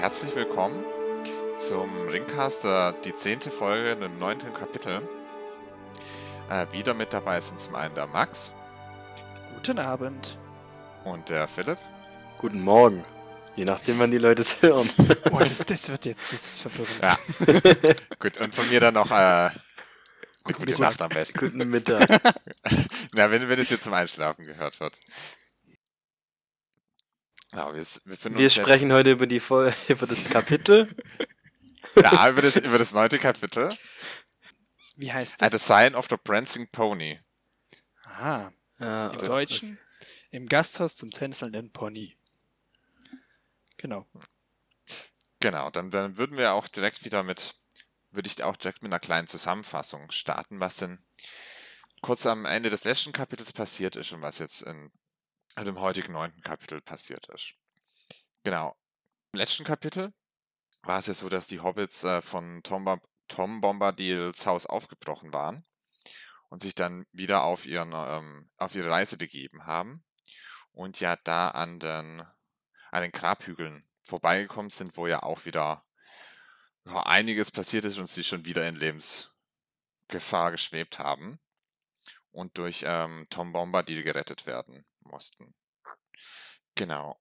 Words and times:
herzlich 0.00 0.32
willkommen 0.36 0.84
zum 1.58 1.90
Ringcaster, 2.08 2.92
die 3.04 3.12
zehnte 3.16 3.50
Folge 3.50 3.92
im 4.04 4.18
neunten 4.20 4.54
Kapitel. 4.54 5.02
Äh, 6.48 6.66
wieder 6.70 6.94
mit 6.94 7.12
dabei 7.12 7.40
sind 7.40 7.58
zum 7.58 7.74
einen 7.74 7.96
der 7.96 8.06
Max. 8.06 8.54
Guten 9.54 9.80
Abend. 9.80 10.38
Und 11.04 11.28
der 11.28 11.48
Philipp. 11.48 11.78
Guten 12.38 12.62
Morgen. 12.62 13.02
Je 13.56 13.64
nachdem, 13.64 13.98
wann 13.98 14.12
die 14.12 14.18
Leute 14.18 14.42
es 14.42 14.62
hören. 14.62 14.88
Oh, 15.32 15.40
das, 15.40 15.58
das, 15.58 15.88
wird 15.88 16.04
jetzt, 16.04 16.32
das 16.32 16.42
ist 16.42 16.60
verwirrend. 16.62 17.00
Ja. 17.02 17.94
Gut, 18.20 18.38
und 18.38 18.54
von 18.54 18.68
mir 18.70 18.78
dann 18.78 18.94
noch 18.94 19.10
äh, 19.10 19.50
gute, 20.44 20.60
gute 20.60 20.80
Nacht 20.80 21.02
am 21.02 21.08
besten. 21.08 21.38
Guten 21.38 21.68
Mittag. 21.68 22.08
Na, 23.14 23.30
wenn, 23.32 23.48
wenn 23.48 23.58
es 23.58 23.68
hier 23.68 23.80
zum 23.80 23.94
Einschlafen 23.94 24.44
gehört 24.44 24.78
wird. 24.78 24.96
Ja, 27.52 27.74
wir, 27.74 27.82
wir, 27.82 28.38
wir 28.38 28.50
sprechen 28.50 28.92
heute 28.92 29.12
über, 29.12 29.26
die, 29.26 29.36
über 29.88 30.06
das 30.06 30.24
Kapitel. 30.30 30.88
ja, 31.96 32.28
über 32.28 32.42
das, 32.42 32.56
über 32.56 32.78
das 32.78 32.92
neunte 32.92 33.18
Kapitel. 33.18 33.76
Wie 34.96 35.12
heißt 35.12 35.40
das? 35.40 35.52
The 35.52 35.58
Sign 35.58 35.94
of 35.94 36.08
the 36.10 36.16
Prancing 36.16 36.68
Pony. 36.68 37.20
Aha. 38.04 38.52
Ja, 38.78 39.10
Im 39.10 39.18
Deutschen. 39.18 39.78
Im 40.30 40.46
Gasthaus 40.46 40.96
zum 40.96 41.10
tänzelnden 41.10 41.72
Pony. 41.72 42.16
Genau. 43.78 44.06
Genau, 45.40 45.70
dann, 45.70 45.90
dann 45.90 46.16
würden 46.16 46.36
wir 46.36 46.52
auch 46.52 46.68
direkt 46.68 47.04
wieder 47.04 47.22
mit, 47.22 47.54
würde 48.10 48.28
ich 48.28 48.42
auch 48.42 48.56
direkt 48.56 48.82
mit 48.82 48.92
einer 48.92 49.00
kleinen 49.00 49.28
Zusammenfassung 49.28 50.10
starten, 50.10 50.60
was 50.60 50.76
denn 50.76 50.98
kurz 52.02 52.26
am 52.26 52.44
Ende 52.44 52.70
des 52.70 52.84
letzten 52.84 53.12
Kapitels 53.12 53.52
passiert 53.52 53.96
ist 53.96 54.12
und 54.12 54.20
was 54.20 54.38
jetzt 54.38 54.62
in 54.62 54.90
also 55.58 55.72
im 55.72 55.80
heutigen 55.80 56.12
neunten 56.12 56.40
Kapitel 56.40 56.80
passiert 56.80 57.26
ist. 57.30 57.54
Genau. 58.44 58.76
Im 59.32 59.40
letzten 59.40 59.64
Kapitel 59.64 60.14
war 60.82 61.00
es 61.00 61.08
ja 61.08 61.14
so, 61.14 61.28
dass 61.28 61.48
die 61.48 61.58
Hobbits 61.58 62.04
äh, 62.04 62.22
von 62.22 62.62
Tom, 62.62 63.00
Tom 63.26 63.60
Bombadils 63.60 64.46
Haus 64.46 64.66
aufgebrochen 64.66 65.32
waren 65.32 65.66
und 66.48 66.62
sich 66.62 66.76
dann 66.76 67.06
wieder 67.10 67.42
auf, 67.42 67.66
ihren, 67.66 67.92
ähm, 67.92 68.50
auf 68.56 68.76
ihre 68.76 68.88
Reise 68.88 69.18
begeben 69.18 69.66
haben 69.66 70.04
und 70.70 71.00
ja 71.00 71.16
da 71.24 71.48
an 71.48 71.80
den, 71.80 72.24
an 72.92 73.02
den 73.02 73.10
Grabhügeln 73.10 73.84
vorbeigekommen 74.04 74.70
sind, 74.70 74.96
wo 74.96 75.08
ja 75.08 75.24
auch 75.24 75.44
wieder 75.44 75.84
ja, 76.84 77.02
einiges 77.02 77.50
passiert 77.50 77.84
ist 77.84 77.98
und 77.98 78.06
sie 78.06 78.22
schon 78.22 78.44
wieder 78.44 78.66
in 78.68 78.76
Lebensgefahr 78.76 80.52
geschwebt 80.52 81.00
haben 81.00 81.40
und 82.30 82.56
durch 82.58 82.84
ähm, 82.86 83.26
Tom 83.28 83.52
Bombadil 83.52 84.04
gerettet 84.04 84.46
werden 84.46 84.86
mussten. 85.08 85.54
Genau. 86.74 87.18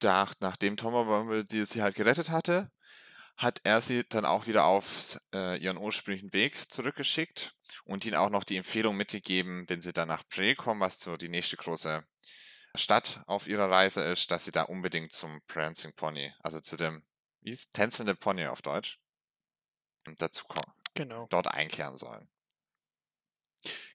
Da, 0.00 0.28
nachdem 0.40 0.76
Tom 0.76 0.92
Bombadil 0.92 1.66
sie 1.66 1.82
halt 1.82 1.94
gerettet 1.94 2.30
hatte, 2.30 2.70
hat 3.36 3.60
er 3.64 3.80
sie 3.80 4.04
dann 4.08 4.24
auch 4.24 4.46
wieder 4.46 4.64
auf 4.64 5.18
äh, 5.34 5.58
ihren 5.58 5.76
ursprünglichen 5.76 6.32
Weg 6.32 6.70
zurückgeschickt 6.70 7.54
und 7.84 8.04
ihnen 8.04 8.16
auch 8.16 8.30
noch 8.30 8.44
die 8.44 8.56
Empfehlung 8.56 8.96
mitgegeben, 8.96 9.64
wenn 9.68 9.82
sie 9.82 9.92
dann 9.92 10.08
nach 10.08 10.22
Pre 10.28 10.54
kommen, 10.54 10.80
was 10.80 11.00
so 11.00 11.16
die 11.16 11.28
nächste 11.28 11.56
große 11.56 12.04
Stadt 12.76 13.22
auf 13.26 13.46
ihrer 13.46 13.70
Reise 13.70 14.02
ist, 14.04 14.30
dass 14.30 14.44
sie 14.44 14.52
da 14.52 14.62
unbedingt 14.62 15.12
zum 15.12 15.40
Prancing 15.46 15.92
Pony, 15.94 16.32
also 16.40 16.60
zu 16.60 16.76
dem, 16.76 17.04
wie 17.40 17.50
ist 17.50 17.72
tänzelnde 17.72 18.14
Pony 18.14 18.46
auf 18.46 18.62
Deutsch, 18.62 18.98
und 20.06 20.20
dazu 20.20 20.44
kommen. 20.44 20.72
Genau. 20.94 21.26
Dort 21.30 21.48
einkehren 21.48 21.96
sollen. 21.96 22.28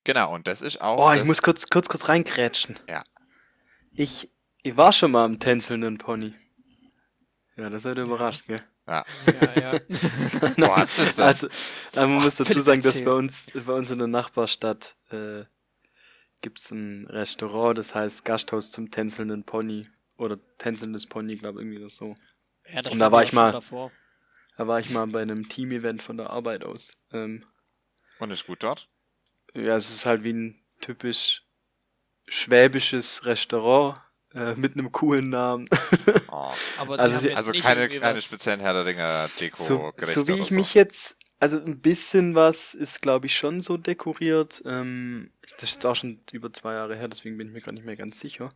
Genau, 0.04 0.34
und 0.34 0.48
das 0.48 0.62
ist 0.62 0.82
auch. 0.82 0.98
Boah, 0.98 1.16
ich 1.16 1.26
muss 1.26 1.42
kurz, 1.42 1.68
kurz, 1.68 1.88
kurz 1.88 2.08
reinkrätschen. 2.08 2.80
Ja. 2.88 3.04
Ich, 4.00 4.30
ich 4.64 4.78
war 4.78 4.94
schon 4.94 5.12
mal 5.12 5.26
am 5.26 5.40
tänzelnden 5.40 5.98
Pony. 5.98 6.34
Ja, 7.58 7.70
das 7.70 7.84
hat 7.84 7.98
überrascht, 7.98 8.48
gell? 8.48 8.64
Ja. 8.88 9.04
Ja, 9.28 9.74
ja. 9.74 9.80
Boah, 10.56 10.78
also, 10.78 11.50
aber 11.94 12.08
man 12.08 12.24
muss 12.24 12.38
dazu 12.38 12.62
sagen, 12.62 12.82
dass 12.82 13.04
bei 13.04 13.12
uns, 13.12 13.52
bei 13.54 13.74
uns 13.74 13.92
in 13.92 14.00
der 14.00 14.08
Nachbarstadt 14.08 14.96
äh, 15.10 15.44
gibt 16.42 16.60
es 16.60 16.72
ein 16.72 17.08
Restaurant, 17.08 17.78
das 17.78 17.94
heißt 17.94 18.24
Gasthaus 18.24 18.72
zum 18.72 18.90
tänzelnden 18.90 19.44
Pony. 19.44 19.86
Oder 20.18 20.40
tänzelndes 20.58 21.06
Pony, 21.06 21.36
glaube 21.36 21.60
ich, 21.60 21.66
irgendwie 21.66 21.84
das 21.84 21.98
so. 21.98 22.16
Ja, 22.72 22.82
das 22.82 22.94
Und 22.94 23.00
da 23.00 23.12
war 23.12 23.24
ich 23.24 23.34
mal, 23.34 23.52
davor. 23.52 23.92
da 24.56 24.66
war 24.66 24.80
ich 24.80 24.92
mal 24.92 25.08
bei 25.08 25.22
einem 25.22 25.50
Team-Event 25.50 26.02
von 26.02 26.16
der 26.16 26.30
Arbeit 26.30 26.64
aus. 26.64 26.94
Ähm, 27.12 27.46
Und 28.20 28.32
ist 28.32 28.48
gut 28.48 28.64
dort? 28.64 28.88
Ja, 29.54 29.76
es 29.76 29.94
ist 29.94 30.06
halt 30.06 30.24
wie 30.24 30.32
ein 30.32 30.64
typisch 30.80 31.49
schwäbisches 32.30 33.26
Restaurant 33.26 34.00
äh, 34.34 34.56
mit 34.56 34.74
einem 34.74 34.92
coolen 34.92 35.30
Namen. 35.30 35.68
Oh. 36.32 36.52
also, 36.98 37.30
also 37.34 37.52
keine, 37.54 37.90
keine 37.90 38.22
speziellen 38.22 38.60
Herr 38.60 38.74
der 38.74 38.86
Ringe 38.86 39.30
Deko 39.40 39.64
so, 39.64 39.94
so 39.98 40.28
wie 40.28 40.34
ich 40.34 40.50
so. 40.50 40.56
mich 40.56 40.76
jetzt, 40.76 41.18
also 41.40 41.60
ein 41.60 41.82
bisschen 41.82 42.36
was 42.36 42.76
ist 42.76 43.02
glaube 43.02 43.26
ich 43.26 43.36
schon 43.36 43.62
so 43.62 43.78
dekoriert. 43.78 44.62
Ähm, 44.66 45.32
das 45.58 45.64
ist 45.64 45.76
jetzt 45.76 45.86
auch 45.88 45.96
schon 45.96 46.22
über 46.32 46.54
zwei 46.54 46.74
Jahre 46.74 46.96
her, 46.96 47.08
deswegen 47.08 47.38
bin 47.38 47.48
ich 47.48 47.54
mir 47.54 47.62
gar 47.62 47.72
nicht 47.72 47.86
mehr 47.86 47.96
ganz 47.96 48.20
sicher. 48.20 48.50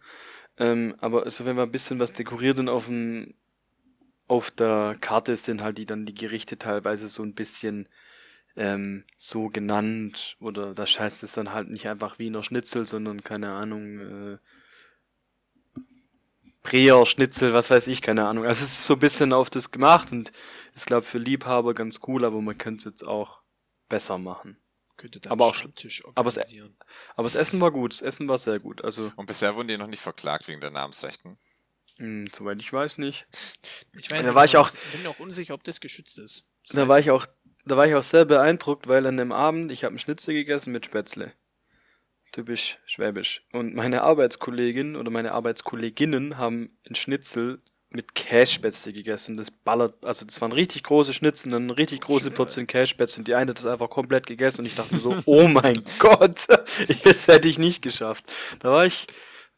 Ähm, 0.58 0.96
aber 1.00 1.24
also 1.24 1.46
wenn 1.46 1.56
man 1.56 1.68
ein 1.68 1.72
bisschen 1.72 2.00
was 2.00 2.14
dekoriert 2.14 2.60
und 2.60 2.70
auf 2.70 2.86
dem 2.86 3.34
auf 4.28 4.52
der 4.52 4.96
Karte 5.02 5.36
sind 5.36 5.64
halt 5.64 5.78
die 5.78 5.86
dann 5.86 6.06
die 6.06 6.14
Gerichte 6.14 6.58
teilweise 6.58 7.08
so 7.08 7.24
ein 7.24 7.34
bisschen 7.34 7.90
ähm, 8.56 9.04
so 9.18 9.50
genannt 9.50 10.38
oder 10.40 10.74
da 10.74 10.86
heißt 10.86 11.24
es 11.24 11.34
dann 11.34 11.54
halt 11.54 11.70
nicht 11.70 11.88
einfach 11.88 12.20
Wiener 12.20 12.44
Schnitzel, 12.44 12.86
sondern 12.86 13.24
keine 13.24 13.52
Ahnung, 13.52 14.00
äh, 14.00 14.38
Breer, 16.62 17.06
Schnitzel, 17.06 17.54
was 17.54 17.70
weiß 17.70 17.88
ich, 17.88 18.02
keine 18.02 18.26
Ahnung. 18.26 18.46
Also 18.46 18.64
es 18.64 18.72
ist 18.72 18.86
so 18.86 18.94
ein 18.94 19.00
bisschen 19.00 19.34
auf 19.34 19.50
das 19.50 19.72
gemacht 19.72 20.12
und 20.12 20.32
ist, 20.76 20.86
glaube 20.88 21.06
für 21.06 21.18
Liebhaber 21.18 21.74
ganz 21.74 22.00
cool, 22.08 22.24
aber 22.24 22.42
man 22.42 22.58
könnte 22.58 22.80
es 22.80 22.86
jetzt 22.86 23.04
auch 23.04 23.42
besser 23.90 24.18
machen. 24.18 24.58
Könnte 24.96 25.20
dann 25.20 25.34
aber 25.34 25.48
auch 25.48 25.56
Tisch 25.76 26.04
aber, 26.16 26.30
es, 26.30 26.38
aber 26.38 27.24
das 27.24 27.36
Essen 27.36 27.60
war 27.60 27.72
gut, 27.72 27.94
das 27.94 28.02
Essen 28.02 28.28
war 28.28 28.38
sehr 28.38 28.60
gut. 28.60 28.84
Also 28.84 29.12
und 29.16 29.26
bisher 29.26 29.56
wurden 29.56 29.68
die 29.68 29.78
noch 29.78 29.88
nicht 29.88 30.02
verklagt 30.02 30.48
wegen 30.48 30.62
der 30.62 30.72
Namensrechten? 30.72 31.38
Hm, 31.98 32.28
soweit 32.34 32.62
ich 32.62 32.72
weiß 32.72 32.98
nicht. 32.98 33.28
Ich 33.98 34.10
weiß 34.10 34.22
da 34.22 34.28
nicht, 34.28 34.36
war 34.36 34.46
ich 34.46 34.56
auch, 34.56 34.70
bin 34.70 35.06
auch 35.08 35.20
unsicher, 35.20 35.54
ob 35.54 35.64
das 35.64 35.82
geschützt 35.82 36.18
ist. 36.18 36.46
Das 36.68 36.76
da 36.76 36.88
war 36.88 37.00
ich 37.00 37.12
auch 37.12 37.26
da 37.66 37.78
war 37.78 37.88
ich 37.88 37.96
auch 37.96 38.04
sehr 38.04 38.26
beeindruckt, 38.26 38.88
weil 38.88 39.06
an 39.06 39.18
dem 39.18 39.32
Abend, 39.32 39.72
ich 39.72 39.84
habe 39.84 39.92
einen 39.92 40.00
Schnitzel 40.00 40.34
gegessen 40.34 40.72
mit 40.72 40.86
Spätzle. 40.86 41.34
Typisch 42.32 42.80
schwäbisch. 42.86 43.46
Und 43.52 43.76
meine 43.76 44.02
Arbeitskollegin 44.02 44.96
oder 44.96 45.12
meine 45.12 45.34
Arbeitskolleginnen 45.34 46.38
haben 46.38 46.78
einen 46.86 46.96
Schnitzel 46.96 47.62
mit 47.94 48.16
Kässpätzle 48.16 48.92
gegessen. 48.92 49.38
Das 49.38 49.52
ballert, 49.52 50.04
also 50.04 50.26
das 50.26 50.42
waren 50.42 50.52
richtig 50.52 50.84
große 50.84 51.14
Schnitzel, 51.14 51.52
dann 51.52 51.64
eine 51.64 51.78
richtig 51.78 52.02
große 52.02 52.32
Portion 52.32 52.68
Kässpätzle 52.68 53.20
und 53.20 53.28
die 53.28 53.36
eine 53.36 53.52
hat 53.52 53.60
das 53.60 53.68
einfach 53.68 53.90
komplett 53.90 54.26
gegessen 54.26 54.62
und 54.62 54.66
ich 54.66 54.76
dachte 54.76 54.98
so, 54.98 55.16
oh 55.26 55.48
mein 55.48 55.84
Gott, 56.00 56.48
das 57.04 57.28
hätte 57.28 57.48
ich 57.48 57.60
nicht 57.60 57.82
geschafft. 57.82 58.26
Da 58.60 58.72
war 58.72 58.86
ich 58.86 59.08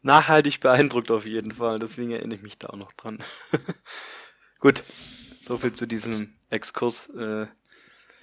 nachhaltig 0.02 0.60
beeindruckt 0.60 1.10
auf 1.10 1.24
jeden 1.24 1.52
Fall, 1.52 1.78
deswegen 1.78 2.12
erinnere 2.12 2.36
ich 2.36 2.42
mich 2.42 2.58
da 2.58 2.68
auch 2.68 2.76
noch 2.76 2.92
dran. 2.92 3.18
Gut, 4.58 4.84
soviel 5.42 5.72
zu 5.72 5.86
diesem 5.86 6.34
Exkurs. 6.50 7.08
Äh, 7.10 7.46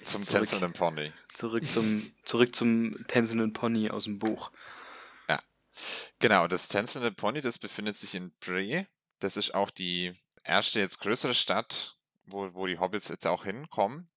zum 0.04 0.22
tänzelnden 0.22 0.72
Pony. 0.72 1.12
Zurück 1.32 1.68
zum, 1.68 2.12
zurück 2.24 2.54
zum 2.54 2.92
tänzelnden 3.06 3.52
Pony 3.52 3.90
aus 3.90 4.04
dem 4.04 4.18
Buch. 4.18 4.50
Ja. 5.28 5.40
Genau, 6.18 6.48
das 6.48 6.68
tänzelnde 6.68 7.12
Pony, 7.12 7.40
das 7.40 7.58
befindet 7.58 7.96
sich 7.96 8.14
in 8.14 8.32
Bray. 8.40 8.86
Das 9.18 9.36
ist 9.36 9.54
auch 9.54 9.70
die 9.70 10.12
erste 10.44 10.80
jetzt 10.80 11.00
größere 11.00 11.34
Stadt, 11.34 11.96
wo, 12.26 12.52
wo 12.54 12.66
die 12.66 12.78
Hobbits 12.78 13.08
jetzt 13.08 13.26
auch 13.26 13.44
hinkommen. 13.44 14.10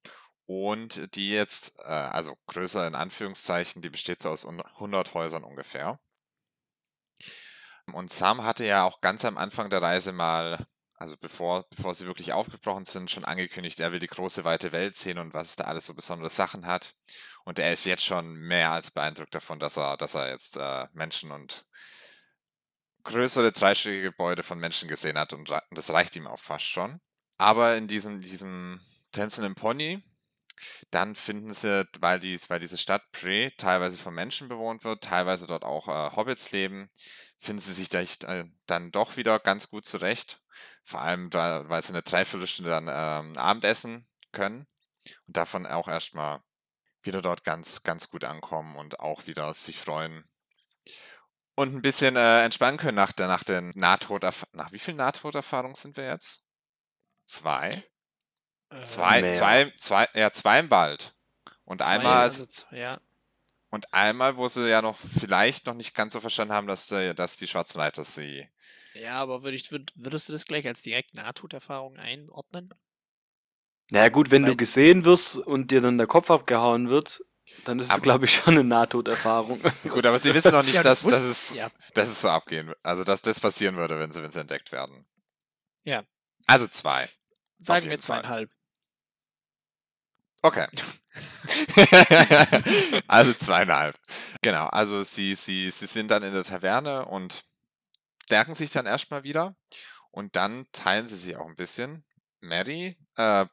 Und 0.45 1.15
die 1.15 1.29
jetzt, 1.29 1.77
äh, 1.79 1.89
also 1.89 2.37
größer 2.47 2.87
in 2.87 2.95
Anführungszeichen, 2.95 3.81
die 3.81 3.89
besteht 3.89 4.21
so 4.21 4.29
aus 4.29 4.45
100 4.45 5.13
Häusern 5.13 5.43
ungefähr. 5.43 5.99
Und 7.93 8.11
Sam 8.11 8.43
hatte 8.43 8.65
ja 8.65 8.83
auch 8.83 9.01
ganz 9.01 9.25
am 9.25 9.37
Anfang 9.37 9.69
der 9.69 9.81
Reise 9.81 10.11
mal 10.11 10.67
also 10.97 11.15
bevor, 11.15 11.67
bevor 11.69 11.93
sie 11.93 12.07
wirklich 12.07 12.33
aufgebrochen 12.33 12.83
sind, 12.83 13.11
schon 13.11 13.23
angekündigt, 13.23 13.79
er 13.79 13.91
will 13.91 13.99
die 13.99 14.07
große 14.07 14.43
weite 14.43 14.71
Welt 14.71 14.97
sehen 14.97 15.19
und 15.19 15.33
was 15.33 15.49
es 15.49 15.55
da 15.55 15.65
alles 15.65 15.85
so 15.85 15.93
besondere 15.93 16.29
Sachen 16.29 16.65
hat. 16.65 16.95
Und 17.45 17.59
er 17.59 17.71
ist 17.71 17.85
jetzt 17.85 18.03
schon 18.03 18.35
mehr 18.35 18.71
als 18.71 18.91
beeindruckt 18.91 19.33
davon, 19.33 19.59
dass 19.59 19.77
er, 19.77 19.95
dass 19.95 20.15
er 20.15 20.31
jetzt 20.31 20.57
äh, 20.57 20.87
Menschen 20.93 21.31
und 21.31 21.65
größere 23.03 23.51
dreistöckige 23.51 24.01
Gebäude 24.01 24.43
von 24.43 24.57
Menschen 24.59 24.89
gesehen 24.89 25.17
hat 25.17 25.33
und, 25.33 25.49
und 25.49 25.61
das 25.69 25.91
reicht 25.91 26.15
ihm 26.15 26.27
auch 26.27 26.39
fast 26.39 26.65
schon. 26.65 26.99
Aber 27.37 27.77
in 27.77 27.87
diesem, 27.87 28.21
diesem 28.21 28.81
tänzelnden 29.11 29.53
Pony, 29.53 30.03
dann 30.89 31.15
finden 31.15 31.53
sie, 31.53 31.87
weil, 31.99 32.19
dies, 32.19 32.49
weil 32.49 32.59
diese 32.59 32.79
Stadt 32.79 33.03
Pre 33.11 33.51
teilweise 33.57 33.99
von 33.99 34.15
Menschen 34.15 34.47
bewohnt 34.47 34.83
wird, 34.83 35.03
teilweise 35.03 35.45
dort 35.45 35.63
auch 35.63 35.87
äh, 35.87 36.15
Hobbits 36.15 36.51
leben, 36.51 36.89
finden 37.37 37.61
sie 37.61 37.73
sich 37.73 37.89
da, 37.89 38.01
äh, 38.01 38.45
dann 38.65 38.91
doch 38.91 39.15
wieder 39.15 39.39
ganz 39.39 39.69
gut 39.69 39.85
zurecht 39.85 40.41
vor 40.87 41.01
allem, 41.01 41.29
da, 41.29 41.67
weil 41.67 41.81
sie 41.81 41.89
eine 41.89 42.01
Dreiviertelstunde 42.01 42.71
dann 42.71 42.87
ähm, 42.87 43.37
Abendessen 43.37 44.07
können 44.31 44.65
und 45.27 45.35
davon 45.35 45.65
auch 45.65 45.89
erstmal 45.89 46.39
wieder 47.01 47.21
dort 47.21 47.43
ganz, 47.43 47.83
ganz 47.83 48.09
gut 48.09 48.23
ankommen 48.23 48.77
und 48.77 49.01
auch 49.01 49.27
wieder 49.27 49.53
sich 49.53 49.77
freuen. 49.77 50.23
Und 51.55 51.75
ein 51.75 51.81
bisschen 51.81 52.15
äh, 52.15 52.43
entspannen 52.43 52.77
können 52.77 52.95
nach, 52.95 53.11
der, 53.11 53.27
nach 53.27 53.43
den 53.43 53.73
Nahtoderfahrungen. 53.75 54.57
Nach 54.57 54.71
wie 54.71 54.79
vielen 54.79 54.97
Nahtoderfahrungen 54.97 55.75
sind 55.75 55.97
wir 55.97 56.05
jetzt? 56.05 56.45
Zwei. 57.25 57.83
Äh, 58.69 58.83
zwei, 58.83 59.31
zwei, 59.31 59.73
zwei, 59.75 60.07
ja, 60.13 60.31
zwei 60.31 60.59
im 60.59 60.71
Wald. 60.71 61.13
Und 61.65 61.81
zwei, 61.81 61.89
einmal. 61.89 62.19
Also, 62.19 62.45
ja. 62.71 63.01
Und 63.69 63.93
einmal, 63.93 64.37
wo 64.37 64.47
sie 64.47 64.69
ja 64.69 64.81
noch 64.81 64.97
vielleicht 64.97 65.65
noch 65.65 65.73
nicht 65.73 65.93
ganz 65.93 66.13
so 66.13 66.21
verstanden 66.21 66.53
haben, 66.53 66.67
dass, 66.67 66.87
dass 66.87 67.35
die 67.35 67.47
Schwarzen 67.47 67.81
Reiter 67.81 68.05
sie. 68.05 68.49
Ja, 69.01 69.15
aber 69.15 69.43
würd 69.43 69.53
ich, 69.53 69.71
würd, 69.71 69.91
würdest 69.95 70.29
du 70.29 70.33
das 70.33 70.45
gleich 70.45 70.67
als 70.67 70.81
direkt 70.81 71.15
Nahtoderfahrung 71.15 71.97
einordnen? 71.97 72.73
Naja, 73.89 74.09
gut, 74.09 74.31
wenn 74.31 74.43
Weil, 74.43 74.51
du 74.51 74.57
gesehen 74.57 75.05
wirst 75.05 75.37
und 75.37 75.71
dir 75.71 75.81
dann 75.81 75.97
der 75.97 76.07
Kopf 76.07 76.29
abgehauen 76.29 76.89
wird, 76.89 77.23
dann 77.63 77.79
ist 77.79 77.91
es, 77.91 78.01
glaube 78.01 78.25
ich, 78.25 78.33
schon 78.33 78.55
eine 78.55 78.63
Nahtoderfahrung. 78.63 79.61
Gut, 79.83 80.05
aber 80.05 80.19
sie 80.19 80.33
wissen 80.33 80.51
noch 80.51 80.63
nicht, 80.65 80.73
ja, 80.73 80.83
dass, 80.83 81.03
dass, 81.03 81.23
es, 81.23 81.55
ja. 81.55 81.69
dass 81.93 82.09
es 82.09 82.21
so 82.21 82.29
abgehen 82.29 82.73
Also, 82.83 83.05
dass 83.05 83.21
das 83.21 83.39
passieren 83.39 83.77
würde, 83.77 83.99
wenn 83.99 84.11
sie, 84.11 84.21
wenn 84.21 84.31
sie 84.31 84.41
entdeckt 84.41 84.73
werden. 84.73 85.05
Ja. 85.83 86.03
Also 86.45 86.67
zwei. 86.67 87.07
Sagen 87.59 87.89
wir 87.89 87.99
zweieinhalb. 87.99 88.51
Okay. 90.41 90.67
also 93.07 93.33
zweieinhalb. 93.33 93.95
Genau, 94.41 94.67
also 94.67 95.01
sie, 95.03 95.33
sie, 95.35 95.69
sie 95.71 95.87
sind 95.87 96.11
dann 96.11 96.23
in 96.23 96.33
der 96.33 96.43
Taverne 96.43 97.05
und 97.05 97.46
stärken 98.27 98.55
sich 98.55 98.71
dann 98.71 98.85
erstmal 98.85 99.23
wieder. 99.23 99.55
Und 100.11 100.35
dann 100.35 100.65
teilen 100.73 101.07
sie 101.07 101.15
sich 101.15 101.37
auch 101.37 101.47
ein 101.47 101.55
bisschen. 101.55 102.05
Mary 102.41 102.97
äh, 103.15 103.45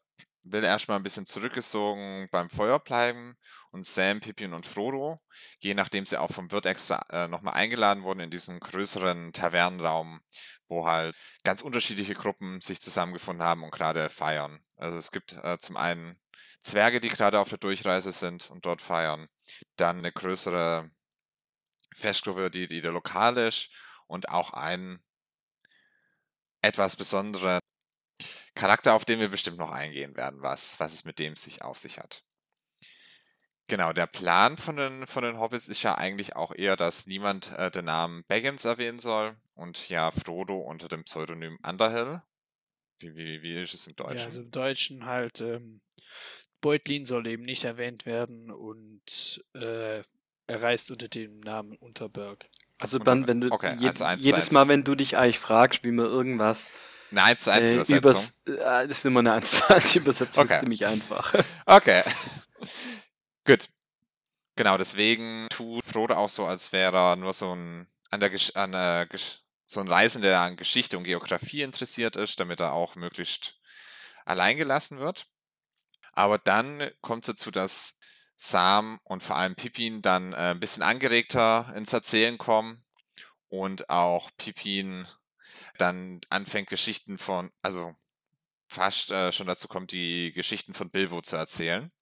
will 0.42 0.64
erstmal 0.64 0.98
ein 0.98 1.02
bisschen 1.02 1.26
zurückgezogen 1.26 2.28
beim 2.30 2.50
Feuer 2.50 2.80
bleiben 2.80 3.36
und 3.70 3.86
Sam, 3.86 4.20
Pippin 4.20 4.52
und 4.52 4.66
Frodo 4.66 5.18
je 5.60 5.74
nachdem 5.74 6.06
sie 6.06 6.20
auch 6.20 6.30
vom 6.30 6.50
Wirt 6.52 6.66
extra 6.66 7.02
äh, 7.10 7.28
nochmal 7.28 7.54
eingeladen 7.54 8.02
wurden 8.02 8.20
in 8.20 8.30
diesen 8.30 8.60
größeren 8.60 9.32
Tavernenraum, 9.32 10.20
wo 10.68 10.86
halt 10.86 11.16
ganz 11.42 11.62
unterschiedliche 11.62 12.14
Gruppen 12.14 12.60
sich 12.60 12.80
zusammengefunden 12.80 13.44
haben 13.44 13.64
und 13.64 13.70
gerade 13.70 14.10
feiern. 14.10 14.60
Also 14.76 14.98
es 14.98 15.10
gibt 15.10 15.32
äh, 15.42 15.58
zum 15.58 15.76
einen 15.76 16.18
Zwerge, 16.62 17.00
die 17.00 17.08
gerade 17.08 17.38
auf 17.40 17.48
der 17.48 17.58
Durchreise 17.58 18.12
sind 18.12 18.50
und 18.50 18.64
dort 18.66 18.82
feiern. 18.82 19.28
Dann 19.76 19.98
eine 19.98 20.12
größere 20.12 20.90
Festgruppe, 21.94 22.50
die, 22.50 22.66
die 22.66 22.80
lokal 22.80 23.36
ist 23.38 23.70
und 24.06 24.28
auch 24.28 24.52
ein 24.52 25.02
etwas 26.62 26.96
besonderer 26.96 27.60
Charakter, 28.54 28.94
auf 28.94 29.04
den 29.04 29.20
wir 29.20 29.28
bestimmt 29.28 29.58
noch 29.58 29.70
eingehen 29.70 30.16
werden, 30.16 30.42
was, 30.42 30.78
was 30.80 30.94
es 30.94 31.04
mit 31.04 31.18
dem 31.18 31.36
sich 31.36 31.62
auf 31.62 31.78
sich 31.78 31.98
hat. 31.98 32.24
Genau, 33.66 33.92
der 33.92 34.06
Plan 34.06 34.56
von 34.56 34.76
den, 34.76 35.06
von 35.06 35.24
den 35.24 35.38
Hobbits 35.38 35.68
ist 35.68 35.82
ja 35.82 35.94
eigentlich 35.94 36.36
auch 36.36 36.54
eher, 36.54 36.76
dass 36.76 37.06
niemand 37.06 37.52
äh, 37.52 37.70
den 37.70 37.86
Namen 37.86 38.24
Baggins 38.28 38.64
erwähnen 38.64 38.98
soll 38.98 39.36
und 39.54 39.88
ja 39.88 40.10
Frodo 40.10 40.58
unter 40.58 40.88
dem 40.88 41.04
Pseudonym 41.04 41.58
Underhill. 41.66 42.22
Wie, 42.98 43.16
wie, 43.16 43.42
wie 43.42 43.62
ist 43.62 43.74
es 43.74 43.86
im 43.86 43.96
Deutschen? 43.96 44.18
Ja, 44.18 44.24
also 44.26 44.42
im 44.42 44.50
Deutschen 44.50 45.06
halt 45.06 45.40
ähm, 45.40 45.80
Beutlin 46.60 47.04
soll 47.04 47.26
eben 47.26 47.44
nicht 47.44 47.64
erwähnt 47.64 48.06
werden 48.06 48.50
und 48.50 49.44
äh, 49.54 50.02
er 50.46 50.62
reist 50.62 50.90
unter 50.90 51.08
dem 51.08 51.40
Namen 51.40 51.76
Unterberg. 51.76 52.46
Also 52.78 52.98
dann, 52.98 53.26
wenn 53.28 53.40
du 53.40 53.52
okay, 53.52 53.76
je, 53.78 53.88
also 53.88 54.04
jedes 54.18 54.50
Mal, 54.50 54.68
wenn 54.68 54.84
du 54.84 54.94
dich 54.94 55.16
eigentlich 55.16 55.38
fragst, 55.38 55.84
wie 55.84 55.92
man 55.92 56.06
irgendwas 56.06 56.66
eine 57.10 57.22
1 57.22 57.44
zu 57.44 57.52
1 57.52 57.70
äh, 57.70 57.96
Übersetzung. 57.96 58.32
Äh, 58.46 58.88
das 58.88 58.98
ist 58.98 59.06
immer 59.06 59.20
eine 59.20 59.32
1 59.34 59.50
zu 59.50 59.74
1 59.74 59.96
Übersetzung, 59.96 60.44
okay. 60.44 60.54
ist 60.54 60.60
ziemlich 60.60 60.86
einfach. 60.86 61.32
Okay. 61.66 62.02
Gut. 63.44 63.68
Genau, 64.56 64.78
deswegen 64.78 65.48
tut 65.50 65.84
Frodo 65.84 66.14
auch 66.14 66.28
so, 66.28 66.46
als 66.46 66.72
wäre 66.72 66.96
er 66.96 67.16
nur 67.16 67.32
so 67.32 67.54
ein 67.54 67.88
an 68.10 68.20
der 68.20 68.30
Gesch 68.30 68.52
an 68.54 68.72
der 68.72 69.06
Gesch 69.06 69.40
so 69.66 69.80
ein 69.80 69.88
Reisender, 69.88 70.28
der 70.28 70.40
an 70.40 70.56
Geschichte 70.56 70.96
und 70.98 71.04
Geografie 71.04 71.62
interessiert 71.62 72.16
ist, 72.16 72.38
damit 72.38 72.60
er 72.60 72.72
auch 72.72 72.94
möglichst 72.96 73.56
allein 74.24 74.56
gelassen 74.56 74.98
wird. 74.98 75.26
Aber 76.12 76.38
dann 76.38 76.90
kommt 77.00 77.24
es 77.24 77.34
dazu, 77.34 77.50
dass 77.50 77.98
Sam 78.36 79.00
und 79.04 79.22
vor 79.22 79.36
allem 79.36 79.54
Pippin 79.54 80.02
dann 80.02 80.32
äh, 80.32 80.50
ein 80.50 80.60
bisschen 80.60 80.82
angeregter 80.82 81.72
ins 81.76 81.92
Erzählen 81.92 82.38
kommen 82.38 82.84
und 83.48 83.88
auch 83.88 84.30
Pippin 84.36 85.06
dann 85.78 86.20
anfängt 86.30 86.68
Geschichten 86.68 87.18
von, 87.18 87.52
also 87.62 87.94
fast 88.68 89.10
äh, 89.10 89.32
schon 89.32 89.46
dazu 89.46 89.68
kommt, 89.68 89.92
die 89.92 90.32
Geschichten 90.32 90.74
von 90.74 90.90
Bilbo 90.90 91.22
zu 91.22 91.36
erzählen. 91.36 91.92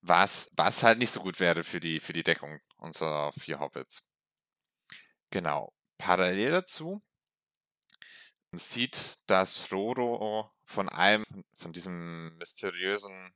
Was, 0.00 0.50
was 0.54 0.82
halt 0.82 0.98
nicht 0.98 1.10
so 1.10 1.20
gut 1.20 1.40
wäre 1.40 1.64
für 1.64 1.80
die, 1.80 1.98
für 1.98 2.12
die 2.12 2.22
Deckung 2.22 2.60
unserer 2.76 3.32
vier 3.32 3.58
Hobbits. 3.58 4.08
Genau. 5.30 5.72
Parallel 5.98 6.52
dazu 6.52 7.02
sieht, 8.52 9.16
dass 9.26 9.56
Frodo 9.56 10.50
von 10.64 10.88
einem, 10.88 11.24
von 11.56 11.72
diesem 11.72 12.36
mysteriösen, 12.36 13.34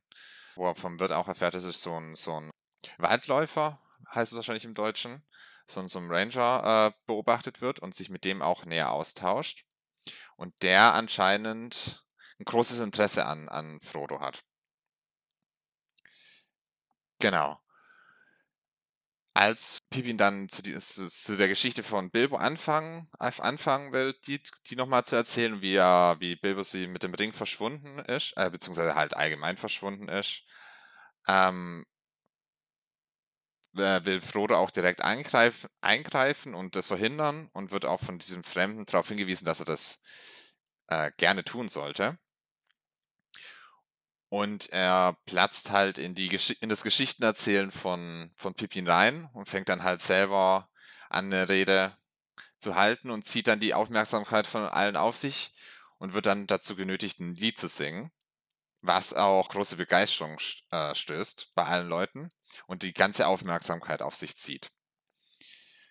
wo 0.59 0.67
er 0.67 0.75
vom 0.75 0.99
Wirt 0.99 1.11
auch 1.11 1.27
erfährt, 1.27 1.55
es 1.55 1.63
ist 1.63 1.81
so 1.81 1.95
ein, 1.95 2.15
so 2.15 2.39
ein 2.39 2.51
Waldläufer, 2.97 3.81
heißt 4.13 4.31
es 4.31 4.35
wahrscheinlich 4.35 4.65
im 4.65 4.75
Deutschen, 4.75 5.23
so, 5.67 5.85
so 5.87 5.99
ein 5.99 6.11
Ranger 6.11 6.91
äh, 6.93 6.99
beobachtet 7.07 7.61
wird 7.61 7.79
und 7.79 7.95
sich 7.95 8.09
mit 8.09 8.25
dem 8.25 8.41
auch 8.41 8.65
näher 8.65 8.91
austauscht. 8.91 9.65
Und 10.35 10.61
der 10.63 10.93
anscheinend 10.93 12.05
ein 12.39 12.45
großes 12.45 12.79
Interesse 12.79 13.25
an, 13.25 13.49
an 13.49 13.79
Frodo 13.79 14.19
hat. 14.19 14.43
Genau. 17.19 17.59
Als 19.39 19.79
Pippin 19.89 20.17
dann 20.17 20.49
zu, 20.49 20.61
die, 20.61 20.75
zu, 20.77 21.37
der 21.37 21.47
Geschichte 21.47 21.81
von 21.81 22.11
Bilbo 22.11 22.35
anfangen, 22.35 23.09
anfangen 23.19 23.93
will, 23.93 24.13
die, 24.27 24.41
die 24.67 24.75
nochmal 24.75 25.05
zu 25.05 25.15
erzählen, 25.15 25.61
wie, 25.61 25.75
er, 25.75 26.17
wie 26.19 26.35
Bilbo 26.35 26.61
sie 26.63 26.87
mit 26.87 27.03
dem 27.03 27.13
Ring 27.13 27.31
verschwunden 27.31 27.99
ist, 27.99 28.33
äh, 28.35 28.49
beziehungsweise 28.49 28.95
halt 28.95 29.15
allgemein 29.15 29.55
verschwunden 29.55 30.09
ist, 30.09 30.43
ähm, 31.25 31.85
will 33.71 34.19
Frodo 34.19 34.57
auch 34.57 34.71
direkt 34.71 35.01
eingreifen, 35.03 35.69
eingreifen 35.79 36.53
und 36.53 36.75
das 36.75 36.87
verhindern 36.87 37.47
und 37.53 37.71
wird 37.71 37.85
auch 37.85 38.01
von 38.01 38.19
diesem 38.19 38.43
Fremden 38.43 38.85
darauf 38.85 39.07
hingewiesen, 39.07 39.45
dass 39.45 39.61
er 39.61 39.65
das 39.65 40.01
äh, 40.87 41.11
gerne 41.15 41.45
tun 41.45 41.69
sollte. 41.69 42.19
Und 44.29 44.69
er 44.69 45.17
platzt 45.25 45.71
halt 45.71 45.97
in, 45.97 46.13
die 46.13 46.29
in 46.61 46.69
das 46.69 46.83
Geschichtenerzählen 46.83 47.71
von, 47.71 48.31
von 48.35 48.53
Pippin 48.53 48.87
rein 48.87 49.27
und 49.33 49.49
fängt 49.49 49.69
dann 49.69 49.83
halt 49.83 50.01
selber 50.01 50.69
an, 51.09 51.25
eine 51.25 51.49
Rede 51.49 51.97
zu 52.59 52.75
halten 52.75 53.09
und 53.09 53.25
zieht 53.25 53.47
dann 53.47 53.59
die 53.59 53.73
Aufmerksamkeit 53.73 54.45
von 54.45 54.65
allen 54.65 54.95
auf 54.95 55.17
sich 55.17 55.53
und 55.97 56.13
wird 56.13 56.27
dann 56.27 56.45
dazu 56.45 56.75
genötigt, 56.75 57.19
ein 57.19 57.33
Lied 57.33 57.57
zu 57.57 57.67
singen, 57.67 58.11
was 58.81 59.13
auch 59.13 59.49
große 59.49 59.77
Begeisterung 59.77 60.37
äh, 60.71 60.93
stößt 60.93 61.51
bei 61.55 61.65
allen 61.65 61.87
Leuten 61.87 62.29
und 62.67 62.83
die 62.83 62.93
ganze 62.93 63.27
Aufmerksamkeit 63.27 64.01
auf 64.01 64.15
sich 64.15 64.37
zieht. 64.37 64.71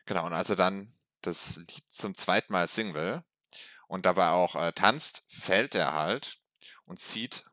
Genau, 0.07 0.25
und 0.27 0.33
als 0.33 0.51
er 0.51 0.57
dann 0.57 0.97
das 1.23 1.57
Lied 1.57 1.85
zum 1.89 2.15
zweiten 2.15 2.53
Mal 2.53 2.69
singen 2.69 2.95
will 2.95 3.23
und 3.89 4.07
dabei 4.07 4.31
auch 4.31 4.55
äh, 4.55 4.73
tanzt, 4.73 5.25
fällt 5.29 5.75
er 5.75 5.93
halt 5.93 6.39
und 6.87 7.01
zieht 7.01 7.45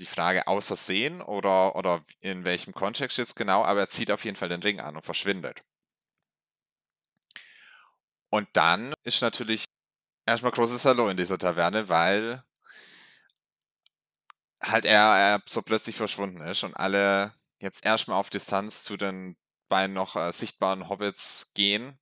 die 0.00 0.06
Frage 0.06 0.46
aus 0.46 0.68
Versehen 0.68 1.20
oder, 1.20 1.76
oder 1.76 2.02
in 2.20 2.44
welchem 2.44 2.72
Kontext 2.72 3.18
jetzt 3.18 3.36
genau, 3.36 3.64
aber 3.64 3.80
er 3.80 3.90
zieht 3.90 4.10
auf 4.10 4.24
jeden 4.24 4.36
Fall 4.36 4.48
den 4.48 4.62
Ring 4.62 4.80
an 4.80 4.96
und 4.96 5.04
verschwindet. 5.04 5.62
Und 8.30 8.48
dann 8.54 8.94
ist 9.04 9.20
natürlich 9.20 9.64
erstmal 10.26 10.52
großes 10.52 10.84
Hallo 10.86 11.08
in 11.10 11.16
dieser 11.16 11.38
Taverne, 11.38 11.88
weil 11.88 12.42
halt 14.62 14.84
er, 14.84 15.16
er 15.18 15.42
so 15.46 15.62
plötzlich 15.62 15.96
verschwunden 15.96 16.40
ist 16.42 16.62
und 16.64 16.74
alle 16.74 17.34
jetzt 17.58 17.84
erstmal 17.84 18.18
auf 18.18 18.30
Distanz 18.30 18.84
zu 18.84 18.96
den 18.96 19.36
beiden 19.68 19.94
noch 19.94 20.16
äh, 20.16 20.32
sichtbaren 20.32 20.88
Hobbits 20.88 21.52
gehen 21.54 21.98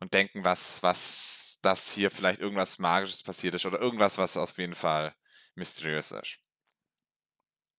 und 0.00 0.14
denken, 0.14 0.44
was, 0.44 0.82
was 0.82 1.58
das 1.62 1.92
hier 1.92 2.10
vielleicht 2.10 2.40
irgendwas 2.40 2.78
Magisches 2.78 3.22
passiert 3.22 3.54
ist 3.54 3.66
oder 3.66 3.80
irgendwas, 3.80 4.18
was 4.18 4.36
auf 4.36 4.56
jeden 4.58 4.74
Fall 4.74 5.14
mysteriös 5.54 6.12
ist 6.12 6.41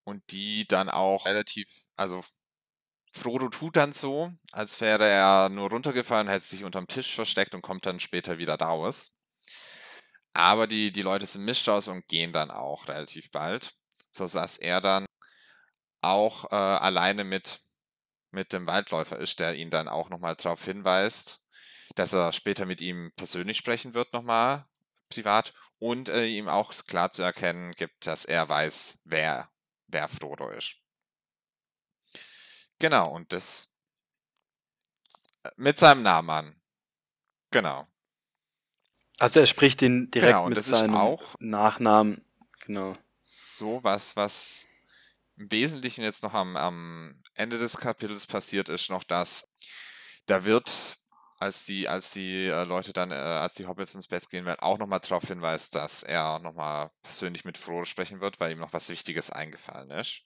und 0.03 0.23
die 0.31 0.67
dann 0.67 0.89
auch 0.89 1.25
relativ, 1.25 1.67
also 1.95 2.21
Frodo 3.15 3.49
tut 3.49 3.75
dann 3.75 3.93
so, 3.93 4.31
als 4.51 4.81
wäre 4.81 5.07
er 5.07 5.49
nur 5.49 5.69
runtergefallen, 5.69 6.27
hätte 6.27 6.45
sich 6.45 6.63
unterm 6.63 6.87
Tisch 6.87 7.13
versteckt 7.13 7.53
und 7.53 7.61
kommt 7.61 7.85
dann 7.85 7.99
später 7.99 8.37
wieder 8.37 8.55
raus. 8.55 9.15
Aber 10.33 10.65
die, 10.65 10.91
die 10.91 11.03
Leute 11.03 11.25
sind 11.27 11.45
mischt 11.45 11.67
und 11.67 12.07
gehen 12.07 12.33
dann 12.33 12.49
auch 12.49 12.87
relativ 12.87 13.29
bald, 13.31 13.75
so 14.11 14.27
dass 14.27 14.57
er 14.57 14.81
dann 14.81 15.05
auch 16.01 16.51
äh, 16.51 16.55
alleine 16.55 17.23
mit, 17.23 17.61
mit 18.31 18.51
dem 18.51 18.65
Waldläufer 18.65 19.19
ist, 19.19 19.39
der 19.39 19.55
ihn 19.55 19.69
dann 19.69 19.87
auch 19.87 20.09
nochmal 20.09 20.35
darauf 20.35 20.65
hinweist, 20.65 21.41
dass 21.95 22.13
er 22.13 22.33
später 22.33 22.65
mit 22.65 22.81
ihm 22.81 23.11
persönlich 23.15 23.57
sprechen 23.57 23.93
wird, 23.93 24.11
nochmal 24.11 24.65
privat, 25.09 25.53
und 25.77 26.09
äh, 26.09 26.25
ihm 26.25 26.47
auch 26.47 26.73
klar 26.87 27.11
zu 27.11 27.21
erkennen 27.21 27.73
gibt, 27.73 28.07
dass 28.07 28.25
er 28.25 28.49
weiß, 28.49 28.99
wer 29.03 29.52
wer 29.93 30.07
Frodo 30.07 30.49
ist. 30.49 30.75
Genau, 32.79 33.11
und 33.11 33.31
das 33.31 33.73
äh, 35.43 35.49
mit 35.55 35.77
seinem 35.77 36.03
Namen 36.03 36.29
an. 36.29 36.61
Genau. 37.51 37.87
Also 39.19 39.39
er 39.39 39.45
spricht 39.45 39.81
ihn 39.81 40.09
direkt 40.11 40.33
genau, 40.33 40.49
mit 40.49 40.61
seinem 40.63 41.17
Nachnamen 41.39 42.25
Genau. 42.65 42.93
So 43.21 43.83
was, 43.83 44.15
was 44.15 44.67
im 45.37 45.51
Wesentlichen 45.51 46.03
jetzt 46.03 46.23
noch 46.23 46.33
am, 46.33 46.55
am 46.55 47.21
Ende 47.33 47.57
des 47.57 47.77
Kapitels 47.77 48.25
passiert 48.25 48.69
ist, 48.69 48.89
noch 48.89 49.03
das, 49.03 49.49
da 50.25 50.45
wird, 50.45 50.97
als 51.43 51.65
die, 51.65 51.87
als 51.89 52.11
die 52.11 52.47
äh, 52.47 52.63
Leute 52.63 52.93
dann, 52.93 53.11
äh, 53.11 53.15
als 53.15 53.55
die 53.55 53.67
Hobbits 53.67 53.95
ins 53.95 54.07
Bett 54.07 54.29
gehen 54.29 54.45
werden, 54.45 54.61
auch 54.61 54.77
nochmal 54.77 55.01
darauf 55.01 55.27
hinweist, 55.27 55.75
dass 55.75 56.01
er 56.01 56.39
nochmal 56.39 56.91
persönlich 57.03 57.43
mit 57.43 57.57
Frodo 57.57 57.83
sprechen 57.85 58.21
wird, 58.21 58.39
weil 58.39 58.53
ihm 58.53 58.59
noch 58.59 58.73
was 58.73 58.89
Wichtiges 58.89 59.29
eingefallen 59.29 59.91
ist. 59.91 60.21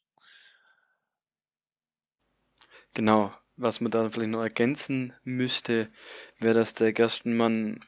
Genau. 2.93 3.33
Was 3.55 3.81
man 3.81 3.89
da 3.89 4.07
vielleicht 4.09 4.29
noch 4.29 4.43
ergänzen 4.43 5.13
müsste, 5.24 5.91
wäre, 6.39 6.53
dass 6.53 6.75
der 6.75 6.93
Gerstenmann 6.93 7.79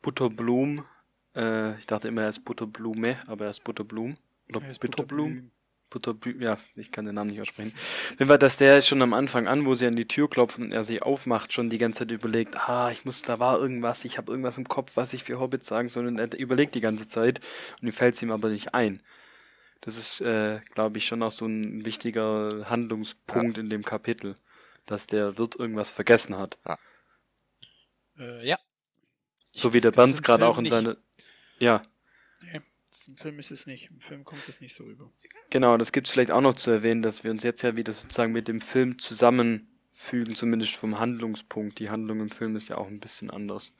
Butterblum, 0.00 0.86
äh, 1.36 1.78
ich 1.78 1.86
dachte 1.86 2.08
immer, 2.08 2.22
er 2.22 2.30
ist 2.30 2.46
Butterblume, 2.46 3.20
aber 3.26 3.44
er 3.44 3.50
ist 3.50 3.62
Butterblum. 3.62 4.14
Oder 4.48 4.62
Er 4.62 4.70
ist 4.70 4.80
Bitterblum? 4.80 5.50
Butterblüm, 5.90 6.40
ja, 6.40 6.56
ich 6.76 6.92
kann 6.92 7.04
den 7.04 7.16
Namen 7.16 7.30
nicht 7.30 7.40
aussprechen. 7.40 7.72
Jeden 8.10 8.26
Fall, 8.28 8.38
dass 8.38 8.56
der 8.56 8.80
schon 8.80 9.02
am 9.02 9.12
Anfang 9.12 9.46
an, 9.48 9.66
wo 9.66 9.74
sie 9.74 9.86
an 9.86 9.96
die 9.96 10.06
Tür 10.08 10.30
klopfen 10.30 10.64
und 10.66 10.72
er 10.72 10.84
sie 10.84 11.02
aufmacht, 11.02 11.52
schon 11.52 11.68
die 11.68 11.78
ganze 11.78 12.00
Zeit 12.00 12.10
überlegt, 12.12 12.56
ah, 12.68 12.90
ich 12.90 13.04
muss, 13.04 13.22
da 13.22 13.38
war 13.40 13.58
irgendwas, 13.58 14.04
ich 14.04 14.16
habe 14.16 14.30
irgendwas 14.30 14.56
im 14.56 14.68
Kopf, 14.68 14.92
was 14.96 15.12
ich 15.12 15.24
für 15.24 15.40
Hobbits 15.40 15.66
sagen 15.66 15.88
soll 15.88 16.06
und 16.06 16.18
er 16.18 16.32
überlegt 16.38 16.74
die 16.76 16.80
ganze 16.80 17.08
Zeit 17.08 17.40
und 17.82 17.88
ihm 17.88 17.92
fällt 17.92 18.14
es 18.14 18.22
ihm 18.22 18.30
aber 18.30 18.48
nicht 18.48 18.72
ein. 18.74 19.02
Das 19.82 19.96
ist, 19.96 20.20
äh, 20.20 20.60
glaube 20.74 20.98
ich, 20.98 21.06
schon 21.06 21.22
auch 21.22 21.30
so 21.30 21.46
ein 21.46 21.84
wichtiger 21.84 22.48
Handlungspunkt 22.70 23.58
in 23.58 23.68
dem 23.70 23.82
Kapitel, 23.82 24.36
dass 24.86 25.06
der 25.06 25.38
Wirt 25.38 25.56
irgendwas 25.56 25.90
vergessen 25.90 26.36
hat. 26.38 26.58
Äh, 28.18 28.46
ja. 28.46 28.58
So 29.52 29.72
wie 29.72 29.80
der 29.80 29.90
Banz 29.90 30.22
gerade 30.22 30.46
auch 30.46 30.58
in 30.58 30.64
nicht- 30.64 30.72
seine. 30.72 30.96
Ja, 31.58 31.82
Nee, 32.42 32.60
im 33.08 33.16
Film 33.16 33.38
ist 33.38 33.50
es 33.50 33.66
nicht. 33.66 33.90
Im 33.90 34.00
Film 34.00 34.24
kommt 34.24 34.48
es 34.48 34.60
nicht 34.60 34.74
so 34.74 34.84
rüber. 34.84 35.12
genau, 35.50 35.76
das 35.76 35.92
gibt 35.92 36.06
es 36.06 36.12
vielleicht 36.12 36.30
auch 36.30 36.40
noch 36.40 36.54
zu 36.54 36.70
erwähnen, 36.70 37.02
dass 37.02 37.24
wir 37.24 37.30
uns 37.30 37.42
jetzt 37.42 37.62
ja 37.62 37.76
wieder 37.76 37.92
sozusagen 37.92 38.32
mit 38.32 38.48
dem 38.48 38.60
Film 38.60 38.98
zusammenfügen, 38.98 40.34
zumindest 40.34 40.76
vom 40.76 40.98
Handlungspunkt. 40.98 41.78
Die 41.78 41.90
Handlung 41.90 42.20
im 42.20 42.30
Film 42.30 42.56
ist 42.56 42.68
ja 42.68 42.78
auch 42.78 42.88
ein 42.88 43.00
bisschen 43.00 43.30
anders. 43.30 43.74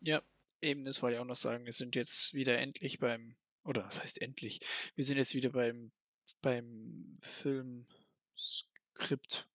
Ja, 0.00 0.22
eben, 0.60 0.84
das 0.84 1.02
wollte 1.02 1.16
ich 1.16 1.20
auch 1.20 1.26
noch 1.26 1.36
sagen. 1.36 1.64
Wir 1.64 1.72
sind 1.72 1.94
jetzt 1.96 2.34
wieder 2.34 2.58
endlich 2.58 2.98
beim, 2.98 3.36
oder 3.64 3.84
was 3.84 4.00
heißt 4.02 4.22
endlich? 4.22 4.60
Wir 4.94 5.04
sind 5.04 5.18
jetzt 5.18 5.34
wieder 5.34 5.50
beim, 5.50 5.92
beim 6.40 7.18
Filmskript, 7.22 7.86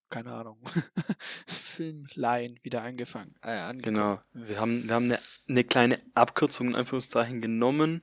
keine 0.09 0.33
Ahnung, 0.33 0.57
Filmline 1.47 2.55
wieder 2.63 2.81
angefangen. 2.83 3.35
Äh, 3.41 3.51
angekommen. 3.51 3.97
Genau. 3.97 4.21
Wir 4.33 4.59
haben, 4.59 4.87
wir 4.87 4.95
haben 4.95 5.05
eine, 5.05 5.19
eine 5.49 5.63
kleine 5.63 6.01
Abkürzung 6.13 6.67
in 6.69 6.75
Anführungszeichen 6.75 7.41
genommen, 7.41 8.01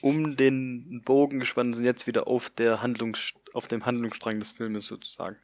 um 0.00 0.36
den 0.36 1.02
Bogen 1.04 1.40
gespannt 1.40 1.68
und 1.68 1.74
sind 1.74 1.86
jetzt 1.86 2.06
wieder 2.06 2.26
auf 2.26 2.50
der 2.50 2.82
Handlungs 2.82 3.34
auf 3.52 3.68
dem 3.68 3.86
Handlungsstrang 3.86 4.40
des 4.40 4.52
Filmes 4.52 4.86
sozusagen. 4.86 5.36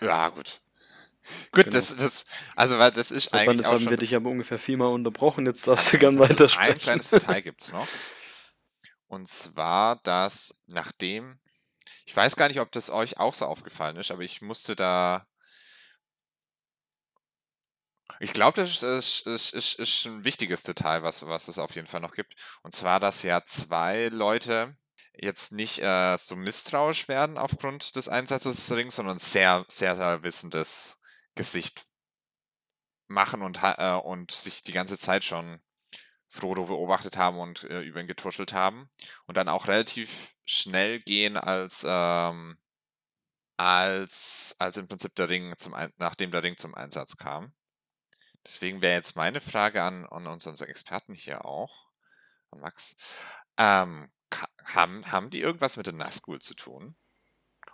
Ja, 0.00 0.28
gut. 0.28 0.60
Gut, 1.50 1.64
Genau. 1.64 1.70
das, 1.74 1.96
das, 1.96 2.24
also, 2.54 2.78
weil 2.78 2.92
das 2.92 3.10
ist 3.10 3.30
So, 3.30 3.36
eigentlich 3.36 3.56
das 3.58 3.66
auch 3.66 3.72
haben 3.72 3.80
schon 3.82 3.90
wir 3.90 3.96
dich 3.96 4.14
aber 4.14 4.30
ungefähr 4.30 4.58
viermal 4.58 4.88
unterbrochen, 4.92 5.46
jetzt 5.46 5.66
darfst 5.66 5.92
du 5.92 5.98
gern 5.98 6.14
Ein 6.16 6.28
weitersprechen. 6.28 6.78
kleines 6.78 7.10
Detail 7.10 7.40
gibt's 7.40 7.72
noch. 7.72 7.88
Und 9.08 9.28
zwar, 9.28 9.96
dass 10.02 10.54
nachdem, 10.66 11.38
ich 12.06 12.16
weiß 12.16 12.36
gar 12.36 12.48
nicht, 12.48 12.60
ob 12.60 12.70
das 12.72 12.88
euch 12.88 13.18
auch 13.18 13.34
so 13.34 13.46
aufgefallen 13.46 13.96
ist, 13.96 14.10
aber 14.12 14.22
ich 14.22 14.40
musste 14.40 14.76
da. 14.76 15.26
Ich 18.20 18.32
glaube, 18.32 18.62
das 18.62 18.82
ist, 18.82 19.26
ist, 19.26 19.52
ist, 19.52 19.74
ist, 19.74 20.06
ein 20.06 20.24
wichtiges 20.24 20.62
Detail, 20.62 21.02
was, 21.02 21.26
was 21.26 21.48
es 21.48 21.58
auf 21.58 21.74
jeden 21.74 21.88
Fall 21.88 22.00
noch 22.00 22.14
gibt. 22.14 22.34
Und 22.62 22.74
zwar, 22.74 23.00
dass 23.00 23.22
ja 23.22 23.44
zwei 23.44 24.06
Leute 24.08 24.76
jetzt 25.14 25.52
nicht 25.52 25.80
äh, 25.80 26.16
so 26.16 26.36
misstrauisch 26.36 27.08
werden 27.08 27.36
aufgrund 27.36 27.96
des 27.96 28.08
Einsatzes 28.08 28.56
des 28.56 28.76
Rings, 28.76 28.94
sondern 28.94 29.18
sehr, 29.18 29.64
sehr, 29.68 29.96
sehr 29.96 30.22
wissendes 30.22 30.98
Gesicht 31.34 31.86
machen 33.08 33.42
und, 33.42 33.60
äh, 33.62 33.92
und 33.92 34.30
sich 34.30 34.62
die 34.62 34.72
ganze 34.72 34.96
Zeit 34.96 35.24
schon 35.24 35.60
Frodo 36.28 36.66
beobachtet 36.66 37.16
haben 37.16 37.38
und 37.38 37.64
äh, 37.64 37.80
über 37.80 38.00
ihn 38.00 38.06
getuschelt 38.06 38.52
haben 38.52 38.88
und 39.26 39.36
dann 39.36 39.48
auch 39.48 39.68
relativ 39.68 40.35
schnell 40.46 41.00
gehen, 41.00 41.36
als 41.36 41.84
ähm, 41.86 42.58
als 43.58 44.56
als 44.58 44.76
im 44.78 44.88
Prinzip 44.88 45.14
der 45.16 45.28
Ring 45.28 45.54
zum 45.58 45.74
nachdem 45.98 46.30
der 46.30 46.42
Ring 46.42 46.56
zum 46.56 46.74
Einsatz 46.74 47.16
kam. 47.16 47.54
Deswegen 48.46 48.80
wäre 48.80 48.94
jetzt 48.94 49.16
meine 49.16 49.40
Frage 49.40 49.82
an, 49.82 50.06
an 50.06 50.26
unseren 50.28 50.56
Experten 50.68 51.14
hier 51.14 51.44
auch, 51.44 51.88
an 52.50 52.60
Max. 52.60 52.94
Ähm, 53.58 54.12
haben, 54.64 55.10
haben 55.10 55.30
die 55.30 55.40
irgendwas 55.40 55.76
mit 55.76 55.86
den 55.86 55.96
Nazgul 55.96 56.40
zu 56.40 56.54
tun? 56.54 56.96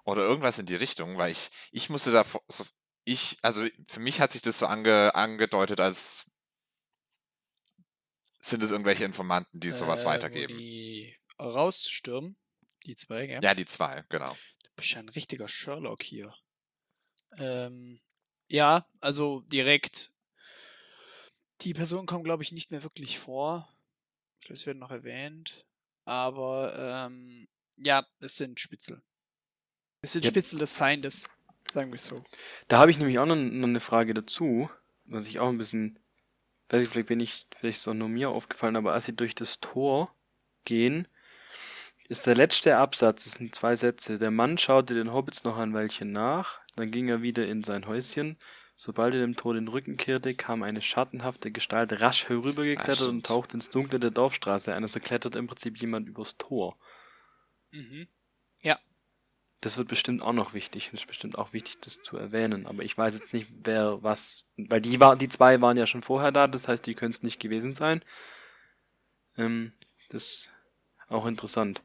Oder 0.05 0.23
irgendwas 0.23 0.59
in 0.59 0.67
die 0.67 0.75
Richtung? 0.75 1.19
Weil 1.19 1.31
ich, 1.31 1.51
ich 1.73 1.91
musste 1.91 2.11
da 2.11 2.25
so, 2.49 2.65
ich, 3.05 3.39
also 3.43 3.67
für 3.87 4.01
mich 4.01 4.21
hat 4.21 4.33
sich 4.33 4.43
das 4.43 4.59
so 4.59 4.67
ange, 4.67 5.15
angedeutet, 5.15 5.81
als 5.81 6.31
sind 8.39 8.63
es 8.63 8.71
irgendwelche 8.71 9.05
Informanten, 9.05 9.61
die 9.61 9.71
sowas 9.71 10.03
Äh, 10.03 10.07
weitergeben. 10.07 10.59
Die 10.59 11.17
rausstürmen, 11.39 12.37
die 12.87 12.97
zwei, 12.97 13.27
gell? 13.27 13.41
Ja, 13.43 13.55
die 13.55 13.65
zwei, 13.65 14.05
genau. 14.09 14.33
Du 14.65 14.71
bist 14.77 14.93
ja 14.93 14.99
ein 15.01 15.09
richtiger 15.09 15.49
Sherlock 15.49 16.03
hier. 16.03 16.35
Ähm, 17.39 18.01
ja, 18.49 18.87
also 19.01 19.41
direkt. 19.43 20.13
Die 21.63 21.75
Personen 21.75 22.07
kommen, 22.07 22.25
glaube 22.25 22.43
ich, 22.43 22.53
nicht 22.53 22.71
mehr 22.71 22.83
wirklich 22.83 23.19
vor. 23.19 23.69
Ich 24.41 24.47
glaube, 24.47 24.59
es 24.59 24.67
wird 24.67 24.79
noch 24.79 24.91
erwähnt. 24.91 25.65
Aber 26.05 27.07
ähm, 27.07 27.49
ja, 27.77 28.07
es 28.21 28.37
sind 28.37 28.59
Spitzel. 28.59 29.03
Es 30.01 30.13
sind 30.13 30.25
Ja. 30.25 30.31
Spitzel 30.31 30.59
des 30.59 30.75
Feindes, 30.75 31.25
sagen 31.73 31.91
wir 31.91 31.97
es 31.97 32.07
so. 32.07 32.25
Da 32.67 32.79
habe 32.79 32.91
ich 32.91 32.99
nämlich 32.99 33.19
auch 33.21 33.27
noch, 33.27 33.37
noch 33.37 33.69
eine 33.69 33.81
Frage 33.81 34.15
dazu, 34.15 34.69
was 35.05 35.29
ich 35.29 35.39
auch 35.39 35.49
ein 35.49 35.59
bisschen, 35.59 35.99
weiß 36.71 36.83
ich, 36.83 36.89
vielleicht 36.89 37.09
bin 37.09 37.21
ich, 37.21 37.47
vielleicht 37.55 37.77
ist 37.77 37.83
es 37.83 37.89
auch 37.89 37.95
nur 37.95 38.09
mir 38.09 38.31
aufgefallen, 38.31 38.75
aber 38.75 38.93
als 38.95 39.07
sie 39.07 39.15
durch 39.15 39.37
das 39.37 39.61
Tor 39.61 40.13
gehen, 40.65 41.07
ist 42.13 42.27
der 42.27 42.35
letzte 42.35 42.77
Absatz, 42.77 43.27
es 43.27 43.33
sind 43.33 43.55
zwei 43.55 43.75
Sätze. 43.75 44.19
Der 44.19 44.31
Mann 44.31 44.59
schaute 44.59 44.95
den 44.95 45.13
Hobbits 45.13 45.45
noch 45.45 45.57
ein 45.57 45.73
Weilchen 45.73 46.13
nach, 46.13 46.61
dann 46.77 46.91
ging 46.91 47.09
er 47.09 47.23
wieder 47.23 47.47
in 47.47 47.65
sein 47.65 47.87
Häuschen. 47.87 48.37
Sobald 48.77 49.15
er 49.15 49.21
dem 49.21 49.37
Tor 49.37 49.55
den 49.55 49.69
Rücken 49.69 49.97
kehrte, 49.97 50.35
kam 50.35 50.63
eine 50.63 50.83
schattenhafte 50.83 51.51
Gestalt 51.51 52.01
rasch 52.01 52.29
herübergeklettert 52.29 53.09
und 53.09 53.27
tauchte 53.27 53.57
ins 53.57 53.71
Dunkle 53.71 53.99
der 53.99 54.11
Dorfstraße 54.11 54.75
ein. 54.75 54.83
Also 54.83 55.01
klettert 55.01 55.37
im 55.37 55.47
Prinzip 55.47 55.79
jemand 55.79 56.09
übers 56.09 56.37
Tor. 56.37 56.77
Mhm. 57.71 58.09
Das 59.63 59.79
wird 59.79 59.89
bestimmt 59.89 60.23
auch 60.23 60.33
noch 60.33 60.55
wichtig. 60.55 60.91
Das 60.91 61.03
ist 61.03 61.07
bestimmt 61.07 61.39
auch 61.39 61.53
wichtig, 61.53 61.81
das 61.81 62.03
zu 62.03 62.17
erwähnen. 62.19 62.67
Aber 62.67 62.83
ich 62.83 62.99
weiß 62.99 63.15
jetzt 63.15 63.33
nicht, 63.33 63.49
wer 63.65 64.03
was. 64.03 64.49
Weil 64.57 64.81
die 64.81 65.01
war, 65.01 65.17
die 65.17 65.29
zwei 65.29 65.61
waren 65.61 65.77
ja 65.77 65.87
schon 65.87 66.03
vorher 66.03 66.33
da, 66.33 66.49
das 66.49 66.69
heißt, 66.69 66.85
die 66.85 66.95
können 66.95 67.13
es 67.13 67.23
nicht 67.23 67.41
gewesen 67.41 67.75
sein. 67.75 68.05
Ähm, 69.37 69.73
das 70.11 70.51
auch 71.13 71.27
interessant. 71.27 71.83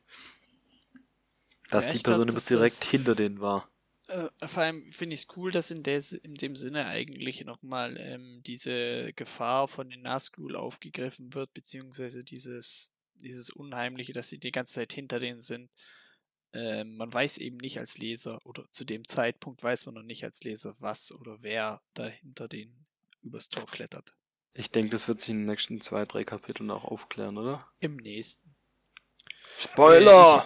Dass 1.69 1.87
Ja, 1.87 1.91
die 1.93 2.03
glaub, 2.03 2.15
Person 2.17 2.27
dass 2.27 2.49
immer 2.49 2.59
direkt 2.59 2.81
das- 2.81 2.89
hinter 2.89 3.15
denen 3.15 3.41
war. 3.41 3.69
Äh, 4.07 4.29
vor 4.47 4.63
allem 4.63 4.89
finde 4.93 5.15
ich 5.15 5.21
es 5.23 5.37
cool, 5.37 5.51
dass 5.51 5.69
in, 5.69 5.83
des, 5.83 6.13
in 6.13 6.35
dem 6.35 6.55
Sinne 6.55 6.85
eigentlich 6.85 7.43
nochmal 7.43 7.97
ähm, 7.97 8.41
diese 8.45 9.11
Gefahr 9.13 9.67
von 9.67 9.89
den 9.89 10.01
Nazgul 10.01 10.55
aufgegriffen 10.55 11.33
wird, 11.33 11.53
beziehungsweise 11.53 12.23
dieses, 12.23 12.93
dieses 13.15 13.49
Unheimliche, 13.49 14.13
dass 14.13 14.29
sie 14.29 14.39
die 14.39 14.51
ganze 14.53 14.75
Zeit 14.75 14.93
hinter 14.93 15.19
denen 15.19 15.41
sind. 15.41 15.69
Ähm, 16.53 16.95
man 16.95 17.11
weiß 17.13 17.39
eben 17.39 17.57
nicht 17.57 17.79
als 17.79 17.97
Leser, 17.97 18.39
oder 18.45 18.65
zu 18.71 18.85
dem 18.85 19.05
Zeitpunkt 19.05 19.61
weiß 19.61 19.85
man 19.87 19.95
noch 19.95 20.03
nicht 20.03 20.23
als 20.23 20.41
Leser, 20.41 20.77
was 20.79 21.11
oder 21.11 21.39
wer 21.41 21.81
da 21.93 22.07
hinter 22.07 22.47
denen 22.47 22.87
übers 23.21 23.49
Tor 23.49 23.65
klettert. 23.67 24.15
Ich 24.53 24.71
denke, 24.71 24.91
das 24.91 25.09
wird 25.09 25.19
sich 25.19 25.31
in 25.31 25.39
den 25.39 25.45
nächsten 25.47 25.81
zwei, 25.81 26.05
drei 26.05 26.23
Kapiteln 26.23 26.71
auch 26.71 26.85
aufklären, 26.85 27.37
oder? 27.37 27.69
Im 27.79 27.97
nächsten. 27.97 28.46
Spoiler! 29.57 30.45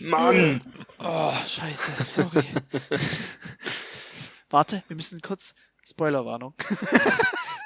Mann! 0.00 0.62
Oh, 0.98 1.32
scheiße, 1.46 1.92
sorry. 2.02 2.44
Warte, 4.50 4.82
wir 4.88 4.96
müssen 4.96 5.20
kurz. 5.20 5.54
Spoilerwarnung. 5.84 6.54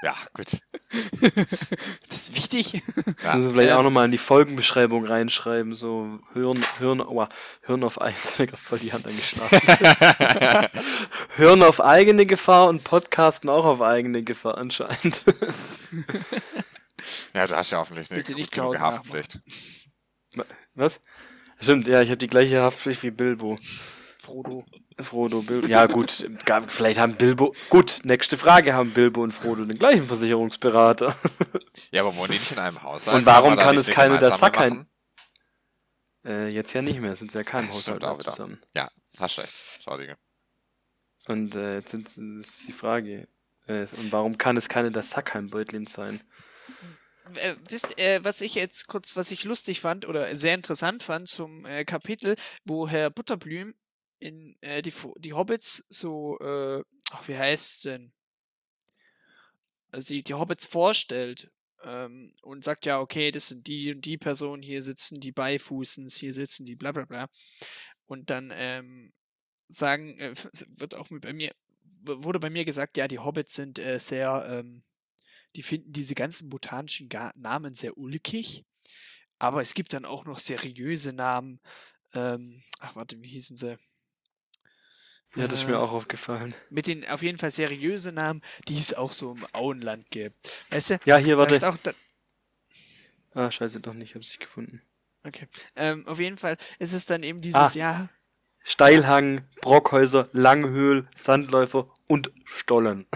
Ja, 0.03 0.15
gut. 0.35 0.61
Das 2.09 2.17
ist 2.19 2.37
wichtig. 2.37 2.75
Ja, 2.75 2.81
Das 3.23 3.35
müssen 3.37 3.45
wir 3.45 3.53
vielleicht 3.53 3.73
auch 3.73 3.83
nochmal 3.83 4.05
in 4.05 4.11
die 4.11 4.19
Folgenbeschreibung 4.19 5.07
reinschreiben, 5.07 5.75
so 5.75 6.19
Hören, 6.35 6.61
Hören, 6.79 7.01
oh, 7.01 7.27
Hören 7.63 7.85
auf 7.85 7.99
eigene, 7.99 8.53
voll 8.55 8.81
die 8.81 8.93
Hand 8.93 9.07
angeschlagen. 9.07 9.59
Hören 11.37 11.63
auf 11.63 11.81
eigene 11.81 12.27
Gefahr 12.27 12.69
und 12.69 12.85
Podcasten 12.85 13.49
auch 13.49 13.65
auf 13.65 13.81
eigene 13.81 14.23
Gefahr 14.23 14.59
anscheinend. 14.59 15.23
ja, 17.33 17.47
du 17.47 17.57
hast 17.57 17.71
ja 17.71 17.79
hoffentlich 17.79 18.11
eine 18.11 18.21
Bitte 18.21 18.35
nicht 18.35 18.59
Hause 18.59 18.81
Haftpflicht. 18.81 19.41
Was? 20.75 21.01
Stimmt, 21.61 21.87
ja, 21.87 22.03
ich 22.03 22.09
habe 22.11 22.19
die 22.19 22.27
gleiche 22.27 22.61
Haftpflicht 22.63 23.03
wie 23.03 23.11
Bilbo. 23.11 23.59
Frodo. 24.19 24.65
Frodo, 25.01 25.43
Bilbo. 25.43 25.67
Ja, 25.67 25.87
gut, 25.87 26.29
vielleicht 26.69 26.99
haben 26.99 27.17
Bilbo. 27.17 27.55
Gut, 27.69 28.01
nächste 28.05 28.37
Frage, 28.37 28.75
haben 28.75 28.93
Bilbo 28.93 29.23
und 29.23 29.33
Frodo 29.33 29.65
den 29.65 29.79
gleichen 29.79 30.07
Versicherungsberater? 30.07 31.15
Ja, 31.91 32.03
aber 32.03 32.17
wohnen 32.17 32.33
die 32.33 32.39
nicht 32.39 32.51
in 32.51 32.59
einem 32.59 32.83
Haus? 32.83 33.07
Und 33.07 33.25
warum 33.25 33.57
kann 33.57 33.77
es 33.77 33.87
keine 33.87 34.19
der 34.19 34.33
Sackheim- 34.33 34.87
Äh, 36.25 36.49
jetzt 36.49 36.73
ja 36.73 36.83
nicht 36.83 37.01
mehr, 37.01 37.15
sind 37.15 37.31
sie 37.31 37.39
ja 37.39 37.45
keinem 37.45 37.67
Stimmt 37.73 38.03
Haushalt 38.03 38.03
mehr 38.03 38.19
zusammen. 38.19 38.61
Ja, 38.75 38.89
hast 39.19 39.39
recht. 39.39 39.53
Schaudige. 39.85 40.17
Und 41.29 41.55
äh, 41.55 41.77
jetzt 41.77 41.91
sind, 41.93 42.09
ist 42.41 42.67
die 42.67 42.73
Frage, 42.73 43.29
äh, 43.67 43.87
und 43.99 44.11
warum 44.13 44.39
kann 44.39 44.57
es 44.57 44.69
keine 44.69 44.91
der 44.91 45.03
Sackheim-Beutlin 45.05 45.87
sein? 45.87 46.21
Äh, 47.37 47.57
wisst, 47.69 47.99
äh, 47.99 48.23
was 48.23 48.41
ich 48.41 48.55
jetzt 48.55 48.87
kurz, 48.87 49.17
was 49.17 49.31
ich 49.31 49.45
lustig 49.45 49.81
fand 49.81 50.07
oder 50.07 50.37
sehr 50.37 50.55
interessant 50.55 51.03
fand 51.03 51.29
zum 51.29 51.65
äh, 51.65 51.85
Kapitel, 51.85 52.37
wo 52.65 52.87
Herr 52.87 53.11
Butterblüm 53.11 53.75
in 54.19 54.57
äh, 54.61 54.83
die, 54.83 54.93
die 55.19 55.33
Hobbits 55.33 55.87
so, 55.89 56.39
äh, 56.41 56.83
ach, 57.13 57.29
wie 57.29 57.37
heißt 57.37 57.87
denn? 57.87 58.13
Also 59.91 60.15
die, 60.15 60.35
Hobbits 60.35 60.67
vorstellt 60.67 61.51
ähm, 61.85 62.35
und 62.43 62.65
sagt 62.65 62.85
ja, 62.85 63.01
okay, 63.01 63.31
das 63.31 63.49
sind 63.49 63.67
die 63.67 63.93
und 63.95 64.05
die 64.05 64.19
Personen, 64.19 64.63
hier 64.63 64.83
sitzen 64.83 65.21
die 65.21 65.33
Beifußens, 65.33 66.17
hier 66.17 66.33
sitzen 66.33 66.65
die 66.67 66.77
bla 66.77 66.93
bla 66.93 67.05
bla. 67.05 67.29
Und 68.07 68.31
dann 68.31 68.53
ähm, 68.55 69.13
sagen, 69.69 70.19
äh, 70.19 70.35
wird 70.77 70.95
auch 70.95 71.09
bei 71.11 71.33
mir, 71.33 71.53
wurde 72.03 72.41
bei 72.41 72.51
mir 72.51 72.65
gesagt, 72.65 72.97
ja, 72.97 73.09
die 73.09 73.19
Hobbits 73.19 73.55
sind 73.55 73.79
äh, 73.79 73.99
sehr, 73.99 74.47
ähm, 74.49 74.83
die 75.57 75.63
finden 75.63 75.93
diese 75.93 76.15
ganzen 76.15 76.49
botanischen 76.51 77.09
Namen 77.37 77.75
sehr 77.75 77.97
ulkig, 77.97 78.65
aber 79.39 79.63
es 79.63 79.75
gibt 79.75 79.93
dann 79.93 80.05
auch 80.05 80.25
noch 80.25 80.39
seriöse 80.39 81.13
Namen. 81.13 81.61
Ähm, 82.13 82.63
ach, 82.81 82.97
warte, 82.97 83.21
wie 83.23 83.29
hießen 83.29 83.57
sie? 83.57 83.79
Ja, 85.37 85.49
das 85.49 85.61
ist 85.61 85.65
Äh, 85.65 85.73
mir 85.73 85.79
auch 85.81 85.93
aufgefallen. 85.93 86.55
Mit 86.71 86.87
den 86.87 87.07
auf 87.09 87.23
jeden 87.23 87.39
Fall 87.39 87.51
seriöse 87.51 88.13
Namen, 88.13 88.41
die 88.69 88.79
es 88.79 88.95
auch 88.95 89.13
so 89.13 89.33
im 89.33 89.45
Auenland 89.53 90.09
gibt. 90.11 90.37
Weißt 90.71 90.91
du? 90.91 91.01
Ja, 91.05 91.17
hier, 91.17 91.39
warte. 91.39 91.67
auch 91.69 91.77
da, 91.79 91.93
Ah, 93.35 93.51
scheiße, 93.51 93.81
doch 93.81 93.95
nicht, 93.95 94.15
hab's 94.15 94.29
nicht 94.29 94.41
gefunden. 94.41 94.81
okay. 95.25 95.49
Ähm, 95.75 96.07
auf 96.07 96.21
jeden 96.21 96.39
Fall 96.39 96.57
ist 96.79 96.93
es 96.93 97.05
dann 97.07 97.25
eben 97.25 97.41
dieses, 97.41 97.75
Ah. 97.75 97.79
ja, 97.79 98.09
Steilhang, 98.63 99.47
Brockhäuser, 99.61 100.29
Langhöhl, 100.33 101.09
Sandläufer 101.15 101.94
und 102.07 102.31
Stollen. 102.45 103.07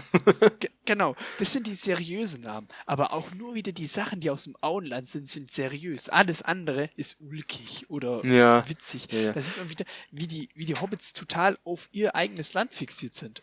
Ge- 0.60 0.70
Genau, 0.84 1.14
das 1.38 1.52
sind 1.52 1.66
die 1.66 1.74
seriösen 1.74 2.40
Namen. 2.42 2.68
Aber 2.86 3.12
auch 3.12 3.32
nur 3.34 3.54
wieder 3.54 3.72
die 3.72 3.86
Sachen, 3.86 4.20
die 4.20 4.30
aus 4.30 4.44
dem 4.44 4.56
Auenland 4.62 5.10
sind, 5.10 5.28
sind 5.28 5.50
seriös. 5.52 6.08
Alles 6.08 6.40
andere 6.40 6.88
ist 6.96 7.20
ulkig 7.20 7.90
oder 7.90 8.24
Ja. 8.24 8.66
witzig. 8.70 9.12
Ja, 9.12 9.18
ja. 9.20 9.32
Da 9.32 9.40
sieht 9.42 9.58
man 9.58 9.68
wieder, 9.68 9.84
wie 10.10 10.26
die, 10.26 10.48
wie 10.54 10.64
die 10.64 10.76
Hobbits 10.76 11.12
total 11.12 11.58
auf 11.64 11.90
ihr 11.92 12.14
eigenes 12.14 12.54
Land 12.54 12.72
fixiert 12.72 13.14
sind. 13.14 13.42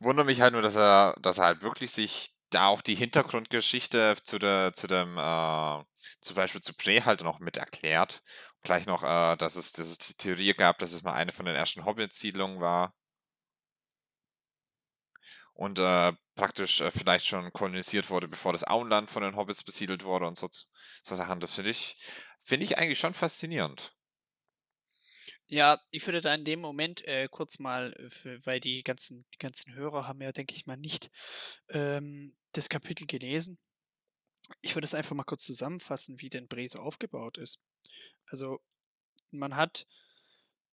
wundere 0.00 0.26
mich 0.26 0.40
halt 0.40 0.52
nur, 0.52 0.62
dass 0.62 0.76
er, 0.76 1.14
dass 1.20 1.38
er 1.38 1.44
halt 1.46 1.62
wirklich 1.62 1.90
sich 1.92 2.30
da 2.50 2.66
auch 2.66 2.82
die 2.82 2.94
Hintergrundgeschichte 2.96 4.16
zu 4.24 4.38
der, 4.38 4.72
zu 4.72 4.86
dem, 4.88 5.16
äh, 5.18 5.84
zum 6.20 6.36
Beispiel 6.36 6.60
zu 6.62 6.74
Prey 6.74 7.00
halt 7.02 7.22
noch 7.22 7.38
mit 7.40 7.56
erklärt. 7.56 8.22
Gleich 8.62 8.86
noch, 8.86 9.02
äh, 9.04 9.36
dass 9.36 9.56
es, 9.56 9.72
dass 9.72 9.86
es 9.88 9.98
die 9.98 10.14
Theorie 10.14 10.54
gab, 10.54 10.78
dass 10.78 10.92
es 10.92 11.02
mal 11.02 11.14
eine 11.14 11.32
von 11.32 11.46
den 11.46 11.54
ersten 11.56 11.84
Hobbit-Siedlungen 11.84 12.60
war. 12.60 12.94
Und 15.54 15.78
äh, 15.78 16.12
praktisch 16.34 16.80
äh, 16.80 16.90
vielleicht 16.90 17.26
schon 17.26 17.52
kolonisiert 17.52 18.10
wurde, 18.10 18.28
bevor 18.28 18.52
das 18.52 18.66
Auenland 18.66 19.10
von 19.10 19.22
den 19.22 19.36
Hobbits 19.36 19.62
besiedelt 19.62 20.04
wurde 20.04 20.26
und 20.26 20.36
so, 20.38 20.48
so 21.02 21.14
Sachen. 21.16 21.40
Das 21.40 21.54
finde 21.54 21.70
ich, 21.70 21.96
finde 22.40 22.64
ich 22.64 22.78
eigentlich 22.78 22.98
schon 22.98 23.14
faszinierend. 23.14 23.92
Ja, 25.50 25.80
ich 25.90 26.06
würde 26.06 26.20
da 26.20 26.32
in 26.32 26.44
dem 26.44 26.60
Moment 26.60 27.06
äh, 27.08 27.26
kurz 27.28 27.58
mal, 27.58 27.92
äh, 27.94 28.08
für, 28.08 28.46
weil 28.46 28.60
die 28.60 28.84
ganzen, 28.84 29.26
die 29.34 29.38
ganzen 29.38 29.74
Hörer 29.74 30.06
haben 30.06 30.22
ja, 30.22 30.30
denke 30.30 30.54
ich 30.54 30.66
mal, 30.66 30.76
nicht 30.76 31.10
ähm, 31.70 32.36
das 32.52 32.68
Kapitel 32.68 33.06
gelesen. 33.06 33.58
Ich 34.60 34.76
würde 34.76 34.84
es 34.84 34.94
einfach 34.94 35.16
mal 35.16 35.24
kurz 35.24 35.44
zusammenfassen, 35.44 36.20
wie 36.20 36.30
denn 36.30 36.46
Brese 36.46 36.80
aufgebaut 36.80 37.36
ist. 37.36 37.60
Also, 38.26 38.60
man 39.32 39.56
hat, 39.56 39.88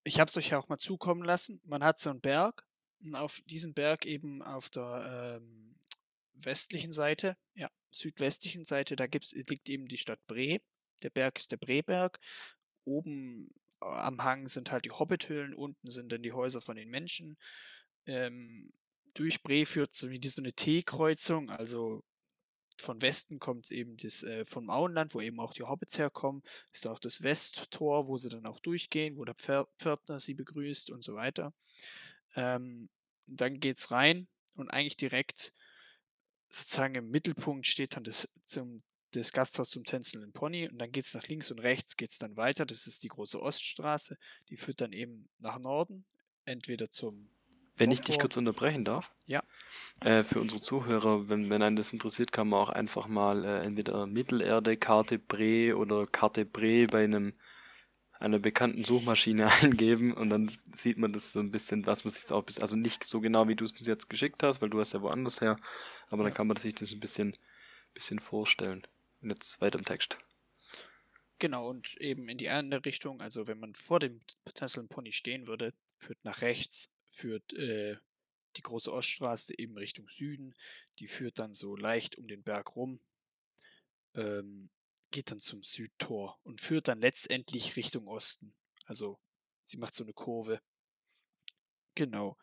ich 0.03 0.19
habe 0.19 0.29
es 0.29 0.37
euch 0.37 0.49
ja 0.49 0.59
auch 0.59 0.69
mal 0.69 0.77
zukommen 0.77 1.23
lassen, 1.23 1.59
man 1.65 1.83
hat 1.83 1.99
so 1.99 2.11
einen 2.11 2.21
Berg 2.21 2.63
und 2.99 3.15
auf 3.15 3.41
diesem 3.47 3.73
Berg 3.73 4.05
eben 4.05 4.43
auf 4.43 4.69
der 4.69 5.39
ähm, 5.41 5.79
westlichen 6.33 6.91
Seite, 6.91 7.35
ja, 7.55 7.71
südwestlichen 7.89 8.63
Seite, 8.63 8.95
da 8.95 9.07
gibt's, 9.07 9.31
liegt 9.31 9.69
eben 9.69 9.87
die 9.87 9.97
Stadt 9.97 10.19
Bre. 10.27 10.59
Der 11.01 11.09
Berg 11.09 11.39
ist 11.39 11.51
der 11.51 11.57
Breberg. 11.57 12.19
Oben 12.83 13.49
am 13.79 14.23
Hang 14.23 14.47
sind 14.47 14.71
halt 14.71 14.85
die 14.85 14.91
Hobbithöhlen, 14.91 15.53
unten 15.53 15.89
sind 15.89 16.11
dann 16.11 16.23
die 16.23 16.33
Häuser 16.33 16.61
von 16.61 16.75
den 16.75 16.89
Menschen. 16.89 17.37
Ähm, 18.05 18.73
durch 19.13 19.41
Bre 19.41 19.65
führt 19.65 19.93
so 19.93 20.09
wie 20.09 20.27
so 20.27 20.41
eine 20.41 20.53
T-Kreuzung, 20.53 21.49
also 21.49 22.03
von 22.79 23.01
Westen 23.01 23.39
kommt 23.39 23.65
es 23.65 23.71
eben 23.71 23.97
das 23.97 24.23
äh, 24.23 24.45
vom 24.45 24.69
Auenland, 24.69 25.15
wo 25.15 25.21
eben 25.21 25.39
auch 25.39 25.53
die 25.53 25.63
Hobbits 25.63 25.97
herkommen, 25.97 26.43
ist 26.71 26.87
auch 26.87 26.99
das 26.99 27.23
Westtor, 27.23 28.07
wo 28.07 28.17
sie 28.17 28.29
dann 28.29 28.45
auch 28.45 28.59
durchgehen, 28.59 29.17
wo 29.17 29.25
der 29.25 29.35
Pför 29.35 29.67
Pförtner 29.79 30.19
sie 30.19 30.35
begrüßt 30.35 30.91
und 30.91 31.03
so 31.03 31.15
weiter. 31.15 31.53
Ähm, 32.35 32.89
dann 33.25 33.59
geht's 33.59 33.91
rein 33.91 34.27
und 34.55 34.69
eigentlich 34.69 34.97
direkt 34.97 35.53
sozusagen 36.49 36.95
im 36.95 37.09
Mittelpunkt 37.09 37.65
steht 37.65 37.95
dann 37.95 38.03
das, 38.03 38.29
zum, 38.45 38.83
das 39.11 39.31
Gasthaus 39.31 39.69
zum 39.69 39.83
tänzelnden 39.83 40.31
Pony 40.31 40.67
und 40.69 40.79
dann 40.79 40.91
geht 40.91 41.05
es 41.05 41.13
nach 41.13 41.27
links 41.27 41.49
und 41.51 41.59
rechts 41.59 41.97
geht 41.97 42.11
es 42.11 42.17
dann 42.17 42.35
weiter. 42.37 42.65
Das 42.65 42.87
ist 42.87 43.03
die 43.03 43.07
große 43.07 43.41
Oststraße, 43.41 44.17
die 44.49 44.57
führt 44.57 44.81
dann 44.81 44.93
eben 44.93 45.29
nach 45.39 45.59
Norden, 45.59 46.05
entweder 46.45 46.89
zum 46.89 47.29
Wenn 47.75 47.91
ich 47.91 48.01
dich 48.01 48.19
kurz 48.19 48.37
unterbrechen 48.37 48.83
darf. 48.83 49.11
Ja. 49.25 49.43
Äh, 50.01 50.23
für 50.23 50.41
unsere 50.41 50.61
Zuhörer, 50.61 51.29
wenn, 51.29 51.49
wenn 51.49 51.61
einen 51.61 51.75
das 51.75 51.93
interessiert, 51.93 52.31
kann 52.31 52.49
man 52.49 52.59
auch 52.59 52.69
einfach 52.69 53.07
mal 53.07 53.45
äh, 53.45 53.63
entweder 53.63 54.07
Mittelerde, 54.07 54.77
Karte 54.77 55.19
Bre 55.19 55.75
oder 55.77 56.05
Karte 56.05 56.45
Bre 56.45 56.87
bei 56.87 57.03
einem 57.03 57.33
einer 58.19 58.39
bekannten 58.39 58.83
Suchmaschine 58.83 59.47
eingeben 59.61 60.13
und 60.13 60.29
dann 60.29 60.51
sieht 60.73 60.97
man 60.97 61.13
das 61.13 61.33
so 61.33 61.39
ein 61.39 61.51
bisschen, 61.51 61.85
was 61.85 62.03
man 62.03 62.13
sich 62.13 62.31
auch 62.31 62.43
bis, 62.43 62.59
also 62.59 62.75
nicht 62.75 63.03
so 63.03 63.21
genau, 63.21 63.47
wie 63.47 63.55
du 63.55 63.65
es 63.65 63.71
uns 63.71 63.87
jetzt 63.87 64.09
geschickt 64.09 64.43
hast, 64.43 64.61
weil 64.61 64.69
du 64.69 64.79
hast 64.79 64.93
ja 64.93 65.01
woanders 65.01 65.41
her, 65.41 65.57
aber 66.09 66.23
dann 66.23 66.33
kann 66.33 66.47
man 66.47 66.57
sich 66.57 66.73
das 66.73 66.91
ein 66.91 66.99
bisschen, 66.99 67.37
bisschen 67.93 68.19
vorstellen. 68.19 68.85
Und 69.27 69.33
jetzt 69.33 69.59
weiter 69.59 69.77
im 69.77 69.83
Text. 69.83 70.17
Genau, 71.37 71.69
und 71.69 71.97
eben 71.97 72.29
in 72.29 72.37
die 72.37 72.47
andere 72.47 72.85
Richtung, 72.85 73.19
also 73.19 73.45
wenn 73.45 73.59
man 73.59 73.75
vor 73.75 73.99
dem 73.99 74.21
Tänzelnden 74.53 74.87
Pony 74.87 75.11
stehen 75.11 75.47
würde, 75.47 75.73
führt 75.97 76.23
nach 76.23 76.39
rechts, 76.39 76.93
führt 77.09 77.51
äh, 77.51 77.97
die 78.55 78.61
große 78.61 78.89
Oststraße 78.89 79.53
eben 79.59 79.77
Richtung 79.77 80.07
Süden, 80.07 80.55
die 80.99 81.09
führt 81.09 81.39
dann 81.39 81.53
so 81.53 81.75
leicht 81.75 82.17
um 82.17 82.29
den 82.29 82.41
Berg 82.41 82.77
rum, 82.77 83.01
ähm, 84.15 84.69
geht 85.11 85.29
dann 85.29 85.39
zum 85.39 85.61
Südtor 85.61 86.39
und 86.43 86.61
führt 86.61 86.87
dann 86.87 87.01
letztendlich 87.01 87.75
Richtung 87.75 88.07
Osten. 88.07 88.55
Also 88.85 89.19
sie 89.65 89.75
macht 89.75 89.93
so 89.93 90.05
eine 90.05 90.13
Kurve. 90.13 90.61
Genau. 91.95 92.37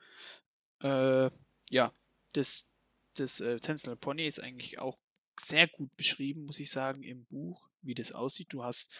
Äh, 0.82 1.30
ja, 1.70 1.94
das, 2.34 2.68
das 3.14 3.40
äh, 3.40 3.58
Tänzelnde 3.58 3.96
Pony 3.96 4.26
ist 4.26 4.40
eigentlich 4.40 4.78
auch 4.78 4.98
sehr 5.38 5.68
gut 5.68 5.94
beschrieben, 5.96 6.44
muss 6.44 6.60
ich 6.60 6.70
sagen, 6.70 7.02
im 7.02 7.24
Buch, 7.26 7.68
wie 7.82 7.94
das 7.94 8.12
aussieht. 8.12 8.52
Du 8.52 8.64
hast, 8.64 8.92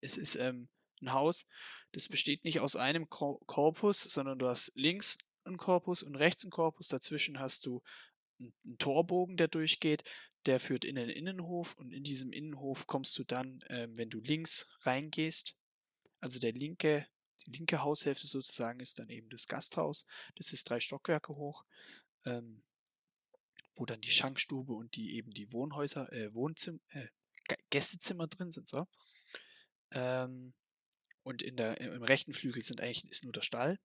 es, 0.00 0.16
ist 0.16 0.36
ähm, 0.36 0.68
ein 1.00 1.12
Haus, 1.12 1.46
das 1.92 2.08
besteht 2.08 2.44
nicht 2.44 2.60
aus 2.60 2.76
einem 2.76 3.08
Kor 3.08 3.40
Korpus, 3.46 4.02
sondern 4.02 4.38
du 4.38 4.48
hast 4.48 4.72
links 4.74 5.18
einen 5.44 5.56
Korpus 5.56 6.02
und 6.02 6.16
rechts 6.16 6.44
einen 6.44 6.50
Korpus. 6.50 6.88
Dazwischen 6.88 7.40
hast 7.40 7.66
du 7.66 7.82
ein, 8.38 8.52
ein 8.64 8.78
Torbogen, 8.78 9.36
der 9.36 9.48
durchgeht. 9.48 10.04
Der 10.46 10.60
führt 10.60 10.84
in 10.84 10.94
den 10.94 11.10
Innenhof 11.10 11.74
und 11.74 11.92
in 11.92 12.02
diesem 12.02 12.32
Innenhof 12.32 12.86
kommst 12.86 13.18
du 13.18 13.24
dann, 13.24 13.62
ähm, 13.68 13.96
wenn 13.96 14.08
du 14.08 14.20
links 14.20 14.70
reingehst, 14.82 15.54
also 16.20 16.38
der 16.38 16.52
linke, 16.52 17.06
die 17.46 17.52
linke 17.52 17.82
Haushälfte 17.82 18.26
sozusagen 18.26 18.80
ist 18.80 18.98
dann 18.98 19.10
eben 19.10 19.28
das 19.28 19.48
Gasthaus. 19.48 20.06
Das 20.36 20.52
ist 20.52 20.68
drei 20.68 20.80
Stockwerke 20.80 21.34
hoch, 21.34 21.64
ähm, 22.24 22.62
wo 23.74 23.86
dann 23.86 24.00
die 24.00 24.10
Schankstube 24.10 24.72
und 24.72 24.96
die 24.96 25.14
eben 25.16 25.30
die 25.32 25.52
Wohnhäuser, 25.52 26.12
äh, 26.12 26.32
Wohnzimmer, 26.34 26.78
äh, 26.90 27.06
Gästezimmer 27.70 28.26
drin 28.26 28.52
sind, 28.52 28.68
so. 28.68 28.86
Ähm, 29.92 30.52
und 31.22 31.42
in 31.42 31.56
der, 31.56 31.80
im 31.80 32.02
rechten 32.02 32.32
Flügel 32.32 32.62
sind 32.62 32.80
eigentlich 32.80 33.10
ist 33.10 33.24
nur 33.24 33.32
der 33.32 33.42
Stall. 33.42 33.78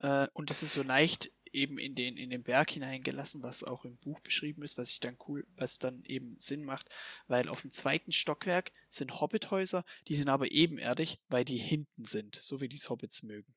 Äh, 0.00 0.28
und 0.32 0.50
das 0.50 0.62
ist 0.62 0.72
so 0.72 0.82
leicht 0.82 1.32
eben 1.52 1.78
in 1.78 1.94
den, 1.94 2.16
in 2.16 2.30
den 2.30 2.42
Berg 2.42 2.70
hineingelassen, 2.70 3.42
was 3.42 3.64
auch 3.64 3.84
im 3.84 3.96
Buch 3.96 4.20
beschrieben 4.20 4.62
ist, 4.62 4.78
was 4.78 4.90
ich 4.90 5.00
dann 5.00 5.16
cool, 5.26 5.46
was 5.56 5.78
dann 5.78 6.04
eben 6.04 6.38
Sinn 6.38 6.64
macht, 6.64 6.88
weil 7.26 7.48
auf 7.48 7.62
dem 7.62 7.70
zweiten 7.70 8.12
Stockwerk 8.12 8.72
sind 8.90 9.20
Hobbithäuser, 9.20 9.84
die 10.08 10.14
sind 10.14 10.28
aber 10.28 10.50
ebenerdig, 10.50 11.20
weil 11.28 11.44
die 11.44 11.58
hinten 11.58 12.04
sind, 12.04 12.36
so 12.36 12.60
wie 12.60 12.68
die 12.68 12.78
Hobbits 12.78 13.22
mögen. 13.22 13.54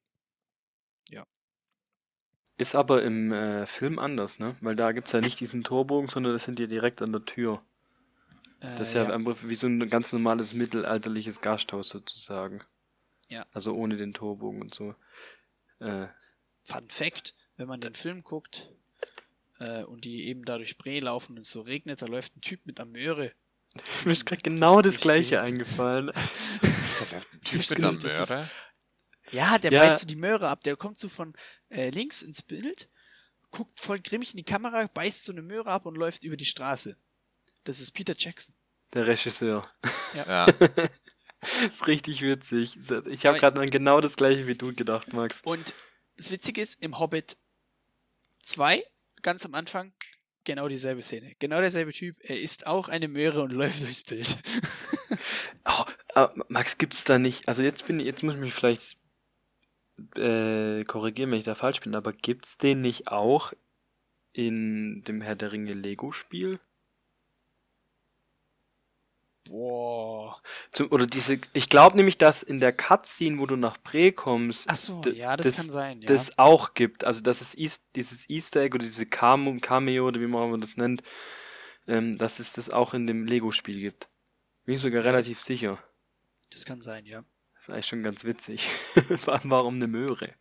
Ja. 1.09 1.27
Ist 2.57 2.75
aber 2.75 3.01
im 3.03 3.31
äh, 3.31 3.65
Film 3.65 3.97
anders, 3.97 4.37
ne? 4.39 4.55
Weil 4.61 4.75
da 4.75 4.91
gibt 4.91 5.07
es 5.07 5.13
ja 5.13 5.21
nicht 5.21 5.39
diesen 5.39 5.63
Torbogen, 5.63 6.09
sondern 6.09 6.33
das 6.33 6.43
sind 6.43 6.59
ja 6.59 6.67
direkt 6.67 7.01
an 7.01 7.11
der 7.11 7.25
Tür. 7.25 7.63
Das 8.59 8.89
ist 8.89 8.95
Äh, 8.95 9.03
ja, 9.03 9.09
einfach 9.13 9.37
wie 9.43 9.55
so 9.55 9.65
ein 9.67 9.89
ganz 9.89 10.13
normales 10.13 10.53
mittelalterliches 10.53 11.41
Gasthaus 11.41 11.89
sozusagen. 11.89 12.61
Ja. 13.29 13.45
Also 13.53 13.73
ohne 13.73 13.97
den 13.97 14.13
Torbogen 14.13 14.61
und 14.61 14.73
so. 14.75 14.93
Äh, 15.79 16.07
Fun 16.63 16.87
Fact, 16.89 17.33
wenn 17.57 17.67
man 17.67 17.81
den 17.81 17.95
Film 17.95 18.23
guckt 18.23 18.69
äh, 19.59 19.83
und 19.83 20.05
die 20.05 20.27
eben 20.27 20.45
da 20.45 20.57
durch 20.57 20.77
Bre 20.77 20.99
laufen 20.99 21.33
und 21.37 21.39
es 21.41 21.49
so 21.49 21.61
regnet, 21.61 22.01
da 22.03 22.05
läuft 22.05 22.35
ein 22.37 22.41
Typ 22.41 22.65
mit 22.65 22.79
einer 22.79 22.91
Möhre. 22.91 23.31
mir 24.05 24.11
ist 24.11 24.25
gerade 24.27 24.41
genau 24.43 24.81
das 24.81 24.95
das 24.95 25.01
gleiche 25.01 25.41
eingefallen. 25.41 26.11
Da 26.61 27.15
läuft 27.15 27.33
ein 27.33 27.41
Typ 27.41 27.69
mit 27.71 27.79
einer 27.79 27.91
Möhre. 27.93 28.49
Ja, 29.31 29.57
der 29.57 29.71
Ja. 29.71 29.81
beißt 29.81 30.01
so 30.01 30.07
die 30.07 30.15
Möhre 30.15 30.49
ab. 30.49 30.63
Der 30.65 30.75
kommt 30.75 30.99
so 30.99 31.09
von 31.09 31.33
äh, 31.71 31.89
links 31.89 32.21
ins 32.21 32.41
Bild, 32.41 32.89
guckt 33.49 33.79
voll 33.79 33.99
grimmig 33.99 34.31
in 34.31 34.37
die 34.37 34.43
Kamera, 34.43 34.87
beißt 34.87 35.25
so 35.25 35.31
eine 35.31 35.41
Möhre 35.41 35.69
ab 35.69 35.85
und 35.85 35.95
läuft 35.95 36.23
über 36.23 36.37
die 36.37 36.45
Straße. 36.45 36.95
Das 37.63 37.79
ist 37.79 37.91
Peter 37.91 38.15
Jackson. 38.17 38.55
Der 38.93 39.07
Regisseur. 39.07 39.67
Ja. 40.13 40.45
ist 41.71 41.87
richtig 41.87 42.21
witzig. 42.21 42.77
Ich 43.07 43.25
habe 43.25 43.39
gerade 43.39 43.59
an 43.59 43.69
genau 43.69 44.01
das 44.01 44.15
gleiche 44.15 44.47
wie 44.47 44.55
du 44.55 44.73
gedacht, 44.73 45.13
Max. 45.13 45.41
Und 45.43 45.73
das 46.17 46.31
Witzige 46.31 46.61
ist, 46.61 46.81
im 46.81 46.99
Hobbit 46.99 47.37
2, 48.43 48.83
ganz 49.21 49.45
am 49.45 49.55
Anfang, 49.55 49.93
genau 50.43 50.67
dieselbe 50.67 51.01
Szene. 51.01 51.35
Genau 51.39 51.61
derselbe 51.61 51.93
Typ. 51.93 52.17
Er 52.21 52.39
isst 52.39 52.67
auch 52.67 52.89
eine 52.89 53.07
Möhre 53.07 53.41
und 53.43 53.51
läuft 53.51 53.81
durchs 53.81 54.03
Bild. 54.03 54.37
Oh, 55.65 55.85
aber 56.15 56.45
Max, 56.47 56.77
gibt's 56.77 57.03
da 57.03 57.19
nicht, 57.19 57.47
also 57.47 57.61
jetzt 57.61 57.85
bin 57.85 57.99
ich, 57.99 58.05
jetzt 58.05 58.23
muss 58.23 58.35
ich 58.35 58.39
mich 58.39 58.53
vielleicht 58.53 58.97
äh, 60.15 60.83
korrigieren, 60.85 61.31
wenn 61.31 61.39
ich 61.39 61.43
da 61.43 61.55
falsch 61.55 61.81
bin, 61.81 61.95
aber 61.95 62.13
gibt's 62.13 62.57
den 62.57 62.81
nicht 62.81 63.07
auch 63.09 63.53
in 64.33 65.03
dem 65.03 65.21
Herr 65.21 65.35
der 65.35 65.51
Ringe 65.51 65.73
Lego-Spiel? 65.73 66.59
Boah. 69.49 70.41
Zum, 70.71 70.91
oder 70.91 71.05
diese, 71.07 71.39
ich 71.53 71.67
glaube 71.67 71.97
nämlich, 71.97 72.17
dass 72.17 72.43
in 72.43 72.59
der 72.59 72.71
Cutscene, 72.71 73.39
wo 73.39 73.45
du 73.45 73.55
nach 73.55 73.77
Bre 73.77 74.11
kommst, 74.11 74.69
Ach 74.69 74.75
so, 74.75 75.01
ja, 75.13 75.35
das, 75.35 75.55
kann 75.55 75.69
sein, 75.69 76.01
ja. 76.01 76.07
das 76.07 76.37
auch 76.37 76.73
gibt. 76.73 77.03
Also, 77.05 77.21
dass 77.21 77.41
es 77.41 77.57
East, 77.57 77.83
dieses 77.95 78.29
Easter 78.29 78.61
Egg 78.61 78.75
oder 78.75 78.83
diese 78.83 79.05
Cam 79.05 79.59
Cameo 79.59 80.07
oder 80.07 80.21
wie 80.21 80.27
man 80.27 80.61
das 80.61 80.77
nennt, 80.77 81.01
ähm, 81.87 82.17
dass 82.17 82.39
es 82.39 82.53
das 82.53 82.69
auch 82.69 82.93
in 82.93 83.07
dem 83.07 83.25
Lego-Spiel 83.25 83.79
gibt. 83.79 84.09
Bin 84.65 84.75
ich 84.75 84.81
sogar 84.81 85.03
relativ 85.03 85.41
sicher. 85.41 85.79
das 86.51 86.65
kann 86.65 86.81
sein, 86.81 87.05
ja. 87.05 87.23
Das 87.61 87.67
ist 87.67 87.73
eigentlich 87.73 87.85
schon 87.87 88.01
ganz 88.03 88.23
witzig. 88.23 88.67
Vor 89.17 89.33
allem, 89.35 89.49
warum 89.51 89.75
eine 89.75 89.87
Möhre? 89.87 90.33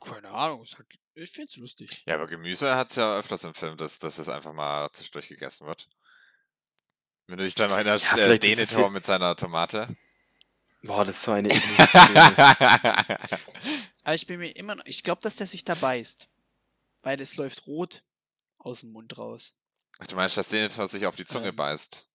Keine 0.00 0.30
Ahnung, 0.30 0.62
ist 0.62 0.78
halt, 0.78 0.86
ich 1.14 1.30
find's 1.32 1.56
lustig. 1.56 2.04
ja, 2.06 2.14
aber 2.14 2.26
Gemüse 2.28 2.74
hat 2.76 2.88
es 2.90 2.96
ja 2.96 3.16
öfters 3.16 3.44
im 3.44 3.52
Film, 3.52 3.76
dass, 3.76 3.98
dass 3.98 4.18
es 4.18 4.28
einfach 4.28 4.52
mal 4.52 4.90
zwischendurch 4.92 5.28
gegessen 5.28 5.66
wird. 5.66 5.88
Wenn 7.26 7.38
du 7.38 7.44
dich 7.44 7.54
dann 7.54 7.68
noch 7.68 7.76
erinnerst, 7.76 8.12
Ja, 8.12 8.18
äh, 8.18 8.34
ist 8.34 8.42
es 8.44 8.48
Denethor 8.56 8.84
ja- 8.84 8.90
mit 8.90 9.04
seiner 9.04 9.34
Tomate. 9.36 9.96
Boah, 10.82 11.04
das 11.04 11.16
ist 11.16 11.22
so 11.24 11.32
eine. 11.32 11.50
Aber 14.04 14.14
ich 14.14 14.26
bin 14.26 14.38
mir 14.40 14.50
immer 14.56 14.76
noch, 14.76 14.84
ich 14.86 15.02
glaube, 15.02 15.20
dass 15.20 15.36
der 15.36 15.46
sich 15.46 15.64
da 15.64 15.74
beißt. 15.74 16.28
Weil 17.02 17.20
es 17.20 17.36
läuft 17.36 17.66
rot 17.66 18.02
aus 18.58 18.80
dem 18.80 18.92
Mund 18.92 19.18
raus. 19.18 19.54
Ach, 19.98 20.06
du 20.06 20.16
meinst, 20.16 20.36
dass 20.38 20.48
Denethor 20.48 20.86
sich 20.88 21.06
auf 21.06 21.16
die 21.16 21.26
Zunge 21.26 21.48
Ähm, 21.48 21.56
beißt? 21.56 22.06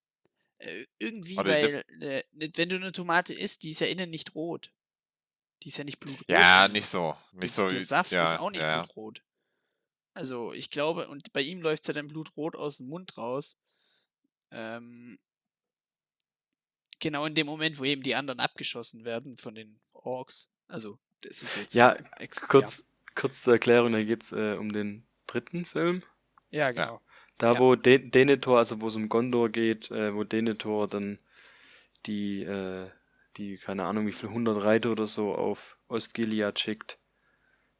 Äh, 0.57 0.85
irgendwie, 0.97 1.37
Oder 1.37 1.49
weil, 1.49 1.83
äh, 2.01 2.23
wenn 2.33 2.69
du 2.69 2.75
eine 2.77 2.91
Tomate 2.91 3.33
isst, 3.33 3.63
die 3.63 3.69
ist 3.69 3.81
ja 3.81 3.87
innen 3.87 4.09
nicht 4.09 4.35
rot. 4.35 4.71
Die 5.63 5.69
ist 5.69 5.77
ja 5.77 5.83
nicht 5.83 5.99
blutrot. 5.99 6.29
Ja, 6.29 6.67
nicht 6.67 6.85
so. 6.85 7.15
Nicht 7.33 7.53
so 7.53 7.67
Der 7.67 7.83
Saft 7.83 8.11
ja, 8.11 8.23
ist 8.23 8.39
auch 8.39 8.51
nicht 8.51 8.61
ja, 8.61 8.77
ja. 8.77 8.81
blutrot. 8.83 9.21
Also, 10.13 10.53
ich 10.53 10.69
glaube, 10.71 11.07
und 11.09 11.33
bei 11.33 11.41
ihm 11.41 11.61
läuft 11.61 11.87
ja 11.87 11.93
dann 11.93 12.07
blutrot 12.07 12.55
aus 12.55 12.77
dem 12.77 12.87
Mund 12.87 13.17
raus. 13.17 13.59
Ähm, 14.51 15.19
genau 16.99 17.25
in 17.25 17.35
dem 17.35 17.47
Moment, 17.47 17.79
wo 17.79 17.83
eben 17.83 18.03
die 18.03 18.15
anderen 18.15 18.39
abgeschossen 18.39 19.03
werden 19.03 19.37
von 19.37 19.55
den 19.55 19.79
Orks. 19.91 20.51
Also, 20.67 20.99
das 21.21 21.43
ist 21.43 21.57
jetzt. 21.57 21.75
Ja, 21.75 21.97
kurz, 22.47 22.85
kurz 23.13 23.41
zur 23.41 23.53
Erklärung, 23.53 23.91
da 23.91 24.03
geht's 24.03 24.31
äh, 24.31 24.55
um 24.57 24.71
den 24.71 25.05
dritten 25.27 25.65
Film. 25.65 26.03
Ja, 26.49 26.69
ja 26.69 26.71
genau. 26.71 27.01
Da, 27.37 27.53
Ja. 27.53 27.59
wo 27.59 27.75
De 27.75 27.97
Denethor, 27.97 28.57
also 28.59 28.79
wo 28.81 28.87
es 28.87 28.95
um 28.95 29.09
Gondor 29.09 29.49
geht, 29.49 29.91
äh, 29.91 30.13
wo 30.13 30.23
Denethor 30.23 30.87
dann 30.87 31.19
die, 32.05 32.43
äh, 32.43 32.89
die, 33.37 33.57
keine 33.57 33.83
Ahnung, 33.83 34.07
wie 34.07 34.13
viel, 34.13 34.29
100 34.29 34.63
Reiter 34.63 34.91
oder 34.91 35.05
so 35.05 35.35
auf 35.35 35.77
Ostgilead 35.89 36.57
schickt 36.59 36.97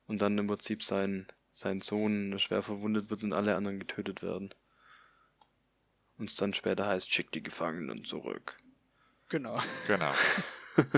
und 0.08 0.22
dann 0.22 0.38
im 0.38 0.48
Prinzip 0.48 0.84
sein, 0.84 1.28
sein 1.54 1.82
Sohn 1.82 2.38
schwer 2.39 2.62
verwundet 2.62 3.10
wird 3.10 3.24
und 3.24 3.32
alle 3.34 3.56
anderen 3.56 3.80
getötet 3.80 4.22
werden. 4.22 4.54
Und 6.18 6.30
es 6.30 6.36
dann 6.36 6.54
später 6.54 6.86
heißt, 6.86 7.13
schick 7.13 7.32
die 7.32 7.44
Gefangenen 7.44 8.04
zurück. 8.04 8.58
Genau. 9.30 9.58
Genau. 9.88 10.12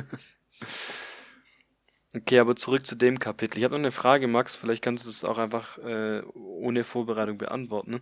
Okay, 2.16 2.40
aber 2.40 2.56
zurück 2.56 2.86
zu 2.86 2.96
dem 2.96 3.20
Kapitel. 3.20 3.58
Ich 3.58 3.64
habe 3.66 3.74
noch 3.74 3.80
eine 3.80 3.92
Frage, 3.92 4.28
Max. 4.28 4.56
Vielleicht 4.56 4.82
kannst 4.82 5.06
du 5.06 5.10
es 5.10 5.26
auch 5.26 5.38
einfach 5.38 5.78
äh, 5.80 6.22
ohne 6.34 6.84
Vorbereitung 6.84 7.38
beantworten. 7.38 8.02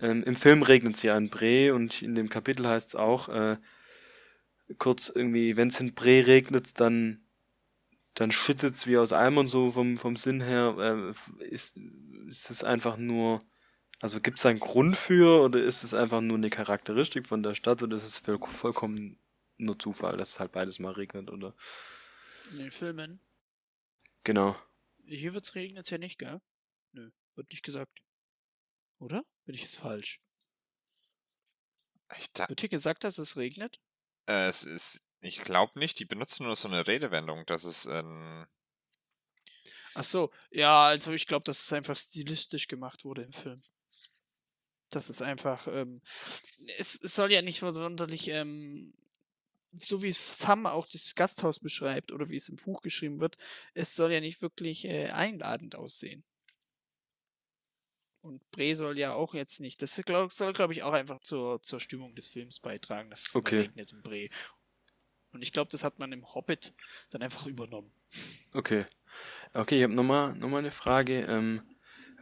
Ähm, 0.00 0.22
Im 0.24 0.36
Film 0.36 0.62
regnet 0.62 0.96
es 0.96 1.02
ja 1.02 1.16
in 1.16 1.30
Bre 1.30 1.74
und 1.74 2.02
in 2.02 2.14
dem 2.14 2.28
Kapitel 2.28 2.66
heißt 2.66 2.90
es 2.90 2.94
auch, 2.96 3.28
äh, 3.30 3.56
kurz 4.78 5.08
irgendwie, 5.08 5.56
wenn 5.56 5.68
es 5.68 5.80
in 5.80 5.94
Bre 5.94 6.26
regnet, 6.26 6.78
dann, 6.80 7.24
dann 8.14 8.30
schüttet 8.30 8.74
es 8.74 8.86
wie 8.86 8.98
aus 8.98 9.12
Eimern 9.12 9.46
so 9.46 9.70
vom, 9.70 9.96
vom 9.96 10.16
Sinn 10.16 10.42
her. 10.42 11.14
Äh, 11.40 11.44
ist, 11.44 11.78
ist 12.28 12.50
es 12.50 12.62
einfach 12.62 12.98
nur, 12.98 13.42
also 14.00 14.20
gibt 14.20 14.38
es 14.38 14.42
da 14.42 14.50
einen 14.50 14.60
Grund 14.60 14.96
für 14.96 15.42
oder 15.42 15.62
ist 15.62 15.82
es 15.82 15.94
einfach 15.94 16.20
nur 16.20 16.36
eine 16.36 16.50
Charakteristik 16.50 17.26
von 17.26 17.42
der 17.42 17.54
Stadt 17.54 17.82
oder 17.82 17.96
ist 17.96 18.04
es 18.04 18.18
voll, 18.18 18.38
vollkommen 18.38 19.18
nur 19.56 19.78
Zufall, 19.78 20.18
dass 20.18 20.32
es 20.32 20.40
halt 20.40 20.52
beides 20.52 20.78
mal 20.78 20.92
regnet 20.92 21.30
oder? 21.30 21.54
In 22.52 22.58
den 22.58 22.70
Filmen. 22.70 23.20
Genau. 24.24 24.56
Hier 25.04 25.34
wird's 25.34 25.54
regnen 25.54 25.76
jetzt 25.76 25.90
ja 25.90 25.98
nicht, 25.98 26.18
gell? 26.18 26.40
Nö, 26.92 27.10
wird 27.34 27.50
nicht 27.50 27.62
gesagt. 27.62 28.00
Oder? 28.98 29.24
Bin 29.44 29.54
ich 29.54 29.62
jetzt 29.62 29.78
falsch? 29.78 30.20
Ich, 32.18 32.32
da, 32.32 32.48
Wird 32.48 32.60
hier 32.60 32.68
gesagt, 32.68 33.04
dass 33.04 33.18
es 33.18 33.36
regnet? 33.36 33.80
äh, 34.26 34.46
es 34.48 34.64
ist, 34.64 35.08
ich 35.20 35.40
glaube 35.40 35.78
nicht, 35.78 35.98
die 35.98 36.04
benutzen 36.04 36.44
nur 36.44 36.56
so 36.56 36.68
eine 36.68 36.86
Redewendung, 36.86 37.44
dass 37.46 37.64
es 37.64 37.86
ein. 37.86 38.46
Ach 39.94 40.04
so, 40.04 40.30
ja, 40.50 40.86
also 40.86 41.12
ich 41.12 41.26
glaube, 41.26 41.44
dass 41.44 41.64
es 41.64 41.72
einfach 41.72 41.96
stilistisch 41.96 42.68
gemacht 42.68 43.04
wurde 43.04 43.22
im 43.22 43.32
Film. 43.32 43.62
Das 44.90 45.10
ist 45.10 45.22
einfach, 45.22 45.66
ähm, 45.68 46.00
es, 46.78 47.00
es 47.00 47.14
soll 47.14 47.32
ja 47.32 47.42
nicht 47.42 47.60
so 47.60 47.70
sonderlich, 47.70 48.28
ähm, 48.28 48.92
so 49.72 50.02
wie 50.02 50.08
es 50.08 50.38
Sam 50.38 50.66
auch 50.66 50.86
das 50.88 51.14
Gasthaus 51.14 51.60
beschreibt 51.60 52.12
oder 52.12 52.28
wie 52.28 52.36
es 52.36 52.48
im 52.48 52.56
Buch 52.56 52.82
geschrieben 52.82 53.20
wird, 53.20 53.36
es 53.74 53.94
soll 53.94 54.12
ja 54.12 54.20
nicht 54.20 54.42
wirklich 54.42 54.84
äh, 54.86 55.10
einladend 55.10 55.76
aussehen. 55.76 56.24
Und 58.22 58.50
Bre 58.50 58.76
soll 58.76 58.98
ja 58.98 59.14
auch 59.14 59.34
jetzt 59.34 59.60
nicht. 59.60 59.80
Das 59.80 60.00
glaub, 60.04 60.32
soll, 60.32 60.52
glaube 60.52 60.74
ich, 60.74 60.82
auch 60.82 60.92
einfach 60.92 61.20
zur, 61.20 61.62
zur 61.62 61.80
Stimmung 61.80 62.14
des 62.14 62.28
Films 62.28 62.60
beitragen, 62.60 63.08
dass 63.10 63.26
es 63.26 63.34
Okay. 63.34 63.60
regnet 63.60 63.92
in 63.92 64.02
Bre. 64.02 64.28
Und 65.32 65.42
ich 65.42 65.52
glaube, 65.52 65.70
das 65.70 65.84
hat 65.84 65.98
man 65.98 66.12
im 66.12 66.34
Hobbit 66.34 66.74
dann 67.10 67.22
einfach 67.22 67.46
übernommen. 67.46 67.92
Okay. 68.52 68.84
Okay, 69.52 69.78
ich 69.78 69.82
habe 69.84 69.94
nochmal 69.94 70.34
noch 70.34 70.48
mal 70.48 70.58
eine 70.58 70.70
Frage. 70.70 71.22
Ähm, 71.22 71.69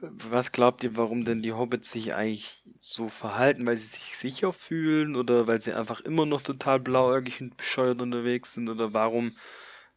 was 0.00 0.52
glaubt 0.52 0.84
ihr, 0.84 0.96
warum 0.96 1.24
denn 1.24 1.42
die 1.42 1.52
Hobbits 1.52 1.92
sich 1.92 2.14
eigentlich 2.14 2.64
so 2.78 3.08
verhalten? 3.08 3.66
Weil 3.66 3.76
sie 3.76 3.88
sich 3.88 4.16
sicher 4.16 4.52
fühlen 4.52 5.16
oder 5.16 5.46
weil 5.46 5.60
sie 5.60 5.72
einfach 5.72 6.00
immer 6.00 6.26
noch 6.26 6.40
total 6.40 6.80
blauäugig 6.80 7.40
und 7.40 7.56
bescheuert 7.56 8.00
unterwegs 8.00 8.54
sind? 8.54 8.68
Oder 8.68 8.92
warum, 8.92 9.32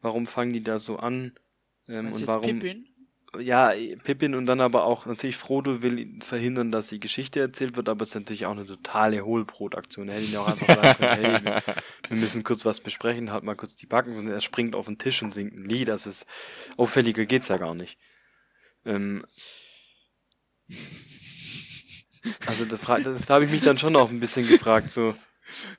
warum 0.01 0.25
fangen 0.25 0.53
die 0.53 0.63
da 0.63 0.79
so 0.79 0.97
an? 0.97 1.33
Ähm, 1.87 2.05
Meinst 2.05 2.21
und 2.21 2.27
warum, 2.27 2.59
Pippin? 2.59 2.87
ja, 3.39 3.73
Pippin 4.03 4.35
und 4.35 4.45
dann 4.45 4.59
aber 4.59 4.83
auch 4.83 5.05
natürlich 5.05 5.37
Frodo 5.37 5.81
will 5.81 6.19
verhindern, 6.21 6.71
dass 6.71 6.89
die 6.89 6.99
Geschichte 6.99 7.39
erzählt 7.39 7.77
wird, 7.77 7.87
aber 7.87 8.03
es 8.03 8.09
ist 8.09 8.15
natürlich 8.15 8.45
auch 8.45 8.51
eine 8.51 8.65
totale 8.65 9.23
Hohlbrotaktion. 9.23 10.09
Er 10.09 10.15
hätte 10.15 10.25
ihn 10.25 10.33
ja 10.33 10.41
auch 10.41 10.47
einfach 10.47 10.67
sagen 10.67 10.97
können, 10.97 11.43
hey, 11.43 11.61
wir 12.09 12.17
müssen 12.17 12.43
kurz 12.43 12.65
was 12.65 12.81
besprechen, 12.81 13.31
halt 13.31 13.43
mal 13.43 13.55
kurz 13.55 13.75
die 13.75 13.85
Backen, 13.85 14.13
sondern 14.13 14.35
er 14.35 14.41
springt 14.41 14.75
auf 14.75 14.87
den 14.87 14.97
Tisch 14.97 15.23
und 15.23 15.33
singt 15.33 15.53
ein 15.53 15.63
Lied. 15.63 15.87
Das 15.87 16.07
ist 16.07 16.25
auffälliger 16.75 17.25
geht's 17.25 17.47
ja 17.47 17.57
gar 17.57 17.73
nicht. 17.73 17.97
Ähm, 18.85 19.25
also 22.45 22.65
da, 22.65 22.77
da, 22.99 23.13
da 23.13 23.33
habe 23.33 23.45
ich 23.45 23.51
mich 23.51 23.61
dann 23.61 23.77
schon 23.77 23.95
auch 23.95 24.09
ein 24.09 24.19
bisschen 24.19 24.47
gefragt, 24.47 24.91
so. 24.91 25.15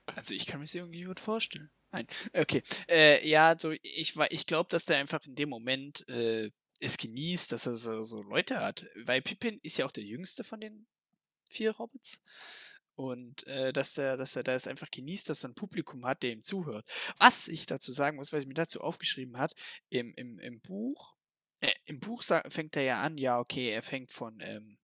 Also 0.07 0.35
ich 0.35 0.46
kann 0.46 0.61
mir 0.61 0.66
das 0.66 0.74
irgendwie 0.74 1.05
gut 1.05 1.20
vorstellen. 1.20 1.70
Nein, 1.92 2.07
okay. 2.33 2.62
Äh, 2.88 3.26
ja, 3.28 3.57
so 3.59 3.70
ich 3.83 4.16
ich 4.31 4.46
glaube, 4.46 4.68
dass 4.70 4.87
der 4.87 4.98
einfach 4.98 5.24
in 5.24 5.35
dem 5.35 5.48
Moment 5.48 6.07
äh, 6.09 6.50
es 6.81 6.98
genießt, 6.98 7.52
dass 7.52 7.66
er 7.66 7.76
so, 7.76 8.02
so 8.02 8.22
Leute 8.22 8.61
hat. 8.61 8.87
Weil 8.96 9.22
Pippin 9.22 9.61
ist 9.62 9.78
ja 9.78 9.87
auch 9.87 9.92
der 9.92 10.05
jüngste 10.05 10.42
von 10.42 10.61
den 10.61 10.87
vier 11.48 11.78
Hobbits. 11.78 12.22
Und 12.94 13.46
äh, 13.46 13.72
dass, 13.72 13.94
der, 13.94 14.16
dass 14.16 14.37
er 14.37 14.42
das 14.42 14.66
einfach 14.66 14.90
genießt, 14.90 15.28
dass 15.28 15.44
er 15.44 15.50
ein 15.50 15.55
Publikum 15.55 16.05
hat, 16.05 16.22
der 16.22 16.33
ihm 16.33 16.42
zuhört. 16.42 16.87
Was 17.18 17.48
ich 17.48 17.66
dazu 17.66 17.92
sagen 17.92 18.16
muss, 18.16 18.33
was 18.33 18.42
ich 18.42 18.48
mir 18.48 18.55
dazu 18.55 18.81
aufgeschrieben 18.81 19.38
hat, 19.38 19.55
im, 19.88 20.12
im, 20.14 20.38
im 20.38 20.61
Buch, 20.61 21.16
äh, 21.61 21.72
im 21.85 22.00
Buch 22.00 22.22
fängt 22.48 22.76
er 22.76 22.83
ja 22.83 23.02
an, 23.02 23.16
ja, 23.16 23.38
okay, 23.38 23.70
er 23.70 23.83
fängt 23.83 24.12
von, 24.12 24.40
ähm, 24.40 24.78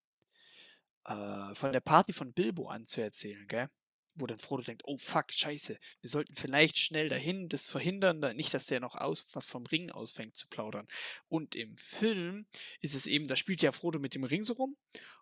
äh, 1.09 1.55
von 1.55 1.73
der 1.73 1.81
Party 1.81 2.12
von 2.12 2.33
Bilbo 2.33 2.68
an 2.68 2.87
zu 2.87 3.01
erzählen, 3.01 3.47
gell? 3.49 3.68
wo 4.21 4.27
dann 4.27 4.38
Frodo 4.38 4.62
denkt, 4.62 4.83
oh 4.85 4.99
fuck, 4.99 5.33
scheiße, 5.33 5.79
wir 6.01 6.11
sollten 6.11 6.35
vielleicht 6.35 6.79
schnell 6.79 7.09
dahin 7.09 7.49
das 7.49 7.68
verhindern, 7.68 8.21
nicht, 8.37 8.53
dass 8.53 8.66
der 8.66 8.81
noch 8.81 8.94
aus, 8.94 9.27
was 9.33 9.47
vom 9.47 9.64
Ring 9.66 9.90
ausfängt 9.90 10.37
zu 10.37 10.49
plaudern. 10.49 10.87
Und 11.29 11.55
im 11.55 11.77
Film 11.77 12.47
ist 12.81 12.94
es 12.94 13.07
eben, 13.07 13.27
da 13.27 13.37
spielt 13.37 13.62
ja 13.62 13.73
Frodo 13.73 13.99
mit 13.99 14.14
dem 14.14 14.25
Ring 14.25 14.42
so 14.42 14.55
rum 14.55 14.77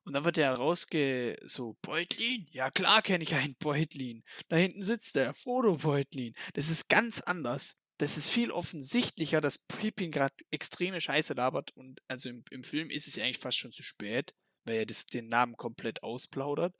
und 0.04 0.14
dann 0.14 0.24
wird 0.24 0.38
er 0.38 0.54
rausge, 0.54 1.36
so, 1.44 1.76
Beutlin, 1.82 2.46
ja 2.50 2.70
klar 2.70 3.02
kenne 3.02 3.24
ich 3.24 3.34
einen 3.34 3.56
Beutlin. 3.56 4.24
Da 4.48 4.56
hinten 4.56 4.82
sitzt 4.82 5.16
der, 5.16 5.34
Frodo 5.34 5.76
Beutlin. 5.76 6.34
Das 6.54 6.70
ist 6.70 6.88
ganz 6.88 7.20
anders. 7.20 7.80
Das 7.98 8.18
ist 8.18 8.28
viel 8.28 8.50
offensichtlicher, 8.50 9.40
dass 9.40 9.64
Pippin 9.64 10.10
gerade 10.10 10.34
extreme 10.50 11.00
Scheiße 11.00 11.32
labert 11.32 11.74
und 11.76 12.00
also 12.08 12.28
im, 12.28 12.44
im 12.50 12.62
Film 12.62 12.90
ist 12.90 13.08
es 13.08 13.16
ja 13.16 13.24
eigentlich 13.24 13.38
fast 13.38 13.56
schon 13.56 13.72
zu 13.72 13.82
spät, 13.82 14.34
weil 14.66 14.76
er 14.76 14.86
das, 14.86 15.06
den 15.06 15.28
Namen 15.28 15.56
komplett 15.56 16.02
ausplaudert. 16.02 16.76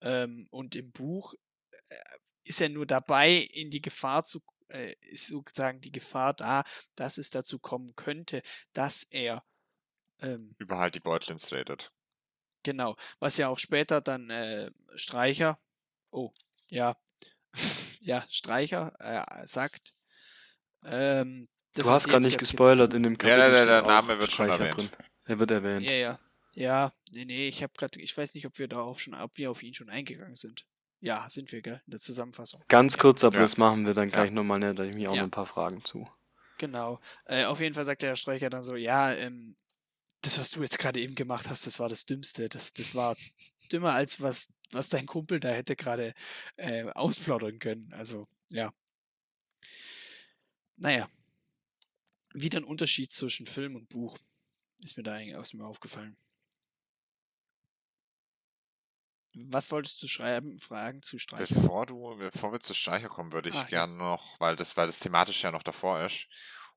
Ähm, 0.00 0.46
und 0.50 0.76
im 0.76 0.92
Buch 0.92 1.34
äh, 1.88 1.96
ist 2.44 2.60
er 2.60 2.68
nur 2.68 2.86
dabei, 2.86 3.34
in 3.34 3.70
die 3.70 3.82
Gefahr 3.82 4.24
zu, 4.24 4.40
äh, 4.68 4.94
ist 5.00 5.28
sozusagen 5.28 5.80
die 5.80 5.92
Gefahr 5.92 6.34
da, 6.34 6.64
dass 6.94 7.18
es 7.18 7.30
dazu 7.30 7.58
kommen 7.58 7.96
könnte, 7.96 8.42
dass 8.72 9.04
er 9.04 9.44
ähm, 10.20 10.54
über 10.58 10.78
halt 10.78 10.94
die 10.94 11.00
Beutlins 11.00 11.52
redet. 11.52 11.92
Genau, 12.62 12.96
was 13.20 13.36
ja 13.36 13.48
auch 13.48 13.58
später 13.58 14.00
dann 14.00 14.30
äh, 14.30 14.70
Streicher, 14.94 15.58
oh, 16.10 16.32
ja, 16.70 16.96
ja, 18.00 18.24
Streicher 18.28 18.92
äh, 18.98 19.46
sagt. 19.46 19.94
Ähm, 20.84 21.48
das, 21.74 21.86
du 21.86 21.92
hast 21.92 22.08
gar 22.08 22.20
nicht 22.20 22.38
gespoilert 22.38 22.94
in 22.94 23.02
dem 23.02 23.18
Kapitel. 23.18 23.38
Ja, 23.38 23.50
der, 23.50 23.66
der 23.66 23.82
Name 23.82 24.18
wird 24.18 24.30
schon 24.30 24.48
erwähnt. 24.48 24.76
Drin. 24.76 24.90
Er 25.24 25.38
wird 25.38 25.50
erwähnt. 25.50 25.84
Ja, 25.84 25.92
ja. 25.92 26.18
Ja, 26.56 26.94
nee, 27.12 27.26
nee, 27.26 27.48
ich 27.48 27.62
habe 27.62 27.74
gerade, 27.76 28.00
ich 28.00 28.16
weiß 28.16 28.32
nicht, 28.32 28.46
ob 28.46 28.58
wir 28.58 28.66
darauf 28.66 28.98
schon, 28.98 29.12
ob 29.12 29.36
wir 29.36 29.50
auf 29.50 29.62
ihn 29.62 29.74
schon 29.74 29.90
eingegangen 29.90 30.36
sind. 30.36 30.64
Ja, 31.00 31.28
sind 31.28 31.52
wir, 31.52 31.60
gell, 31.60 31.82
in 31.84 31.90
der 31.90 32.00
Zusammenfassung. 32.00 32.64
Ganz 32.68 32.94
ja. 32.94 33.00
kurz, 33.00 33.24
aber 33.24 33.36
ja. 33.36 33.42
das 33.42 33.58
machen 33.58 33.86
wir 33.86 33.92
dann 33.92 34.08
gleich 34.08 34.30
ja. 34.30 34.34
nochmal, 34.34 34.58
ne, 34.58 34.74
da 34.74 34.84
ich 34.84 34.94
mir 34.94 35.10
auch 35.10 35.16
noch 35.16 35.24
ein 35.24 35.30
paar 35.30 35.44
Fragen 35.44 35.84
zu. 35.84 36.08
Genau. 36.56 36.98
Äh, 37.26 37.44
auf 37.44 37.60
jeden 37.60 37.74
Fall 37.74 37.84
sagt 37.84 38.00
der 38.00 38.08
Herr 38.08 38.16
Streicher 38.16 38.48
dann 38.48 38.64
so, 38.64 38.74
ja, 38.74 39.12
ähm, 39.12 39.54
das, 40.22 40.38
was 40.38 40.50
du 40.50 40.62
jetzt 40.62 40.78
gerade 40.78 40.98
eben 40.98 41.14
gemacht 41.14 41.50
hast, 41.50 41.66
das 41.66 41.78
war 41.78 41.90
das 41.90 42.06
Dümmste. 42.06 42.48
Das, 42.48 42.72
das 42.72 42.94
war 42.94 43.16
dümmer, 43.70 43.92
als 43.92 44.22
was, 44.22 44.54
was 44.70 44.88
dein 44.88 45.04
Kumpel 45.04 45.40
da 45.40 45.50
hätte 45.50 45.76
gerade 45.76 46.14
äh, 46.56 46.84
ausplaudern 46.84 47.58
können. 47.58 47.92
Also, 47.92 48.28
ja. 48.48 48.72
Naja. 50.76 51.10
Wieder 52.32 52.60
ein 52.60 52.64
Unterschied 52.64 53.12
zwischen 53.12 53.44
Film 53.44 53.76
und 53.76 53.90
Buch. 53.90 54.18
Ist 54.82 54.96
mir 54.96 55.02
da 55.02 55.12
eigentlich 55.12 55.36
aus 55.36 55.52
mir 55.52 55.66
aufgefallen. 55.66 56.16
Was 59.38 59.70
wolltest 59.70 60.02
du 60.02 60.08
schreiben, 60.08 60.58
Fragen 60.58 61.02
zu 61.02 61.18
Streicher? 61.18 61.54
Bevor 61.54 61.84
du, 61.84 62.16
bevor 62.16 62.52
wir 62.52 62.60
zu 62.60 62.72
Streicher 62.72 63.10
kommen, 63.10 63.32
würde 63.32 63.50
ich 63.50 63.56
ah, 63.56 63.64
gerne 63.64 63.92
ja. 63.92 63.98
noch, 63.98 64.40
weil 64.40 64.56
das, 64.56 64.78
weil 64.78 64.86
das 64.86 64.98
thematisch 64.98 65.42
ja 65.42 65.52
noch 65.52 65.62
davor 65.62 66.00
ist. 66.00 66.26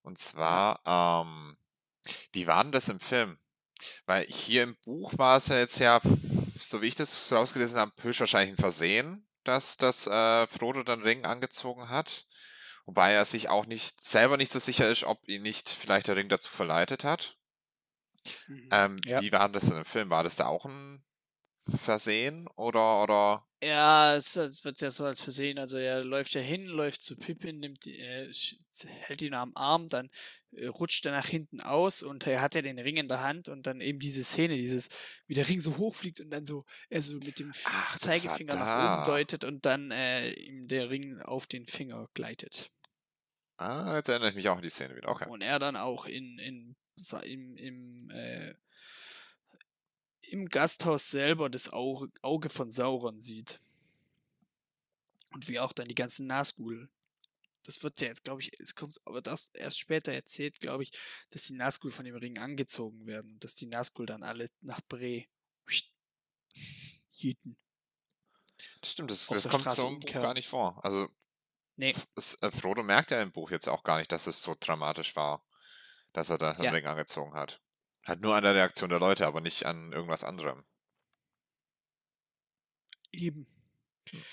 Und 0.01 0.17
zwar, 0.17 0.81
ja. 0.85 1.21
ähm, 1.21 1.57
wie 2.33 2.47
war 2.47 2.61
denn 2.63 2.73
das 2.73 2.89
im 2.89 2.99
Film? 2.99 3.39
Weil 4.05 4.25
hier 4.25 4.63
im 4.63 4.75
Buch 4.83 5.17
war 5.17 5.37
es 5.37 5.47
ja 5.47 5.57
jetzt 5.57 5.79
ja, 5.79 6.01
so 6.57 6.81
wie 6.81 6.87
ich 6.87 6.95
das 6.95 7.31
rausgelesen 7.31 7.79
habe, 7.79 7.93
höchstwahrscheinlich 8.01 8.57
ein 8.57 8.61
Versehen, 8.61 9.25
dass, 9.45 9.77
dass 9.77 10.07
äh, 10.07 10.45
Frodo 10.47 10.83
den 10.83 11.01
Ring 11.01 11.23
angezogen 11.23 11.87
hat. 11.87 12.27
Wobei 12.85 13.13
er 13.13 13.23
sich 13.23 13.47
auch 13.47 13.67
nicht 13.67 14.01
selber 14.01 14.35
nicht 14.35 14.51
so 14.51 14.59
sicher 14.59 14.89
ist, 14.89 15.05
ob 15.05 15.25
ihn 15.29 15.43
nicht 15.43 15.69
vielleicht 15.69 16.09
der 16.09 16.17
Ring 16.17 16.27
dazu 16.27 16.51
verleitet 16.51 17.05
hat. 17.05 17.37
Mhm. 18.47 18.69
Ähm, 18.71 19.01
ja. 19.05 19.21
Wie 19.21 19.31
war 19.31 19.47
das 19.47 19.69
in 19.69 19.75
dem 19.75 19.85
Film? 19.85 20.09
War 20.09 20.23
das 20.23 20.35
da 20.35 20.47
auch 20.47 20.65
ein 20.65 21.05
Versehen 21.67 22.47
oder 22.55 23.03
oder? 23.03 23.45
Ja, 23.61 24.15
es, 24.15 24.37
es, 24.37 24.63
wird 24.63 24.79
ja 24.79 24.89
so 24.89 25.03
als 25.05 25.21
Versehen. 25.21 25.59
Also 25.59 25.77
er 25.77 26.03
läuft 26.03 26.33
ja 26.33 26.41
hin, 26.41 26.65
läuft 26.65 27.03
zu 27.03 27.17
Pippin, 27.17 27.59
nimmt, 27.59 27.85
äh, 27.87 28.31
hält 29.01 29.21
ihn 29.21 29.33
am 29.33 29.51
Arm, 29.55 29.89
dann 29.89 30.09
äh, 30.51 30.67
rutscht 30.67 31.05
er 31.05 31.11
nach 31.11 31.27
hinten 31.27 31.59
aus 31.61 32.01
und 32.01 32.25
er 32.25 32.41
hat 32.41 32.55
ja 32.55 32.61
den 32.61 32.79
Ring 32.79 32.95
in 32.95 33.09
der 33.09 33.21
Hand 33.21 33.49
und 33.49 33.67
dann 33.67 33.81
eben 33.81 33.99
diese 33.99 34.23
Szene, 34.23 34.55
dieses, 34.55 34.89
wie 35.27 35.33
der 35.33 35.47
Ring 35.49 35.59
so 35.59 35.77
hochfliegt 35.77 36.21
und 36.21 36.29
dann 36.29 36.45
so, 36.45 36.65
er 36.89 37.01
so 37.01 37.15
mit 37.17 37.39
dem 37.39 37.51
Ach, 37.65 37.97
Zeigefinger 37.97 38.55
nach 38.55 38.99
oben 38.99 39.05
deutet 39.05 39.43
und 39.43 39.65
dann 39.65 39.91
äh, 39.91 40.31
ihm 40.31 40.67
der 40.67 40.89
Ring 40.89 41.19
auf 41.19 41.45
den 41.45 41.65
Finger 41.65 42.07
gleitet. 42.13 42.71
Ah, 43.57 43.97
jetzt 43.97 44.07
erinnere 44.07 44.29
ich 44.29 44.35
mich 44.35 44.47
auch 44.47 44.55
an 44.55 44.61
die 44.61 44.69
Szene 44.69 44.95
wieder. 44.95 45.09
Okay. 45.09 45.27
Und 45.27 45.41
er 45.41 45.59
dann 45.59 45.75
auch 45.75 46.05
in, 46.05 46.39
in, 46.39 46.77
im, 47.23 47.57
im 47.57 48.09
äh, 48.09 48.53
im 50.31 50.47
Gasthaus 50.47 51.09
selber 51.09 51.49
das 51.49 51.71
Auge, 51.71 52.49
von 52.49 52.71
Sauron 52.71 53.19
sieht. 53.19 53.59
Und 55.31 55.47
wie 55.47 55.59
auch 55.59 55.73
dann 55.73 55.87
die 55.87 55.95
ganzen 55.95 56.27
Nazgul. 56.27 56.89
Das 57.63 57.83
wird 57.83 58.01
ja 58.01 58.07
jetzt, 58.07 58.23
glaube 58.23 58.41
ich, 58.41 58.59
es 58.59 58.73
kommt 58.73 58.99
aber 59.05 59.21
das 59.21 59.49
erst 59.49 59.79
später 59.79 60.11
erzählt, 60.11 60.59
glaube 60.59 60.83
ich, 60.83 60.91
dass 61.29 61.43
die 61.43 61.53
Nazgul 61.53 61.91
von 61.91 62.05
dem 62.05 62.15
Ring 62.15 62.39
angezogen 62.39 63.05
werden 63.05 63.33
und 63.33 63.43
dass 63.43 63.53
die 63.53 63.67
Nazgul 63.67 64.07
dann 64.07 64.23
alle 64.23 64.49
nach 64.61 64.81
Bre 64.81 65.25
hielten. 67.11 67.57
Das 68.81 68.91
stimmt, 68.91 69.11
das, 69.11 69.27
das 69.27 69.47
kommt 69.47 69.69
so 69.69 69.87
im 69.87 69.99
Buch 69.99 70.11
gar 70.11 70.33
nicht 70.33 70.49
vor. 70.49 70.83
Also, 70.83 71.07
nee. 71.77 71.93
es, 72.15 72.41
äh, 72.41 72.51
Frodo 72.51 72.83
merkt 72.83 73.11
ja 73.11 73.21
im 73.21 73.31
Buch 73.31 73.51
jetzt 73.51 73.67
auch 73.67 73.83
gar 73.83 73.99
nicht, 73.99 74.11
dass 74.11 74.27
es 74.27 74.41
so 74.41 74.55
dramatisch 74.59 75.15
war, 75.15 75.45
dass 76.11 76.29
er 76.29 76.37
da 76.37 76.53
den 76.53 76.65
ja. 76.65 76.71
Ring 76.71 76.85
angezogen 76.85 77.35
hat. 77.35 77.61
Halt 78.09 78.21
nur 78.21 78.35
an 78.35 78.43
der 78.43 78.55
Reaktion 78.55 78.89
der 78.89 78.99
Leute, 78.99 79.27
aber 79.27 79.39
nicht 79.39 79.67
an 79.67 79.93
irgendwas 79.93 80.23
anderem. 80.23 80.63
Eben. 83.11 83.45
Hm. 84.09 84.23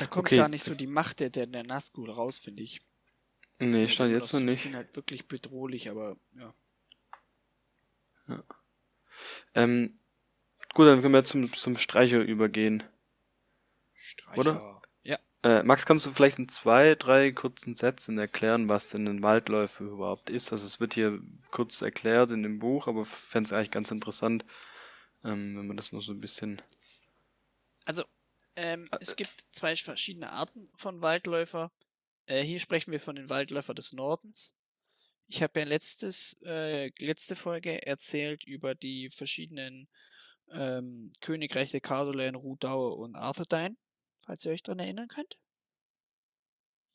Da 0.00 0.06
kommt 0.06 0.26
okay. 0.26 0.38
gar 0.38 0.48
nicht 0.48 0.64
so 0.64 0.74
die 0.74 0.88
Macht 0.88 1.20
der, 1.20 1.30
der, 1.30 1.46
der 1.46 1.62
Nazgul 1.62 2.10
raus, 2.10 2.40
finde 2.40 2.64
ich. 2.64 2.80
Nee, 3.60 3.86
stand 3.86 4.10
jetzt 4.10 4.32
noch 4.32 4.40
nicht. 4.40 4.58
Die 4.58 4.62
sind 4.64 4.74
halt 4.74 4.96
wirklich 4.96 5.28
bedrohlich, 5.28 5.88
aber 5.88 6.16
ja. 6.32 6.52
ja. 8.26 8.44
Ähm, 9.54 10.00
gut, 10.74 10.88
dann 10.88 11.00
können 11.00 11.14
wir 11.14 11.22
zum, 11.22 11.52
zum 11.52 11.76
Streicher 11.76 12.18
übergehen. 12.18 12.82
Streicher. 13.94 14.40
Oder? 14.40 14.81
Äh, 15.44 15.64
Max, 15.64 15.86
kannst 15.86 16.06
du 16.06 16.12
vielleicht 16.12 16.38
in 16.38 16.48
zwei, 16.48 16.94
drei 16.94 17.32
kurzen 17.32 17.74
Sätzen 17.74 18.16
erklären, 18.16 18.68
was 18.68 18.90
denn 18.90 19.08
ein 19.08 19.22
Waldläufer 19.22 19.84
überhaupt 19.84 20.30
ist? 20.30 20.52
Also 20.52 20.66
es 20.66 20.78
wird 20.78 20.94
hier 20.94 21.20
kurz 21.50 21.82
erklärt 21.82 22.30
in 22.30 22.44
dem 22.44 22.60
Buch, 22.60 22.86
aber 22.86 23.04
fände 23.04 23.48
es 23.48 23.52
eigentlich 23.52 23.72
ganz 23.72 23.90
interessant, 23.90 24.44
ähm, 25.24 25.58
wenn 25.58 25.66
man 25.66 25.76
das 25.76 25.90
noch 25.90 26.00
so 26.00 26.12
ein 26.12 26.20
bisschen... 26.20 26.62
Also, 27.84 28.04
ähm, 28.54 28.88
äh, 28.92 28.98
es 29.00 29.16
gibt 29.16 29.32
zwei 29.50 29.74
verschiedene 29.74 30.30
Arten 30.30 30.70
von 30.76 31.02
Waldläufer. 31.02 31.72
Äh, 32.26 32.42
hier 32.42 32.60
sprechen 32.60 32.92
wir 32.92 33.00
von 33.00 33.16
den 33.16 33.28
Waldläufer 33.28 33.74
des 33.74 33.92
Nordens. 33.92 34.54
Ich 35.26 35.42
habe 35.42 35.58
ja 35.58 35.66
letztes, 35.66 36.40
äh, 36.44 36.92
letzte 37.00 37.34
Folge 37.34 37.84
erzählt 37.84 38.44
über 38.44 38.76
die 38.76 39.10
verschiedenen 39.10 39.88
ähm, 40.52 41.12
Königreiche 41.20 41.80
Cardolan, 41.80 42.36
Rudau 42.36 42.92
und 42.92 43.16
Arthedain 43.16 43.76
falls 44.24 44.44
ihr 44.44 44.52
euch 44.52 44.62
daran 44.62 44.80
erinnern 44.80 45.08
könnt. 45.08 45.38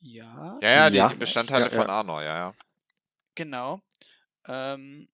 Ja. 0.00 0.58
Ja, 0.62 0.70
ja, 0.70 0.90
die, 0.90 0.96
ja. 0.96 1.08
die 1.08 1.16
Bestandteile 1.16 1.64
ja, 1.64 1.70
von 1.70 1.90
Arnor, 1.90 2.22
ja, 2.22 2.36
ja. 2.36 2.54
Genau. 3.34 3.82
Ähm, 4.46 5.08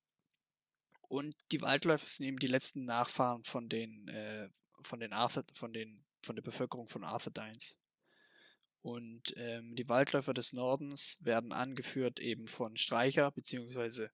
und 1.09 1.37
die 1.53 1.61
Waldläufer 1.61 2.07
sind 2.07 2.27
eben 2.27 2.39
die 2.39 2.47
letzten 2.47 2.85
Nachfahren 2.85 3.45
von 3.45 3.69
den, 3.69 4.09
äh, 4.09 4.49
von 4.83 5.01
den 5.01 5.13
Arthur, 5.13 5.45
von 5.55 5.73
den, 5.73 6.05
von 6.23 6.37
der 6.37 6.43
Bevölkerung 6.43 6.89
von 6.89 7.05
Arthur 7.05 7.33
Dines. 7.33 7.79
Und 8.83 9.33
ähm, 9.37 9.75
die 9.77 9.89
Waldläufer 9.89 10.35
des 10.35 10.53
Nordens 10.53 11.19
werden 11.23 11.53
angeführt 11.53 12.21
eben 12.21 12.47
von 12.47 12.77
Streicher 12.77 13.31
bzw. 13.31 14.09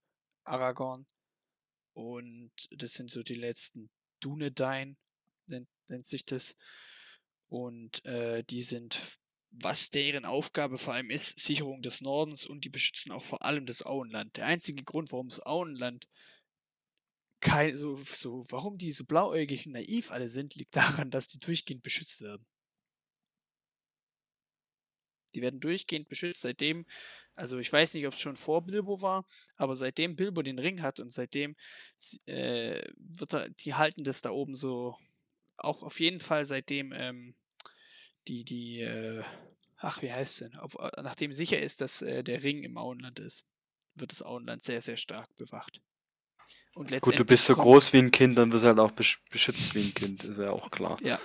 Aragorn. 0.45 1.07
Und 1.93 2.53
das 2.71 2.93
sind 2.93 3.11
so 3.11 3.23
die 3.23 3.35
letzten 3.35 3.91
Dunedain, 4.21 4.97
nennt, 5.47 5.69
nennt 5.89 6.07
sich 6.07 6.25
das. 6.25 6.57
Und 7.51 8.05
äh, 8.05 8.45
die 8.45 8.63
sind, 8.63 9.19
was 9.51 9.91
deren 9.91 10.25
Aufgabe 10.25 10.79
vor 10.79 10.95
allem 10.95 11.11
ist, 11.11 11.39
Sicherung 11.39 11.83
des 11.83 12.01
Nordens 12.01 12.47
und 12.47 12.65
die 12.65 12.69
beschützen 12.69 13.11
auch 13.11 13.25
vor 13.25 13.43
allem 13.43 13.67
das 13.67 13.85
Auenland. 13.85 14.37
Der 14.37 14.47
einzige 14.47 14.85
Grund, 14.85 15.11
warum 15.11 15.29
das 15.29 15.45
Auenland 15.45 16.09
kein, 17.41 17.75
so, 17.75 17.97
so, 17.97 18.45
warum 18.51 18.79
die 18.79 18.93
so 18.93 19.05
blauäugig 19.05 19.67
und 19.67 19.73
naiv 19.73 20.13
alle 20.13 20.29
sind, 20.29 20.55
liegt 20.55 20.77
daran, 20.77 21.11
dass 21.11 21.27
die 21.27 21.41
durchgehend 21.41 21.83
beschützt 21.83 22.23
werden. 22.23 22.47
Die 25.35 25.43
werden 25.43 25.59
durchgehend 25.59 26.09
beschützt, 26.09 26.43
seitdem, 26.43 26.87
also 27.35 27.59
ich 27.59 27.73
weiß 27.73 27.95
nicht, 27.95 28.07
ob 28.07 28.15
es 28.15 28.21
schon 28.21 28.37
vor 28.37 28.65
Bilbo 28.65 29.01
war, 29.01 29.27
aber 29.57 29.75
seitdem 29.75 30.15
Bilbo 30.15 30.43
den 30.43 30.59
Ring 30.59 30.83
hat 30.83 31.01
und 31.01 31.11
seitdem 31.11 31.57
äh, 32.27 32.83
wird 32.97 33.35
er, 33.35 33.51
die 33.51 33.75
halten 33.75 34.05
das 34.05 34.23
da 34.23 34.31
oben 34.31 34.55
so, 34.55 34.97
auch 35.57 35.83
auf 35.83 36.01
jeden 36.01 36.21
Fall 36.21 36.45
seitdem 36.45 36.93
ähm, 36.93 37.35
die, 38.29 38.45
die, 38.45 38.81
äh, 38.81 39.23
ach, 39.79 40.03
wie 40.03 40.13
heißt 40.13 40.43
es 40.43 40.51
denn, 40.51 40.61
Ob, 40.61 40.75
äh, 40.75 41.03
nachdem 41.03 41.33
sicher 41.33 41.61
ist, 41.61 41.81
dass 41.81 42.03
äh, 42.03 42.23
der 42.23 42.43
Ring 42.43 42.63
im 42.63 42.77
Auenland 42.77 43.19
ist, 43.19 43.47
wird 43.95 44.13
das 44.13 44.23
Auenland 44.23 44.63
sehr, 44.63 44.81
sehr 44.81 44.97
stark 44.97 45.35
bewacht. 45.37 45.81
Gut, 46.75 47.19
du 47.19 47.25
bist 47.25 47.47
so 47.47 47.57
groß 47.57 47.93
wie 47.93 47.99
ein 47.99 48.11
Kind, 48.13 48.39
dann 48.39 48.53
wirst 48.53 48.65
du 48.65 48.69
halt 48.69 48.79
auch 48.79 48.93
beschützt 48.93 49.75
wie 49.75 49.89
ein 49.89 49.95
Kind, 49.95 50.25
ist 50.25 50.39
ja 50.39 50.51
auch 50.51 50.71
klar. 50.71 50.99
Ja. 51.03 51.21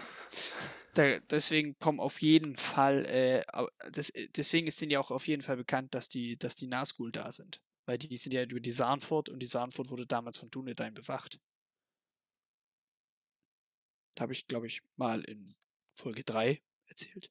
Da, 0.95 1.19
deswegen 1.19 1.77
kommen 1.77 1.99
auf 1.99 2.21
jeden 2.21 2.57
Fall, 2.57 3.05
äh, 3.05 3.43
das, 3.91 4.11
deswegen 4.35 4.65
ist 4.67 4.81
denen 4.81 4.91
ja 4.91 4.99
auch 4.99 5.11
auf 5.11 5.27
jeden 5.27 5.43
Fall 5.43 5.57
bekannt, 5.57 5.93
dass 5.93 6.09
die, 6.09 6.37
dass 6.37 6.55
die 6.55 6.67
Nazgul 6.67 7.11
da 7.11 7.31
sind. 7.31 7.61
Weil 7.85 7.99
die 7.99 8.17
sind 8.17 8.33
ja 8.33 8.43
über 8.43 8.59
die 8.59 8.71
Sahnfurt 8.71 9.29
und 9.29 9.39
die 9.39 9.45
Sahnfurt 9.45 9.91
wurde 9.91 10.07
damals 10.07 10.37
von 10.37 10.49
Dunedain 10.49 10.95
bewacht. 10.95 11.39
Da 14.15 14.23
habe 14.23 14.33
ich, 14.33 14.47
glaube 14.47 14.65
ich, 14.65 14.81
mal 14.95 15.23
in 15.25 15.55
Folge 15.93 16.23
3 16.23 16.61
erzählt. 16.95 17.29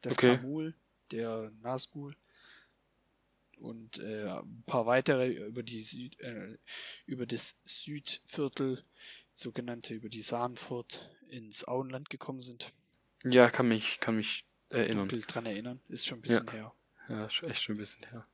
Das 0.00 0.14
okay. 0.14 0.38
Kamul, 0.38 0.74
der 1.10 1.52
Nazgul 1.60 2.16
und 3.58 3.98
äh, 3.98 4.28
ein 4.28 4.62
paar 4.64 4.86
weitere 4.86 5.28
über 5.28 5.62
die 5.62 5.82
Süd, 5.82 6.18
äh, 6.20 6.56
über 7.04 7.26
das 7.26 7.60
Südviertel, 7.64 8.84
sogenannte 9.34 9.94
über 9.94 10.08
die 10.08 10.22
Sahnfurt 10.22 11.10
ins 11.28 11.68
Auenland 11.68 12.08
gekommen 12.08 12.40
sind. 12.40 12.72
Ja, 13.24 13.50
kann 13.50 13.68
mich, 13.68 14.00
kann 14.00 14.16
mich 14.16 14.46
erinnern. 14.70 15.08
Dunkel 15.08 15.20
dran 15.26 15.44
erinnern, 15.44 15.80
ist 15.88 16.06
schon 16.06 16.18
ein 16.18 16.22
bisschen 16.22 16.46
ja. 16.46 16.52
her. 16.52 16.74
Ja, 17.08 17.48
echt 17.48 17.62
schon 17.62 17.74
ein 17.74 17.78
bisschen 17.78 18.08
her. 18.08 18.26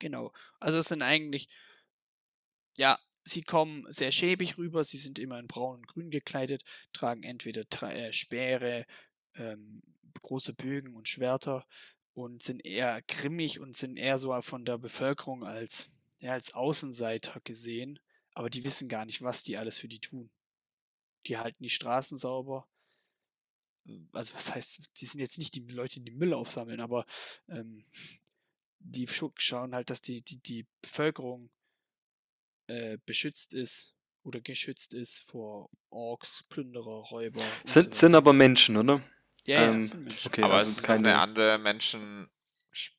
Genau. 0.00 0.32
Also 0.58 0.78
es 0.78 0.86
sind 0.86 1.02
eigentlich, 1.02 1.48
ja, 2.74 2.98
sie 3.26 3.42
kommen 3.42 3.84
sehr 3.88 4.12
schäbig 4.12 4.56
rüber, 4.56 4.84
sie 4.84 4.96
sind 4.96 5.18
immer 5.18 5.38
in 5.38 5.48
braun 5.48 5.78
und 5.78 5.88
grün 5.88 6.10
gekleidet, 6.10 6.62
tragen 6.92 7.24
entweder 7.24 7.64
äh, 7.82 8.12
Speere, 8.12 8.86
ähm, 9.34 9.82
große 10.22 10.54
Bögen 10.54 10.94
und 10.94 11.08
Schwerter 11.08 11.66
und 12.14 12.42
sind 12.42 12.64
eher 12.64 13.02
grimmig 13.02 13.60
und 13.60 13.76
sind 13.76 13.96
eher 13.96 14.18
so 14.18 14.40
von 14.40 14.64
der 14.64 14.78
Bevölkerung 14.78 15.44
als, 15.44 15.92
ja, 16.20 16.32
als 16.32 16.54
Außenseiter 16.54 17.40
gesehen, 17.40 17.98
aber 18.32 18.48
die 18.48 18.64
wissen 18.64 18.88
gar 18.88 19.04
nicht, 19.04 19.22
was 19.22 19.42
die 19.42 19.56
alles 19.56 19.76
für 19.76 19.88
die 19.88 20.00
tun. 20.00 20.30
Die 21.26 21.36
halten 21.36 21.62
die 21.62 21.70
Straßen 21.70 22.16
sauber. 22.16 22.68
Also 24.12 24.34
was 24.34 24.54
heißt, 24.54 25.00
die 25.00 25.06
sind 25.06 25.20
jetzt 25.20 25.38
nicht 25.38 25.54
die 25.54 25.60
Leute, 25.66 26.00
die 26.00 26.10
Müll 26.10 26.32
aufsammeln, 26.32 26.80
aber 26.80 27.06
ähm, 27.48 27.84
die 28.78 29.06
schauen 29.36 29.74
halt, 29.74 29.90
dass 29.90 30.00
die, 30.00 30.22
die, 30.22 30.38
die 30.38 30.66
Bevölkerung 30.80 31.50
äh, 32.66 32.98
beschützt 33.06 33.54
ist 33.54 33.94
oder 34.22 34.40
geschützt 34.40 34.94
ist 34.94 35.20
vor 35.20 35.70
Orks, 35.90 36.44
Plünderer, 36.48 37.04
Räuber. 37.10 37.42
Sind, 37.64 37.94
so 37.94 38.00
sind 38.00 38.14
aber 38.14 38.32
Menschen, 38.32 38.76
oder? 38.76 39.00
Ja, 39.44 39.62
ja, 39.62 39.72
ähm, 39.72 39.82
sind 39.82 40.04
Menschen. 40.04 40.28
Okay, 40.28 40.42
aber 40.42 40.54
also 40.54 40.70
es 40.70 40.78
ist 40.78 40.84
keine 40.84 41.18
andere 41.18 41.58
Menschen. 41.58 42.28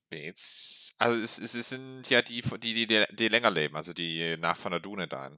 Späts. 0.07 0.95
Also 0.97 1.21
es, 1.21 1.37
es 1.37 1.69
sind 1.69 2.09
ja 2.09 2.21
die, 2.21 2.41
die, 2.41 2.85
die, 2.87 3.05
die 3.11 3.27
länger 3.27 3.51
leben, 3.51 3.75
also 3.75 3.93
die 3.93 4.37
nach 4.37 4.55
von 4.55 4.71
der 4.71 4.79
Dune 4.79 5.07
da. 5.07 5.37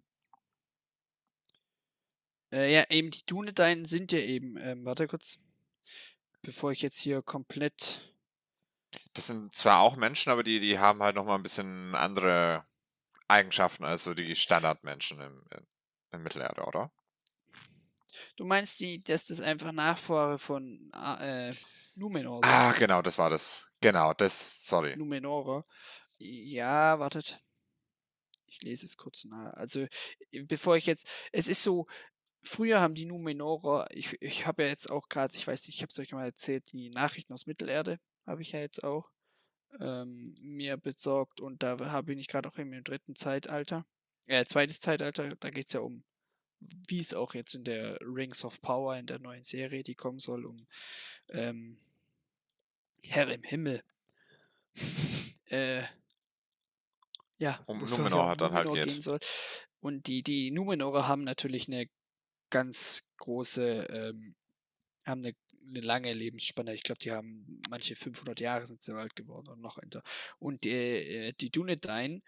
Äh, 2.52 2.74
ja, 2.74 2.86
eben 2.90 3.12
die 3.12 3.26
Dunedain 3.26 3.86
sind 3.86 4.12
ja 4.12 4.20
eben, 4.20 4.58
ähm, 4.58 4.86
warte 4.86 5.08
kurz, 5.08 5.40
bevor 6.42 6.72
ich 6.72 6.82
jetzt 6.82 7.00
hier 7.00 7.22
komplett. 7.22 8.14
Das 9.14 9.28
sind 9.28 9.54
zwar 9.56 9.80
auch 9.80 9.96
Menschen, 9.96 10.32
aber 10.32 10.44
die, 10.44 10.60
die 10.60 10.80
haben 10.80 11.02
halt 11.02 11.16
nochmal 11.16 11.38
ein 11.38 11.44
bisschen 11.44 11.96
andere 11.96 12.66
Eigenschaften 13.30 13.86
als 13.86 14.04
so 14.04 14.14
die 14.14 14.36
Standardmenschen 14.36 15.20
im, 15.20 15.46
im 16.12 16.24
Mittelerde, 16.24 16.64
oder? 16.64 16.92
Du 18.36 18.46
meinst, 18.46 18.80
die, 18.80 19.02
dass 19.04 19.26
das 19.26 19.40
einfach 19.40 19.72
Nachfahre 19.72 20.40
von 20.40 20.92
äh, 20.94 21.54
Numenor 21.96 22.42
sind? 22.44 22.52
Ah, 22.52 22.72
genau, 22.74 23.02
das 23.02 23.18
war 23.18 23.30
das. 23.30 23.72
Genau, 23.82 24.14
das, 24.14 24.66
sorry. 24.66 24.96
Numenora. 24.98 25.64
Ja, 26.18 27.00
wartet. 27.00 27.40
Ich 28.48 28.62
lese 28.62 28.86
es 28.86 28.98
kurz 28.98 29.26
nach. 29.26 29.54
Also, 29.54 29.88
bevor 30.48 30.76
ich 30.76 30.86
jetzt. 30.86 31.08
Es 31.32 31.48
ist 31.48 31.64
so, 31.64 31.88
früher 32.42 32.82
haben 32.82 32.96
die 32.96 33.06
Numenorer, 33.06 33.88
ich, 33.92 34.22
ich 34.22 34.46
habe 34.46 34.64
ja 34.64 34.70
jetzt 34.70 34.90
auch 34.90 35.08
gerade, 35.08 35.36
ich 35.36 35.48
weiß 35.48 35.68
nicht, 35.68 35.78
ich 35.78 35.82
habe 35.82 35.92
es 35.92 36.00
euch 36.00 36.12
mal 36.12 36.26
erzählt, 36.26 36.72
die 36.74 36.90
Nachrichten 36.90 37.34
aus 37.34 37.46
Mittelerde 37.46 38.00
habe 38.26 38.42
ich 38.42 38.52
ja 38.52 38.60
jetzt 38.60 38.84
auch 38.84 39.10
ähm, 39.80 40.36
mir 40.42 40.78
besorgt 40.78 41.42
und 41.42 41.64
da 41.64 41.78
habe 41.92 42.14
ich 42.14 42.28
gerade 42.28 42.50
auch 42.50 42.58
im 42.58 42.84
dritten 42.84 43.16
Zeitalter, 43.16 43.86
äh, 44.26 44.46
zweites 44.46 44.82
Zeitalter, 44.82 45.36
da 45.36 45.50
geht 45.50 45.68
es 45.68 45.74
ja 45.74 45.80
um 45.82 46.04
wie 46.60 47.00
es 47.00 47.14
auch 47.14 47.34
jetzt 47.34 47.56
in 47.56 47.64
der 47.64 48.00
Rings 48.02 48.44
of 48.44 48.62
Power 48.62 48.98
in 48.98 49.06
der 49.06 49.20
neuen 49.20 49.44
Serie, 49.44 49.84
die 49.84 49.96
kommen 49.96 50.20
soll, 50.20 50.46
um 50.46 50.58
ähm, 51.30 51.78
Herr 53.04 53.30
im 53.30 53.44
Himmel. 53.44 53.84
äh, 55.46 55.84
ja, 57.38 57.60
um 57.68 57.78
Numenor 57.78 58.30
hat 58.30 58.42
dann 58.42 58.52
halt 58.52 58.74
gehen 58.74 59.02
soll. 59.02 59.20
Und 59.80 60.08
die, 60.08 60.24
die 60.24 60.52
Numenorer 60.52 61.08
haben 61.08 61.24
natürlich 61.24 61.68
eine 61.68 61.88
ganz 62.50 63.10
große, 63.18 63.86
ähm, 63.90 64.36
haben 65.06 65.24
eine, 65.24 65.34
eine, 65.68 65.82
lange 65.82 66.14
Lebensspanne. 66.14 66.74
Ich 66.74 66.84
glaube, 66.84 67.00
die 67.00 67.12
haben 67.12 67.62
manche 67.70 67.96
500 67.96 68.40
Jahre 68.40 68.66
sind 68.66 68.82
sie 68.82 68.96
alt 68.96 69.16
geworden 69.16 69.50
und 69.50 69.62
noch 69.62 69.78
älter. 69.78 70.04
Und 70.40 70.66
äh, 70.66 71.34
die 71.34 71.50
Dunedain 71.50 72.22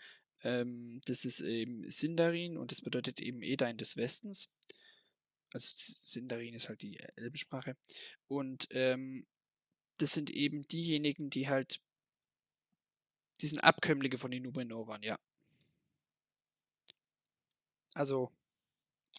ähm, 0.44 1.00
das 1.06 1.26
ist 1.26 1.42
eben 1.42 1.90
Sindarin 1.90 2.58
und 2.58 2.72
das 2.72 2.82
bedeutet 2.82 3.20
eben 3.20 3.44
Edain 3.44 3.78
des 3.78 3.98
Westens. 3.98 4.52
Also 5.54 5.70
Sindarin 5.76 6.56
ist 6.56 6.70
halt 6.70 6.82
die 6.82 7.00
Elbensprache. 7.16 7.78
Und 8.28 8.68
ähm, 8.72 9.28
das 9.98 10.14
sind 10.14 10.30
eben 10.30 10.68
diejenigen, 10.68 11.30
die 11.30 11.50
halt 11.50 11.80
die 13.42 13.48
sind 13.48 13.64
Abkömmlinge 13.64 14.18
von 14.18 14.30
den 14.32 14.44
Numenorern, 14.44 15.02
ja. 15.02 15.20
Also. 17.94 18.32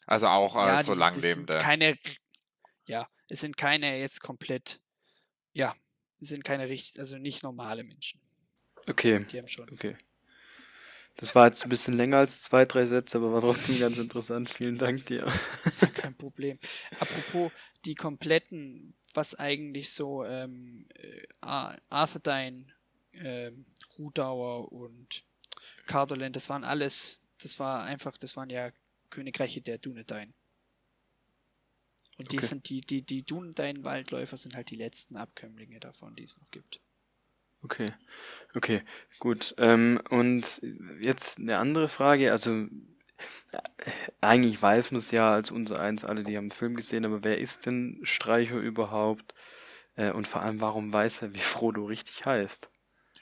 Also 0.07 0.29
auch 0.29 0.55
äh, 0.57 0.69
ja, 0.69 0.83
so 0.83 0.95
langlebende. 0.95 1.59
Keine, 1.59 1.99
ja, 2.87 3.09
es 3.33 3.41
sind 3.41 3.57
keine 3.57 3.99
jetzt 3.99 4.21
komplett, 4.21 4.81
ja, 5.55 5.75
es 6.21 6.29
sind 6.29 6.45
keine 6.45 6.69
richtig, 6.69 7.01
also 7.01 7.17
nicht 7.17 7.43
normale 7.43 7.83
Menschen. 7.83 8.21
Okay. 8.87 9.25
Die 9.33 9.39
haben 9.39 9.49
schon. 9.49 9.71
Okay. 9.71 9.97
Das 11.17 11.35
war 11.35 11.47
jetzt 11.47 11.63
ein 11.63 11.71
bisschen 11.71 11.97
länger 11.97 12.19
als 12.19 12.43
zwei, 12.43 12.67
drei 12.67 12.85
Sätze, 12.85 13.17
aber 13.17 13.33
war 13.33 13.41
trotzdem 13.41 13.79
ganz 13.81 13.97
interessant. 13.97 14.51
Vielen 14.51 14.77
Dank 14.77 15.07
dir. 15.07 15.27
kein 15.95 16.15
Problem. 16.15 16.59
Apropos 17.01 17.53
die 17.87 17.95
kompletten, 17.95 18.95
was 19.15 19.35
eigentlich 19.35 19.91
so 19.91 20.25
ähm, 20.25 20.87
äh, 20.95 21.27
Arthedain, 21.41 22.71
ähm, 23.15 23.65
Rudauer 23.99 24.71
und 24.73 25.25
Cardoland, 25.87 26.37
das 26.37 26.51
waren 26.51 26.65
alles, 26.65 27.23
das 27.41 27.59
war 27.59 27.83
einfach, 27.85 28.17
das 28.19 28.37
waren 28.37 28.51
ja 28.51 28.73
Königreiche 29.09 29.63
der 29.63 29.79
Dunedain. 29.79 30.35
Und 32.23 32.33
die 32.33 32.39
okay. 32.39 32.47
sind 32.47 32.69
die, 32.69 32.81
die, 32.81 33.03
die 33.03 33.25
Dunedain-Waldläufer 33.25 34.37
sind 34.37 34.55
halt 34.55 34.71
die 34.71 34.77
letzten 34.77 35.17
Abkömmlinge 35.17 35.81
davon, 35.81 36.15
die 36.15 36.25
es 36.25 36.39
noch 36.39 36.51
gibt. 36.51 36.81
Okay, 37.63 37.93
okay, 38.55 38.83
gut. 39.21 39.55
Ähm, 39.59 40.01
und 40.11 40.61
jetzt 41.01 41.39
eine 41.39 41.59
andere 41.59 41.87
Frage, 41.87 42.33
also 42.33 42.51
äh, 42.53 42.69
eigentlich 44.21 44.61
weiß 44.61 44.91
man 44.91 44.99
es 44.99 45.13
ja 45.13 45.33
als 45.33 45.53
unser 45.53 45.81
eins 45.81 46.05
alle, 46.05 46.25
die 46.25 46.37
haben 46.37 46.49
den 46.49 46.57
Film 46.57 46.75
gesehen, 46.75 47.05
aber 47.05 47.23
wer 47.23 47.39
ist 47.39 47.67
denn 47.67 48.01
Streicher 48.03 48.57
überhaupt? 48.57 49.35
Äh, 49.95 50.11
und 50.11 50.27
vor 50.27 50.43
allem, 50.43 50.61
warum 50.61 50.93
weiß 50.93 51.23
er, 51.23 51.35
wie 51.35 51.39
Frodo 51.39 51.85
richtig 51.85 52.27
heißt? 52.27 52.69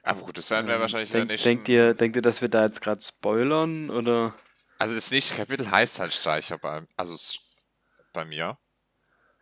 Aber 0.03 0.22
gut, 0.22 0.38
das 0.38 0.51
werden 0.51 0.66
wir 0.66 0.76
ähm, 0.76 0.80
wahrscheinlich 0.80 1.11
denk, 1.11 1.28
nächsten... 1.28 1.48
Denkt 1.48 1.68
ihr, 1.68 1.92
denkt 1.92 2.16
ihr, 2.16 2.22
dass 2.22 2.40
wir 2.40 2.48
da 2.48 2.64
jetzt 2.64 2.80
gerade 2.80 3.03
spoilern, 3.03 3.90
oder? 3.90 4.34
Also 4.78 4.94
das 4.94 5.11
nächste 5.11 5.34
Kapitel 5.34 5.70
heißt 5.70 6.01
halt 6.01 6.14
Streicher 6.14 6.57
bei, 6.57 6.86
also 6.96 7.14
bei 8.14 8.24
mir. 8.24 8.57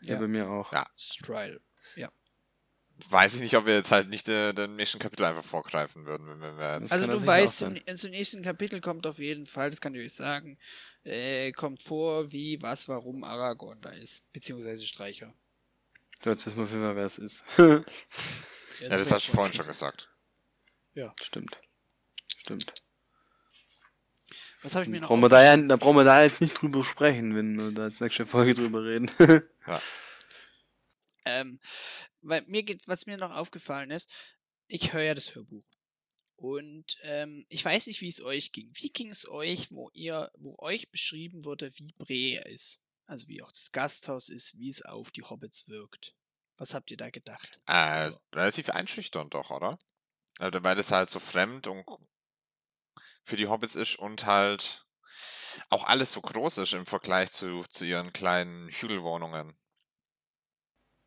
Ja, 0.00 0.14
ja 0.14 0.20
bei 0.20 0.28
mir 0.28 0.48
auch. 0.48 0.72
Ja. 0.72 0.86
Strider, 0.96 1.60
ja. 1.96 2.10
weiß 3.08 3.36
ich 3.36 3.40
nicht, 3.40 3.56
ob 3.56 3.66
wir 3.66 3.74
jetzt 3.74 3.90
halt 3.90 4.08
nicht 4.08 4.28
äh, 4.28 4.52
den 4.52 4.76
nächsten 4.76 4.98
Kapitel 4.98 5.24
einfach 5.24 5.44
vorgreifen 5.44 6.06
würden, 6.06 6.40
wenn 6.40 6.56
wir 6.56 6.72
jetzt. 6.74 6.90
Das 6.90 6.92
Also 6.92 7.06
du 7.06 7.24
weißt, 7.24 7.66
also 7.86 8.08
im 8.08 8.12
nächsten 8.12 8.42
Kapitel 8.42 8.80
kommt 8.80 9.06
auf 9.06 9.18
jeden 9.18 9.46
Fall, 9.46 9.70
das 9.70 9.80
kann 9.80 9.94
ich 9.94 10.04
euch 10.04 10.14
sagen, 10.14 10.58
äh, 11.04 11.52
kommt 11.52 11.82
vor, 11.82 12.32
wie, 12.32 12.60
was, 12.62 12.88
warum 12.88 13.24
Aragorn 13.24 13.80
da 13.80 13.90
ist. 13.90 14.30
Beziehungsweise 14.32 14.86
Streicher. 14.86 15.34
Du 16.22 16.30
jetzt 16.30 16.46
wissen 16.46 16.58
wir, 16.58 16.66
für 16.66 16.96
wer 16.96 17.04
es 17.04 17.18
ist. 17.18 17.44
ja, 17.58 17.84
das 18.80 18.90
werd 18.90 19.12
hast 19.12 19.22
ich 19.22 19.26
du 19.30 19.36
vorhin 19.36 19.52
schon 19.52 19.66
gesagt. 19.66 20.08
gesagt. 20.94 21.14
Stimmt. 21.22 21.60
Stimmt. 22.38 22.74
Was 24.62 24.74
habe 24.74 24.84
ich 24.84 24.90
mir 24.90 25.00
noch 25.00 25.08
Brauchen 25.08 25.20
wir 25.20 25.28
da, 25.28 25.42
ja, 25.42 25.56
da 25.56 25.76
brauchen 25.76 25.96
wir 25.96 26.04
da 26.04 26.22
jetzt 26.22 26.40
nicht 26.40 26.60
drüber 26.60 26.84
sprechen, 26.84 27.36
wenn 27.36 27.58
wir 27.58 27.70
da 27.70 27.86
jetzt 27.86 28.00
nächste 28.00 28.26
Folge 28.26 28.54
drüber 28.54 28.84
reden. 28.84 29.10
Ähm, 31.24 31.60
weil 32.22 32.42
mir 32.46 32.62
geht's, 32.62 32.88
was 32.88 33.04
mir 33.04 33.18
noch 33.18 33.32
aufgefallen 33.32 33.90
ist, 33.90 34.10
ich 34.66 34.94
höre 34.94 35.02
ja 35.02 35.14
das 35.14 35.34
Hörbuch. 35.34 35.66
Und 36.36 36.96
ähm, 37.02 37.44
ich 37.48 37.62
weiß 37.64 37.86
nicht, 37.88 38.00
wie 38.00 38.08
es 38.08 38.22
euch 38.22 38.52
ging. 38.52 38.70
Wie 38.72 38.88
ging 38.90 39.10
es 39.10 39.28
euch, 39.28 39.70
wo 39.70 39.90
ihr, 39.92 40.30
wo 40.38 40.56
euch 40.58 40.90
beschrieben 40.90 41.44
wurde, 41.44 41.70
wie 41.76 41.92
Bre 41.98 42.48
ist? 42.48 42.86
Also 43.06 43.28
wie 43.28 43.42
auch 43.42 43.52
das 43.52 43.72
Gasthaus 43.72 44.28
ist, 44.28 44.58
wie 44.58 44.68
es 44.68 44.82
auf 44.82 45.10
die 45.10 45.22
Hobbits 45.22 45.68
wirkt. 45.68 46.14
Was 46.56 46.74
habt 46.74 46.90
ihr 46.90 46.96
da 46.96 47.10
gedacht? 47.10 47.60
Äh, 47.66 48.12
relativ 48.34 48.70
einschüchternd 48.70 49.34
doch, 49.34 49.50
oder? 49.50 49.78
Also, 50.38 50.62
weil 50.62 50.76
das 50.76 50.92
halt 50.92 51.10
so 51.10 51.18
fremd 51.18 51.66
und 51.66 51.84
für 53.28 53.36
die 53.36 53.46
Hobbits 53.46 53.76
ist 53.76 53.98
und 53.98 54.26
halt 54.26 54.86
auch 55.68 55.84
alles 55.84 56.12
so 56.12 56.20
groß 56.20 56.58
ist 56.58 56.72
im 56.72 56.86
Vergleich 56.86 57.30
zu, 57.30 57.62
zu 57.68 57.84
ihren 57.84 58.12
kleinen 58.12 58.68
Hügelwohnungen 58.70 59.54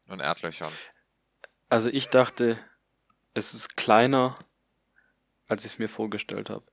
und 0.07 0.19
Erdlöchern. 0.19 0.71
Also 1.69 1.89
ich 1.89 2.09
dachte, 2.09 2.63
es 3.33 3.53
ist 3.53 3.75
kleiner, 3.75 4.37
als 5.47 5.65
ich 5.65 5.73
es 5.73 5.79
mir 5.79 5.89
vorgestellt 5.89 6.49
habe. 6.49 6.65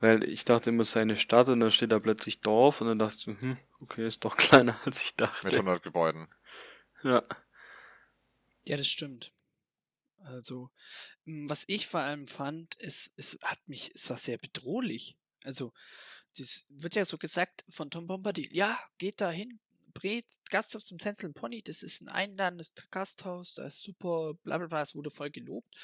Weil 0.00 0.24
ich 0.24 0.44
dachte 0.46 0.70
immer, 0.70 0.82
es 0.82 0.92
sei 0.92 1.02
eine 1.02 1.16
Stadt 1.16 1.48
und 1.48 1.60
dann 1.60 1.70
steht 1.70 1.92
da 1.92 1.98
plötzlich 1.98 2.40
Dorf 2.40 2.80
und 2.80 2.88
dann 2.88 2.98
dachte 2.98 3.16
ich, 3.16 3.22
so, 3.22 3.32
hm, 3.32 3.58
okay, 3.80 4.06
ist 4.06 4.24
doch 4.24 4.36
kleiner, 4.36 4.80
als 4.84 5.02
ich 5.02 5.12
Mit 5.12 5.20
dachte. 5.20 5.48
100 5.48 5.82
Gebäuden. 5.82 6.28
Ja. 7.02 7.22
Ja, 8.64 8.76
das 8.76 8.86
stimmt. 8.88 9.32
Also, 10.24 10.70
m, 11.26 11.48
was 11.48 11.64
ich 11.66 11.86
vor 11.86 12.00
allem 12.00 12.26
fand, 12.26 12.76
es, 12.80 13.12
es 13.16 13.38
hat 13.42 13.60
mich, 13.68 13.90
es 13.94 14.10
war 14.10 14.16
sehr 14.16 14.38
bedrohlich. 14.38 15.16
Also, 15.42 15.72
das 16.36 16.66
wird 16.70 16.94
ja 16.94 17.04
so 17.04 17.18
gesagt 17.18 17.64
von 17.68 17.90
Tom 17.90 18.06
Bombadil, 18.06 18.54
ja, 18.54 18.78
geht 18.98 19.20
da 19.20 19.30
hin, 19.30 19.60
Bret, 19.92 20.26
Gasthaus 20.50 20.84
zum 20.84 20.98
Tänzeln 20.98 21.34
Pony, 21.34 21.62
das 21.62 21.82
ist 21.82 22.02
ein 22.02 22.08
einladendes 22.08 22.74
Gasthaus, 22.90 23.54
das 23.54 23.76
ist 23.76 23.82
super, 23.82 24.34
bla 24.42 24.58
bla 24.58 24.68
bla, 24.68 24.82
es 24.82 24.94
wurde 24.94 25.10
voll 25.10 25.30
gelobt. 25.30 25.74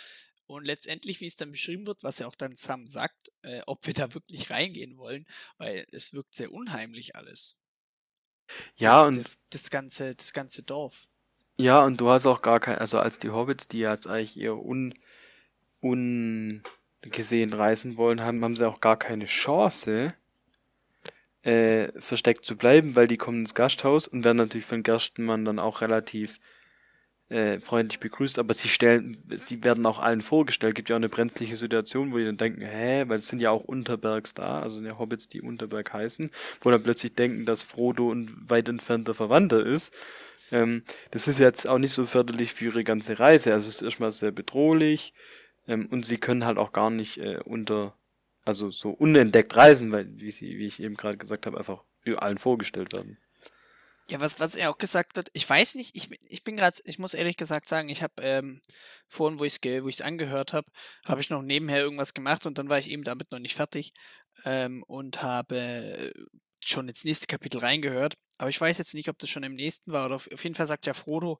Und 0.47 0.64
letztendlich, 0.64 1.20
wie 1.20 1.26
es 1.26 1.34
dann 1.34 1.51
beschrieben 1.51 1.87
wird, 1.87 2.05
was 2.05 2.20
ja 2.20 2.28
auch 2.28 2.37
dann 2.37 2.55
Sam 2.55 2.87
sagt, 2.87 3.32
äh, 3.43 3.62
ob 3.66 3.84
wir 3.87 3.95
da 3.95 4.14
wirklich 4.14 4.51
reingehen 4.51 4.97
wollen, 4.97 5.26
weil 5.59 5.87
es 5.91 6.12
wirkt 6.12 6.37
sehr 6.37 6.53
unheimlich 6.53 7.16
alles. 7.16 7.61
Ja, 8.76 9.01
das, 9.01 9.09
und 9.09 9.16
das, 9.16 9.41
das 9.51 9.70
ganze, 9.70 10.14
das 10.14 10.32
ganze 10.32 10.62
Dorf. 10.62 11.09
Ja, 11.59 11.82
und 11.84 12.00
du 12.00 12.11
hast 12.11 12.26
auch 12.26 12.42
gar 12.42 12.61
kein, 12.61 12.78
also 12.78 12.98
als 12.98 13.18
die 13.18 13.30
Hobbits, 13.30 13.68
die 13.68 13.78
jetzt 13.80 14.07
eigentlich 14.07 14.38
eher 14.38 14.57
un, 14.62 14.94
ungesehen 15.80 17.52
reisen 17.52 17.96
wollen, 17.96 18.20
haben, 18.22 18.44
haben 18.44 18.57
sie 18.57 18.68
auch 18.68 18.80
gar 18.80 18.98
keine 18.98 19.24
Chance, 19.26 20.14
äh, 21.42 21.92
versteckt 22.00 22.44
zu 22.44 22.57
bleiben, 22.57 22.96
weil 22.96 23.07
die 23.07 23.16
kommen 23.16 23.40
ins 23.40 23.54
Gasthaus 23.54 24.09
und 24.09 24.24
werden 24.24 24.38
natürlich 24.38 24.66
von 24.66 24.82
Gerstenmann 24.82 25.44
dann 25.44 25.59
auch 25.59 25.80
relativ 25.80 26.40
äh, 27.28 27.59
freundlich 27.61 28.00
begrüßt, 28.00 28.38
aber 28.38 28.54
sie 28.54 28.68
stellen, 28.68 29.16
sie 29.30 29.64
werden 29.64 29.86
auch 29.86 29.98
allen 29.98 30.20
vorgestellt. 30.20 30.74
Gibt 30.74 30.90
ja 30.90 30.96
auch 30.96 31.00
eine 31.00 31.09
brenzliche 31.09 31.57
Situation, 31.57 32.12
wo 32.12 32.18
die 32.18 32.24
dann 32.24 32.36
denken, 32.36 32.62
hä, 32.62 33.04
weil 33.09 33.18
es 33.18 33.28
sind 33.28 33.40
ja 33.40 33.50
auch 33.50 33.64
Unterbergs 33.64 34.34
da, 34.34 34.61
also 34.61 34.76
sind 34.76 34.86
ja 34.86 34.98
Hobbits, 34.98 35.28
die 35.28 35.40
Unterberg 35.40 35.92
heißen, 35.92 36.30
wo 36.61 36.70
dann 36.70 36.82
plötzlich 36.82 37.14
denken, 37.14 37.46
dass 37.46 37.62
Frodo 37.62 38.12
ein 38.12 38.30
weit 38.48 38.68
entfernter 38.68 39.14
Verwandter 39.14 39.64
ist. 39.64 39.94
Ähm, 40.51 40.84
das 41.11 41.28
ist 41.28 41.38
jetzt 41.38 41.68
auch 41.68 41.78
nicht 41.78 41.92
so 41.92 42.07
förderlich 42.07 42.53
für 42.53 42.66
ihre 42.66 42.84
ganze 42.84 43.18
Reise. 43.18 43.53
Also 43.53 43.68
es 43.68 43.76
ist 43.76 43.82
erstmal 43.82 44.12
sehr 44.12 44.32
bedrohlich 44.32 45.12
ähm, 45.68 45.86
und 45.90 46.05
sie 46.07 46.18
können 46.18 46.44
halt 46.44 46.59
auch 46.59 46.72
gar 46.72 46.90
nicht 46.90 47.18
äh, 47.18 47.38
unter, 47.44 47.97
also 48.44 48.70
so 48.70 48.90
unentdeckt 48.90 49.57
reisen, 49.57 49.92
weil, 49.92 50.09
wie, 50.20 50.30
sie, 50.30 50.59
wie 50.59 50.66
ich 50.66 50.80
eben 50.80 50.97
gerade 50.97 51.18
gesagt 51.18 51.47
habe, 51.47 51.59
einfach 51.59 51.82
allen 52.16 52.38
vorgestellt 52.38 52.92
werden. 52.92 53.18
Ja, 54.09 54.20
was, 54.20 54.38
was 54.38 54.55
er 54.55 54.70
auch 54.70 54.78
gesagt 54.78 55.18
hat, 55.18 55.30
ich 55.32 55.49
weiß 55.49 55.74
nicht, 55.74 55.97
ich, 55.97 56.09
bin- 56.09 56.18
ich 56.28 56.44
bin 56.44 56.57
gerade, 56.57 56.76
ich 56.84 56.99
muss 57.01 57.12
ehrlich 57.14 57.36
gesagt 57.36 57.68
sagen, 57.68 57.88
ich 57.88 58.03
habe 58.03 58.14
ähm, 58.22 58.61
vorhin, 59.09 59.40
wo 59.40 59.44
ich 59.44 59.55
es 59.55 59.61
wo 59.82 59.88
angehört 60.05 60.53
habe, 60.53 60.70
habe 61.05 61.20
ich 61.20 61.30
noch 61.30 61.42
nebenher 61.42 61.80
irgendwas 61.80 62.14
gemacht 62.14 62.47
und 62.47 62.59
dann 62.59 62.68
war 62.68 62.78
ich 62.78 62.88
eben 62.88 63.03
damit 63.03 63.32
noch 63.32 63.40
nicht 63.40 63.57
fertig 63.57 63.92
ähm, 64.44 64.84
und 64.84 65.22
habe 65.22 66.12
schon 66.68 66.88
ins 66.88 67.04
nächste 67.04 67.26
Kapitel 67.26 67.58
reingehört. 67.58 68.14
Aber 68.38 68.48
ich 68.50 68.60
weiß 68.60 68.78
jetzt 68.78 68.94
nicht, 68.94 69.08
ob 69.08 69.18
das 69.18 69.30
schon 69.30 69.42
im 69.42 69.54
nächsten 69.54 69.92
war 69.92 70.06
oder 70.06 70.16
auf, 70.16 70.26
jeden 70.30 70.54
Fall 70.54 70.66
sagt 70.66 70.86
ja 70.86 70.94
Frodo, 70.94 71.38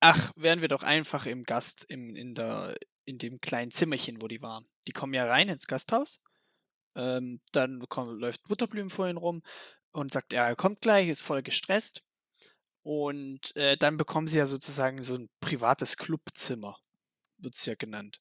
ach, 0.00 0.32
wären 0.36 0.60
wir 0.60 0.68
doch 0.68 0.82
einfach 0.82 1.26
im 1.26 1.44
Gast, 1.44 1.84
im, 1.88 2.14
in, 2.16 2.34
der, 2.34 2.76
in 3.04 3.18
dem 3.18 3.40
kleinen 3.40 3.70
Zimmerchen, 3.70 4.20
wo 4.22 4.28
die 4.28 4.42
waren. 4.42 4.66
Die 4.86 4.92
kommen 4.92 5.14
ja 5.14 5.26
rein 5.26 5.48
ins 5.48 5.66
Gasthaus, 5.66 6.22
ähm, 6.96 7.40
dann 7.52 7.80
kommt, 7.88 8.20
läuft 8.20 8.42
Butterblümen 8.44 8.90
vorhin 8.90 9.16
rum 9.16 9.42
und 9.92 10.12
sagt, 10.12 10.32
ja, 10.32 10.46
er 10.48 10.56
kommt 10.56 10.80
gleich, 10.80 11.08
ist 11.08 11.22
voll 11.22 11.42
gestresst. 11.42 12.02
Und 12.82 13.54
äh, 13.56 13.76
dann 13.76 13.96
bekommen 13.96 14.28
sie 14.28 14.38
ja 14.38 14.46
sozusagen 14.46 15.02
so 15.02 15.16
ein 15.16 15.28
privates 15.40 15.96
Clubzimmer, 15.96 16.78
wird 17.36 17.54
es 17.54 17.66
ja 17.66 17.74
genannt. 17.74 18.20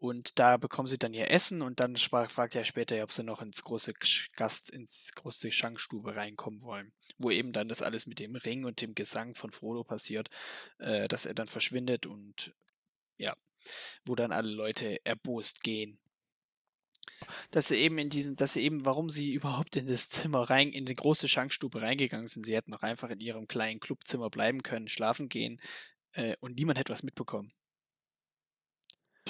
Und 0.00 0.38
da 0.38 0.56
bekommen 0.56 0.88
sie 0.88 0.98
dann 0.98 1.12
ihr 1.12 1.30
Essen 1.30 1.60
und 1.60 1.78
dann 1.78 1.94
fragt 1.96 2.54
er 2.54 2.64
später, 2.64 3.02
ob 3.02 3.12
sie 3.12 3.22
noch 3.22 3.42
ins 3.42 3.62
große 3.62 3.92
Gast, 4.34 4.70
ins 4.70 5.12
große 5.14 5.52
Schankstube 5.52 6.16
reinkommen 6.16 6.62
wollen. 6.62 6.92
Wo 7.18 7.30
eben 7.30 7.52
dann 7.52 7.68
das 7.68 7.82
alles 7.82 8.06
mit 8.06 8.18
dem 8.18 8.34
Ring 8.34 8.64
und 8.64 8.80
dem 8.80 8.94
Gesang 8.94 9.34
von 9.34 9.52
Frodo 9.52 9.84
passiert, 9.84 10.30
äh, 10.78 11.06
dass 11.06 11.26
er 11.26 11.34
dann 11.34 11.46
verschwindet 11.46 12.06
und 12.06 12.54
ja, 13.18 13.36
wo 14.06 14.14
dann 14.14 14.32
alle 14.32 14.50
Leute 14.50 15.04
erbost 15.04 15.62
gehen 15.62 15.98
dass 17.50 17.68
sie 17.68 17.76
eben 17.76 17.98
in 17.98 18.10
diesen, 18.10 18.36
dass 18.36 18.54
sie 18.54 18.62
eben, 18.62 18.84
warum 18.84 19.08
sie 19.08 19.32
überhaupt 19.32 19.76
in 19.76 19.86
das 19.86 20.08
Zimmer 20.08 20.48
rein, 20.48 20.72
in 20.72 20.86
die 20.86 20.94
große 20.94 21.28
Schankstube 21.28 21.82
reingegangen 21.82 22.28
sind. 22.28 22.46
Sie 22.46 22.54
hätten 22.54 22.74
auch 22.74 22.82
einfach 22.82 23.10
in 23.10 23.20
ihrem 23.20 23.48
kleinen 23.48 23.80
Clubzimmer 23.80 24.30
bleiben 24.30 24.62
können, 24.62 24.88
schlafen 24.88 25.28
gehen 25.28 25.60
äh, 26.12 26.36
und 26.40 26.56
niemand 26.56 26.78
hätte 26.78 26.92
was 26.92 27.02
mitbekommen. 27.02 27.52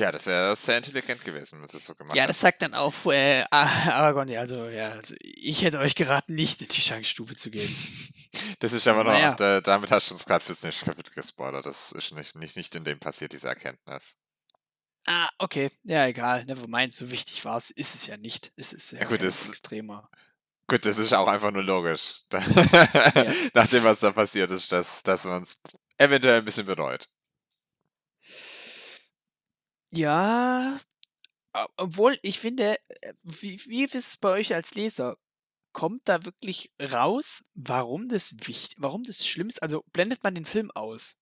Tja, 0.00 0.10
das 0.12 0.24
wäre 0.24 0.56
sehr 0.56 0.78
intelligent 0.78 1.22
gewesen, 1.26 1.58
wenn 1.58 1.64
es 1.66 1.72
so 1.72 1.94
gemacht 1.94 2.16
Ja, 2.16 2.22
hätten. 2.22 2.28
das 2.30 2.40
sagt 2.40 2.62
dann 2.62 2.72
auch 2.72 2.94
äh, 3.12 3.44
Ar- 3.50 3.92
Aragorn, 3.92 4.28
ja, 4.28 4.40
also, 4.40 4.66
ja, 4.70 4.92
also 4.92 5.14
ich 5.20 5.62
hätte 5.62 5.78
euch 5.78 5.94
geraten, 5.94 6.34
nicht 6.34 6.62
in 6.62 6.68
die 6.68 6.80
Schankstube 6.80 7.36
zu 7.36 7.50
gehen. 7.50 7.68
Das 8.60 8.72
ist 8.72 8.86
aber 8.88 9.04
noch, 9.04 9.12
Naja. 9.12 9.34
da, 9.34 9.60
damit 9.60 9.90
hast 9.90 10.08
du 10.08 10.14
uns 10.14 10.24
gerade 10.24 10.42
fürs 10.44 10.62
nächste 10.62 10.84
Kapitel 10.86 11.12
gespoilert. 11.12 11.66
Das 11.66 11.92
ist 11.92 12.12
nicht, 12.14 12.34
nicht, 12.36 12.56
nicht 12.56 12.74
in 12.74 12.84
dem 12.84 12.98
passiert, 12.98 13.32
diese 13.32 13.48
Erkenntnis. 13.48 14.16
Ah, 15.06 15.28
okay, 15.38 15.70
ja, 15.82 16.06
egal, 16.06 16.44
never 16.46 16.66
mind, 16.68 16.92
so 16.94 17.10
wichtig 17.10 17.44
war 17.44 17.56
es, 17.58 17.70
ist 17.70 17.94
es 17.94 18.06
ja 18.06 18.16
nicht. 18.16 18.52
Es 18.56 18.72
ist 18.72 18.92
ja, 18.92 19.00
Ja, 19.00 19.06
gut, 19.06 19.22
das- 19.22 19.48
extremer. 19.50 20.08
Gut, 20.68 20.86
das 20.86 20.98
ist 20.98 21.12
auch 21.12 21.26
einfach 21.28 21.50
nur 21.50 21.64
logisch. 21.64 22.22
Nach 22.30 23.66
dem, 23.68 23.84
was 23.84 24.00
da 24.00 24.12
passiert 24.12 24.50
ist, 24.50 24.70
dass, 24.72 25.02
dass 25.02 25.24
man 25.26 25.42
es 25.42 25.60
eventuell 25.98 26.38
ein 26.38 26.44
bisschen 26.44 26.64
bereut. 26.66 27.06
Ja, 29.92 30.78
obwohl 31.76 32.18
ich 32.22 32.38
finde, 32.38 32.76
äh, 32.88 33.14
wie, 33.22 33.60
wie 33.66 33.84
ist 33.84 33.94
es 33.94 34.16
bei 34.16 34.30
euch 34.30 34.54
als 34.54 34.74
Leser? 34.74 35.16
Kommt 35.72 36.08
da 36.08 36.24
wirklich 36.24 36.72
raus, 36.80 37.44
warum 37.54 38.08
das 38.08 38.34
wichtig, 38.46 38.76
warum 38.78 39.04
das 39.04 39.26
schlimm 39.26 39.48
ist? 39.48 39.62
Also 39.62 39.84
blendet 39.92 40.22
man 40.22 40.34
den 40.34 40.46
Film 40.46 40.70
aus? 40.72 41.20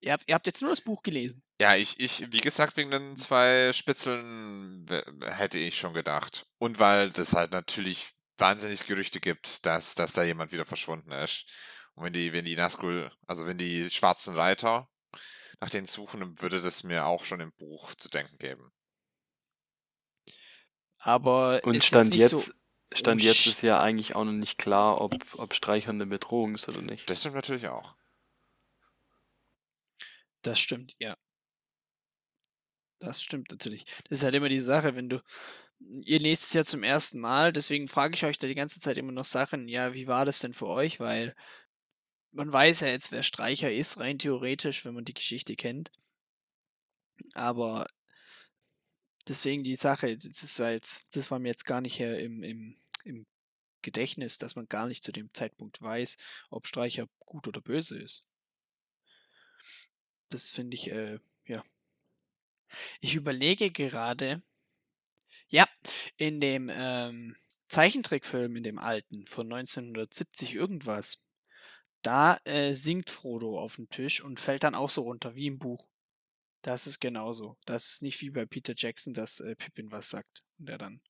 Ihr 0.00 0.12
habt, 0.12 0.24
ihr 0.28 0.34
habt 0.34 0.46
jetzt 0.46 0.62
nur 0.62 0.70
das 0.70 0.80
Buch 0.80 1.02
gelesen. 1.02 1.42
Ja, 1.60 1.74
ich, 1.74 1.98
ich, 1.98 2.30
wie 2.30 2.40
gesagt, 2.40 2.76
wegen 2.76 2.92
den 2.92 3.16
zwei 3.16 3.72
Spitzeln 3.72 4.86
hätte 5.24 5.58
ich 5.58 5.76
schon 5.76 5.92
gedacht. 5.92 6.46
Und 6.58 6.78
weil 6.78 7.10
das 7.10 7.34
halt 7.34 7.50
natürlich 7.50 8.12
wahnsinnig 8.36 8.86
Gerüchte 8.86 9.18
gibt, 9.18 9.66
dass, 9.66 9.96
dass 9.96 10.12
da 10.12 10.22
jemand 10.22 10.52
wieder 10.52 10.64
verschwunden 10.64 11.10
ist. 11.10 11.46
Und 11.94 12.04
wenn 12.04 12.12
die, 12.12 12.32
wenn 12.32 12.44
die 12.44 12.54
Nazgul, 12.54 13.10
also 13.26 13.46
wenn 13.46 13.58
die 13.58 13.90
schwarzen 13.90 14.36
Reiter 14.36 14.88
nach 15.60 15.70
denen 15.70 15.86
suchen, 15.86 16.40
würde 16.40 16.60
das 16.60 16.82
mir 16.84 17.06
auch 17.06 17.24
schon 17.24 17.40
im 17.40 17.52
Buch 17.52 17.94
zu 17.94 18.08
denken 18.08 18.38
geben. 18.38 18.72
Aber 20.98 21.60
Und 21.64 21.82
Stand 21.84 22.10
nicht 22.10 22.26
so- 22.26 22.36
jetzt, 22.36 22.54
Stand 22.92 23.22
jetzt 23.22 23.46
ist 23.46 23.62
ja 23.62 23.80
eigentlich 23.80 24.14
auch 24.16 24.24
noch 24.24 24.32
nicht 24.32 24.58
klar, 24.58 25.00
ob, 25.00 25.14
ob 25.38 25.54
Streicher 25.54 25.90
eine 25.90 26.06
Bedrohung 26.06 26.54
ist 26.54 26.68
oder 26.68 26.82
nicht. 26.82 27.08
Das 27.10 27.20
stimmt 27.20 27.34
natürlich 27.36 27.68
auch. 27.68 27.94
Das 30.42 30.58
stimmt, 30.58 30.94
ja. 30.98 31.16
Das 33.00 33.22
stimmt 33.22 33.50
natürlich. 33.50 33.84
Das 34.08 34.18
ist 34.18 34.24
halt 34.24 34.34
immer 34.34 34.48
die 34.48 34.60
Sache, 34.60 34.94
wenn 34.96 35.08
du. 35.08 35.22
Ihr 36.04 36.18
lest 36.18 36.44
es 36.44 36.52
ja 36.54 36.64
zum 36.64 36.82
ersten 36.82 37.20
Mal, 37.20 37.52
deswegen 37.52 37.86
frage 37.86 38.14
ich 38.14 38.24
euch 38.24 38.38
da 38.38 38.48
die 38.48 38.56
ganze 38.56 38.80
Zeit 38.80 38.98
immer 38.98 39.12
noch 39.12 39.24
Sachen, 39.24 39.68
ja, 39.68 39.94
wie 39.94 40.08
war 40.08 40.24
das 40.24 40.40
denn 40.40 40.52
für 40.52 40.66
euch? 40.66 40.98
Weil 40.98 41.36
man 42.32 42.52
weiß 42.52 42.80
ja 42.80 42.88
jetzt, 42.88 43.12
wer 43.12 43.22
Streicher 43.22 43.72
ist, 43.72 43.98
rein 43.98 44.18
theoretisch, 44.18 44.84
wenn 44.84 44.94
man 44.94 45.04
die 45.04 45.14
Geschichte 45.14 45.56
kennt. 45.56 45.90
Aber 47.34 47.88
deswegen 49.26 49.64
die 49.64 49.74
Sache, 49.74 50.14
das, 50.14 50.24
ist 50.24 50.58
jetzt, 50.58 51.16
das 51.16 51.30
war 51.30 51.38
mir 51.38 51.48
jetzt 51.48 51.64
gar 51.64 51.80
nicht 51.80 52.00
im, 52.00 52.42
im, 52.42 52.76
im 53.04 53.26
Gedächtnis, 53.82 54.38
dass 54.38 54.56
man 54.56 54.68
gar 54.68 54.86
nicht 54.86 55.04
zu 55.04 55.12
dem 55.12 55.32
Zeitpunkt 55.32 55.80
weiß, 55.80 56.16
ob 56.50 56.66
Streicher 56.66 57.08
gut 57.20 57.46
oder 57.48 57.60
böse 57.60 57.98
ist. 57.98 58.24
Das 60.30 60.50
finde 60.50 60.74
ich, 60.76 60.90
äh, 60.90 61.18
ja. 61.46 61.64
Ich 63.00 63.14
überlege 63.14 63.70
gerade, 63.70 64.42
ja, 65.48 65.66
in 66.16 66.40
dem 66.40 66.70
ähm, 66.72 67.36
Zeichentrickfilm, 67.68 68.56
in 68.56 68.62
dem 68.62 68.78
alten, 68.78 69.26
von 69.26 69.46
1970 69.46 70.54
irgendwas, 70.54 71.22
da 72.02 72.38
äh, 72.44 72.74
singt 72.74 73.10
Frodo 73.10 73.58
auf 73.60 73.76
dem 73.76 73.88
Tisch 73.88 74.22
und 74.22 74.40
fällt 74.40 74.64
dann 74.64 74.74
auch 74.74 74.90
so 74.90 75.02
runter, 75.02 75.34
wie 75.34 75.46
im 75.46 75.58
Buch. 75.58 75.86
Das 76.62 76.86
ist 76.86 77.00
genauso. 77.00 77.56
Das 77.66 77.90
ist 77.90 78.02
nicht 78.02 78.20
wie 78.20 78.30
bei 78.30 78.44
Peter 78.46 78.74
Jackson, 78.76 79.14
dass 79.14 79.40
äh, 79.40 79.54
Pippin 79.56 79.90
was 79.90 80.10
sagt. 80.10 80.42
Und 80.58 80.68
er 80.68 80.78
dann. 80.78 81.00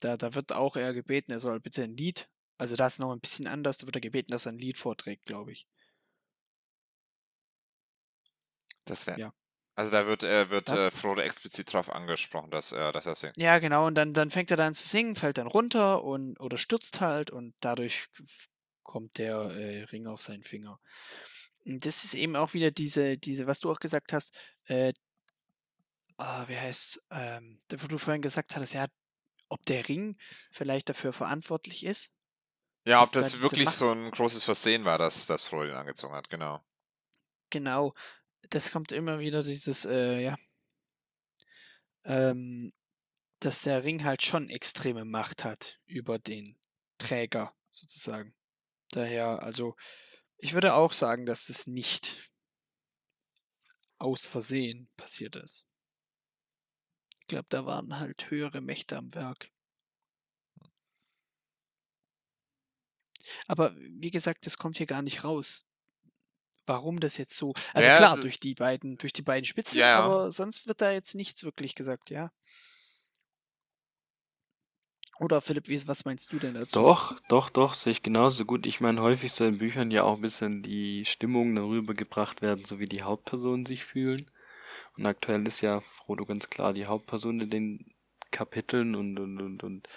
Da, 0.00 0.16
da 0.16 0.34
wird 0.34 0.52
auch 0.52 0.76
er 0.76 0.92
gebeten, 0.92 1.32
er 1.32 1.38
soll 1.38 1.60
bitte 1.60 1.82
ein 1.82 1.96
Lied. 1.96 2.28
Also 2.58 2.76
da 2.76 2.86
ist 2.86 2.98
noch 3.00 3.12
ein 3.12 3.20
bisschen 3.20 3.46
anders, 3.46 3.78
da 3.78 3.86
wird 3.86 3.96
er 3.96 4.00
gebeten, 4.00 4.30
dass 4.30 4.46
er 4.46 4.52
ein 4.52 4.58
Lied 4.58 4.78
vorträgt, 4.78 5.24
glaube 5.26 5.52
ich. 5.52 5.66
Das 8.84 9.06
wäre. 9.06 9.18
Ja. 9.18 9.34
Also 9.76 9.90
da 9.90 10.06
wird, 10.06 10.22
äh, 10.22 10.50
wird 10.50 10.68
Das- 10.68 10.78
äh, 10.78 10.90
Frodo 10.90 11.20
explizit 11.20 11.72
drauf 11.72 11.90
angesprochen, 11.90 12.50
dass, 12.50 12.70
äh, 12.72 12.92
dass 12.92 13.06
er 13.06 13.14
singt. 13.16 13.36
Ja, 13.36 13.58
genau, 13.58 13.86
und 13.86 13.96
dann, 13.96 14.12
dann 14.12 14.30
fängt 14.30 14.50
er 14.50 14.56
dann 14.56 14.74
zu 14.74 14.86
singen, 14.86 15.16
fällt 15.16 15.38
dann 15.38 15.48
runter 15.48 16.04
und 16.04 16.38
oder 16.38 16.58
stürzt 16.58 17.00
halt 17.00 17.30
und 17.30 17.54
dadurch 17.60 18.06
kommt 18.84 19.18
der 19.18 19.34
äh, 19.36 19.82
Ring 19.84 20.06
auf 20.06 20.22
seinen 20.22 20.44
Finger. 20.44 20.78
Und 21.64 21.84
das 21.84 22.04
ist 22.04 22.14
eben 22.14 22.36
auch 22.36 22.54
wieder 22.54 22.70
diese, 22.70 23.18
diese, 23.18 23.46
was 23.46 23.58
du 23.58 23.70
auch 23.72 23.80
gesagt 23.80 24.12
hast, 24.12 24.34
äh, 24.66 24.92
ah, 26.16 26.46
wie 26.48 26.56
heißt 26.56 27.06
ähm, 27.10 27.58
wo 27.76 27.86
du 27.88 27.98
vorhin 27.98 28.22
gesagt 28.22 28.54
hattest, 28.54 28.74
ja, 28.74 28.86
ob 29.48 29.64
der 29.66 29.88
Ring 29.88 30.16
vielleicht 30.50 30.88
dafür 30.88 31.12
verantwortlich 31.12 31.84
ist. 31.84 32.12
Ja, 32.86 33.02
ob 33.02 33.10
da 33.12 33.20
das 33.20 33.40
wirklich 33.40 33.66
Macht- 33.66 33.76
so 33.78 33.90
ein 33.90 34.10
großes 34.10 34.44
Versehen 34.44 34.84
war, 34.84 34.98
dass, 34.98 35.26
dass 35.26 35.44
Frodo 35.44 35.64
ihn 35.70 35.74
angezogen 35.74 36.14
hat, 36.14 36.28
genau. 36.28 36.62
Genau, 37.50 37.94
das 38.50 38.70
kommt 38.70 38.92
immer 38.92 39.18
wieder 39.20 39.42
dieses, 39.42 39.84
äh, 39.86 40.20
ja, 40.20 40.36
ähm, 42.04 42.72
dass 43.40 43.62
der 43.62 43.84
Ring 43.84 44.04
halt 44.04 44.22
schon 44.22 44.50
extreme 44.50 45.04
Macht 45.04 45.44
hat 45.44 45.78
über 45.86 46.18
den 46.18 46.58
Träger 46.98 47.54
sozusagen. 47.70 48.34
Daher, 48.94 49.42
also, 49.42 49.74
ich 50.38 50.54
würde 50.54 50.74
auch 50.74 50.92
sagen, 50.92 51.26
dass 51.26 51.46
das 51.46 51.66
nicht 51.66 52.30
aus 53.98 54.26
Versehen 54.28 54.88
passiert 54.96 55.34
ist. 55.34 55.66
Ich 57.22 57.26
glaube, 57.26 57.46
da 57.48 57.66
waren 57.66 57.98
halt 57.98 58.30
höhere 58.30 58.60
Mächte 58.60 58.96
am 58.96 59.12
Werk. 59.14 59.50
Aber 63.46 63.74
wie 63.76 64.10
gesagt, 64.10 64.46
das 64.46 64.58
kommt 64.58 64.76
hier 64.76 64.86
gar 64.86 65.02
nicht 65.02 65.24
raus. 65.24 65.66
Warum 66.66 67.00
das 67.00 67.18
jetzt 67.18 67.36
so? 67.36 67.52
Also 67.74 67.88
Ja, 67.88 67.96
klar, 67.96 68.16
d- 68.16 68.22
durch 68.22 68.40
die 68.40 68.54
beiden, 68.54 68.96
durch 68.96 69.12
die 69.12 69.22
beiden 69.22 69.44
Spitzen, 69.44 69.78
Ja, 69.78 69.86
ja. 69.88 69.98
aber 70.04 70.32
sonst 70.32 70.66
wird 70.66 70.80
da 70.80 70.90
jetzt 70.92 71.14
nichts 71.14 71.44
wirklich 71.44 71.74
gesagt, 71.74 72.10
ja. 72.10 72.32
Oder 75.20 75.40
Philipp, 75.40 75.68
wie, 75.68 75.86
was 75.86 76.04
meinst 76.04 76.32
du 76.32 76.38
denn 76.38 76.54
dazu? 76.54 76.80
Doch, 76.80 77.18
doch, 77.28 77.50
doch, 77.50 77.74
sehe 77.74 77.92
ich 77.92 78.02
genauso 78.02 78.44
gut. 78.44 78.66
Ich 78.66 78.80
meine, 78.80 79.00
häufig 79.00 79.32
soll 79.32 79.48
in 79.48 79.58
Büchern 79.58 79.90
ja 79.90 80.02
auch 80.02 80.16
ein 80.16 80.22
bisschen 80.22 80.62
die 80.62 81.04
Stimmung 81.04 81.54
darüber 81.54 81.94
gebracht 81.94 82.42
werden, 82.42 82.64
so 82.64 82.80
wie 82.80 82.88
die 82.88 83.02
Hauptpersonen 83.02 83.64
sich 83.66 83.84
fühlen. 83.84 84.30
Und 84.96 85.06
aktuell 85.06 85.46
ist 85.46 85.60
ja 85.60 85.80
Frodo 85.80 86.24
ganz 86.24 86.50
klar 86.50 86.72
die 86.72 86.86
Hauptperson 86.86 87.40
in 87.40 87.50
den 87.50 87.94
Kapiteln 88.30 88.96
und, 88.96 89.18
und, 89.18 89.40
und, 89.40 89.62
und 89.62 89.88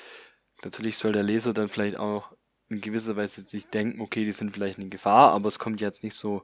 natürlich 0.64 0.98
soll 0.98 1.14
der 1.14 1.24
Leser 1.24 1.54
dann 1.54 1.70
vielleicht 1.70 1.98
auch 1.98 2.34
in 2.70 2.82
gewisser 2.82 3.16
Weise 3.16 3.42
sich 3.42 3.68
denken, 3.68 4.02
okay, 4.02 4.26
die 4.26 4.32
sind 4.32 4.54
vielleicht 4.54 4.78
in 4.80 4.90
Gefahr, 4.90 5.32
aber 5.32 5.48
es 5.48 5.60
kommt 5.60 5.82
jetzt 5.82 6.04
nicht 6.04 6.16
so. 6.16 6.44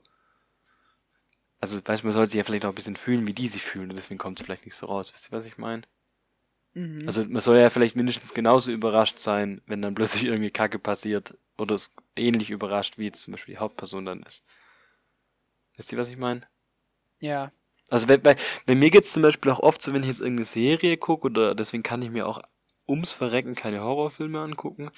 Also, 1.60 1.80
weißt 1.84 2.04
man 2.04 2.14
soll 2.14 2.26
sich 2.26 2.36
ja 2.36 2.44
vielleicht 2.44 2.66
auch 2.66 2.70
ein 2.70 2.76
bisschen 2.76 2.96
fühlen, 2.96 3.28
wie 3.28 3.34
die 3.34 3.48
sich 3.48 3.62
fühlen, 3.62 3.90
und 3.90 3.96
deswegen 3.96 4.18
kommt 4.18 4.40
es 4.40 4.46
vielleicht 4.46 4.66
nicht 4.66 4.76
so 4.76 4.88
raus. 4.88 5.14
Wisst 5.14 5.32
ihr, 5.32 5.38
was 5.38 5.46
ich 5.46 5.58
meine? 5.58 5.84
Mhm. 6.74 7.04
Also 7.06 7.24
man 7.26 7.42
soll 7.42 7.58
ja 7.58 7.70
vielleicht 7.70 7.96
mindestens 7.96 8.34
genauso 8.34 8.72
überrascht 8.72 9.20
sein, 9.20 9.62
wenn 9.68 9.82
dann 9.82 9.96
plötzlich 9.96 10.26
irgendwie 10.26 10.52
Kacke 10.52 10.80
passiert 10.80 11.38
oder 11.58 11.76
es 11.76 11.92
ähnlich 12.16 12.50
überrascht, 12.50 12.98
wie 12.98 13.06
jetzt 13.06 13.24
zum 13.24 13.34
Beispiel 13.34 13.56
die 13.56 13.60
Hauptperson 13.60 14.06
dann 14.06 14.24
ist. 14.24 14.44
Wisst 15.78 15.92
ihr, 15.92 15.98
was 16.00 16.10
ich 16.10 16.18
meine? 16.18 16.48
ja, 17.20 17.52
Also 17.90 18.08
bei, 18.08 18.18
bei, 18.18 18.36
bei 18.66 18.76
mir 18.76 18.90
geht's 18.90 19.12
zum 19.12 19.24
Beispiel 19.24 19.52
auch 19.52 19.60
oft 19.60 19.82
so, 19.82 19.94
wenn 19.94 20.04
ich 20.04 20.10
jetzt 20.10 20.22
irgendeine 20.22 20.46
Serie 20.46 20.98
gucke 20.98 21.26
oder 21.28 21.56
deswegen 21.56 21.84
kann 21.84 22.02
ich 22.02 22.10
mir 22.10 22.28
auch 22.28 22.42
ums 22.88 23.14
Verrecken 23.14 23.56
keine 23.56 23.82
Horrorfilme 23.82 24.40
angucken. 24.40 24.92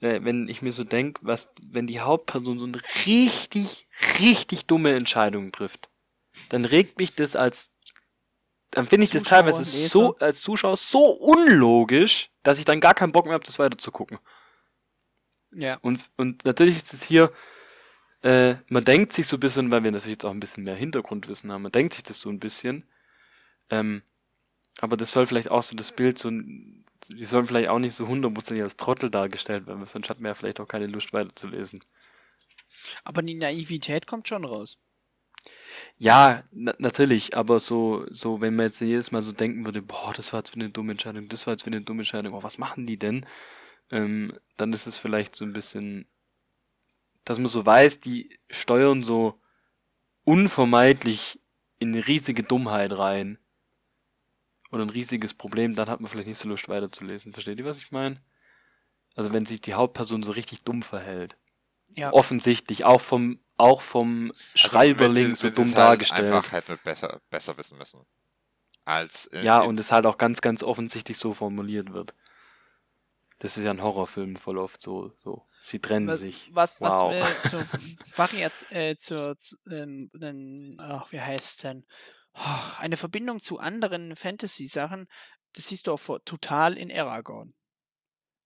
Äh, 0.00 0.20
wenn 0.24 0.48
ich 0.48 0.62
mir 0.62 0.72
so 0.72 0.84
denk, 0.84 1.20
was, 1.22 1.50
wenn 1.62 1.88
die 1.88 2.00
Hauptperson 2.00 2.58
so 2.58 2.66
eine 2.66 2.80
richtig, 3.06 3.88
richtig 4.20 4.66
dumme 4.66 4.94
Entscheidung 4.94 5.52
trifft, 5.52 5.90
dann 6.50 6.66
regt 6.66 6.98
mich 6.98 7.14
das 7.16 7.36
als, 7.36 7.71
dann 8.72 8.86
finde 8.86 9.04
ich 9.04 9.10
das 9.10 9.22
teilweise 9.22 9.58
Leser. 9.58 9.88
so, 9.88 10.16
als 10.16 10.40
Zuschauer 10.40 10.76
so 10.76 11.04
unlogisch, 11.04 12.30
dass 12.42 12.58
ich 12.58 12.64
dann 12.64 12.80
gar 12.80 12.94
keinen 12.94 13.12
Bock 13.12 13.26
mehr 13.26 13.34
habe, 13.34 13.44
das 13.44 13.58
weiter 13.58 13.78
zu 13.78 13.92
gucken. 13.92 14.18
ja. 15.52 15.76
Und, 15.82 16.00
und 16.16 16.44
natürlich 16.44 16.78
ist 16.78 16.92
es 16.92 17.02
hier, 17.02 17.30
äh, 18.22 18.54
man 18.68 18.84
denkt 18.84 19.12
sich 19.12 19.26
so 19.26 19.36
ein 19.36 19.40
bisschen, 19.40 19.70
weil 19.70 19.84
wir 19.84 19.92
natürlich 19.92 20.16
jetzt 20.16 20.24
auch 20.24 20.30
ein 20.30 20.40
bisschen 20.40 20.64
mehr 20.64 20.74
Hintergrundwissen 20.74 21.52
haben, 21.52 21.62
man 21.62 21.72
denkt 21.72 21.92
sich 21.92 22.02
das 22.02 22.20
so 22.20 22.30
ein 22.30 22.40
bisschen, 22.40 22.88
ähm, 23.68 24.02
aber 24.80 24.96
das 24.96 25.12
soll 25.12 25.26
vielleicht 25.26 25.50
auch 25.50 25.62
so 25.62 25.76
das 25.76 25.92
Bild 25.92 26.18
so, 26.18 26.30
die 26.30 27.24
sollen 27.24 27.46
vielleicht 27.46 27.68
auch 27.68 27.78
nicht 27.78 27.94
so 27.94 28.08
hundertprozentig 28.08 28.64
als 28.64 28.76
Trottel 28.76 29.10
dargestellt 29.10 29.66
werden, 29.66 29.84
sonst 29.86 30.08
hat 30.08 30.18
man 30.18 30.30
ja 30.30 30.34
vielleicht 30.34 30.60
auch 30.60 30.68
keine 30.68 30.86
Lust 30.86 31.12
weiterzulesen. 31.12 31.80
Aber 33.04 33.20
die 33.20 33.34
Naivität 33.34 34.06
kommt 34.06 34.28
schon 34.28 34.46
raus. 34.46 34.78
Ja, 35.98 36.44
na 36.50 36.74
natürlich, 36.78 37.36
aber 37.36 37.60
so, 37.60 38.06
so, 38.10 38.40
wenn 38.40 38.56
man 38.56 38.66
jetzt 38.66 38.80
jedes 38.80 39.12
Mal 39.12 39.22
so 39.22 39.32
denken 39.32 39.66
würde, 39.66 39.82
boah, 39.82 40.12
das 40.14 40.32
war 40.32 40.40
jetzt 40.40 40.50
für 40.50 40.56
eine 40.56 40.70
dumme 40.70 40.92
Entscheidung, 40.92 41.28
das 41.28 41.46
war 41.46 41.54
jetzt 41.54 41.62
für 41.62 41.70
eine 41.70 41.80
dumme 41.80 42.00
Entscheidung, 42.00 42.34
oh, 42.34 42.42
was 42.42 42.58
machen 42.58 42.86
die 42.86 42.98
denn? 42.98 43.26
Ähm, 43.90 44.38
dann 44.56 44.72
ist 44.72 44.86
es 44.86 44.98
vielleicht 44.98 45.34
so 45.36 45.44
ein 45.44 45.52
bisschen, 45.52 46.06
dass 47.24 47.38
man 47.38 47.48
so 47.48 47.64
weiß, 47.64 48.00
die 48.00 48.38
steuern 48.50 49.02
so 49.02 49.40
unvermeidlich 50.24 51.40
in 51.78 51.92
eine 51.92 52.06
riesige 52.06 52.42
Dummheit 52.42 52.96
rein. 52.96 53.38
Oder 54.70 54.84
ein 54.84 54.90
riesiges 54.90 55.34
Problem, 55.34 55.74
dann 55.74 55.88
hat 55.88 56.00
man 56.00 56.08
vielleicht 56.08 56.28
nicht 56.28 56.38
so 56.38 56.48
Lust 56.48 56.68
weiterzulesen. 56.68 57.32
Versteht 57.32 57.58
ihr, 57.58 57.64
was 57.64 57.78
ich 57.78 57.92
meine? 57.92 58.16
Also 59.14 59.32
wenn 59.32 59.44
sich 59.44 59.60
die 59.60 59.74
Hauptperson 59.74 60.22
so 60.22 60.32
richtig 60.32 60.64
dumm 60.64 60.82
verhält. 60.82 61.36
Ja. 61.94 62.12
Offensichtlich, 62.12 62.84
auch 62.84 63.00
vom, 63.00 63.38
auch 63.56 63.80
vom 63.82 64.32
Schreiberling 64.54 65.30
Also, 65.30 65.48
so 65.48 65.50
dumm 65.50 65.64
sie's 65.66 65.76
halt 65.76 65.78
dargestellt. 65.78 66.32
einfach 66.32 66.52
halt 66.52 66.68
mit 66.68 66.82
besser, 66.82 67.20
besser 67.30 67.56
wissen 67.56 67.78
müssen. 67.78 68.04
Als 68.84 69.26
in, 69.26 69.44
Ja, 69.44 69.60
in, 69.60 69.68
und 69.68 69.80
es 69.80 69.92
halt 69.92 70.06
auch 70.06 70.18
ganz, 70.18 70.40
ganz 70.40 70.62
offensichtlich 70.62 71.18
so 71.18 71.34
formuliert 71.34 71.92
wird. 71.92 72.14
Das 73.38 73.56
ist 73.56 73.64
ja 73.64 73.70
in 73.72 73.82
Horrorfilmen 73.82 74.36
voll 74.36 74.58
oft 74.58 74.80
so, 74.80 75.12
so. 75.18 75.46
Sie 75.60 75.78
trennen 75.80 76.08
Was, 76.08 76.20
sich. 76.20 76.50
was, 76.52 76.80
was 76.80 77.00
Wow. 77.00 77.12
äh, 77.12 77.48
zur 77.48 77.64
Variaz 78.16 78.66
äh, 78.70 78.96
zur, 78.96 79.38
zu, 79.38 79.56
ähm, 79.70 80.10
ähm, 80.20 80.76
ach, 80.80 81.12
wie 81.12 81.20
heißt 81.20 81.62
denn? 81.64 81.84
Oh, 82.34 82.60
eine 82.78 82.96
Verbindung 82.96 83.40
zu 83.40 83.58
anderen 83.58 84.16
Fantasy-Sachen, 84.16 85.06
das 85.52 85.68
siehst 85.68 85.86
du 85.86 85.92
auch 85.92 86.00
vor, 86.00 86.24
total 86.24 86.76
in 86.78 86.90
Aragorn. 86.90 87.54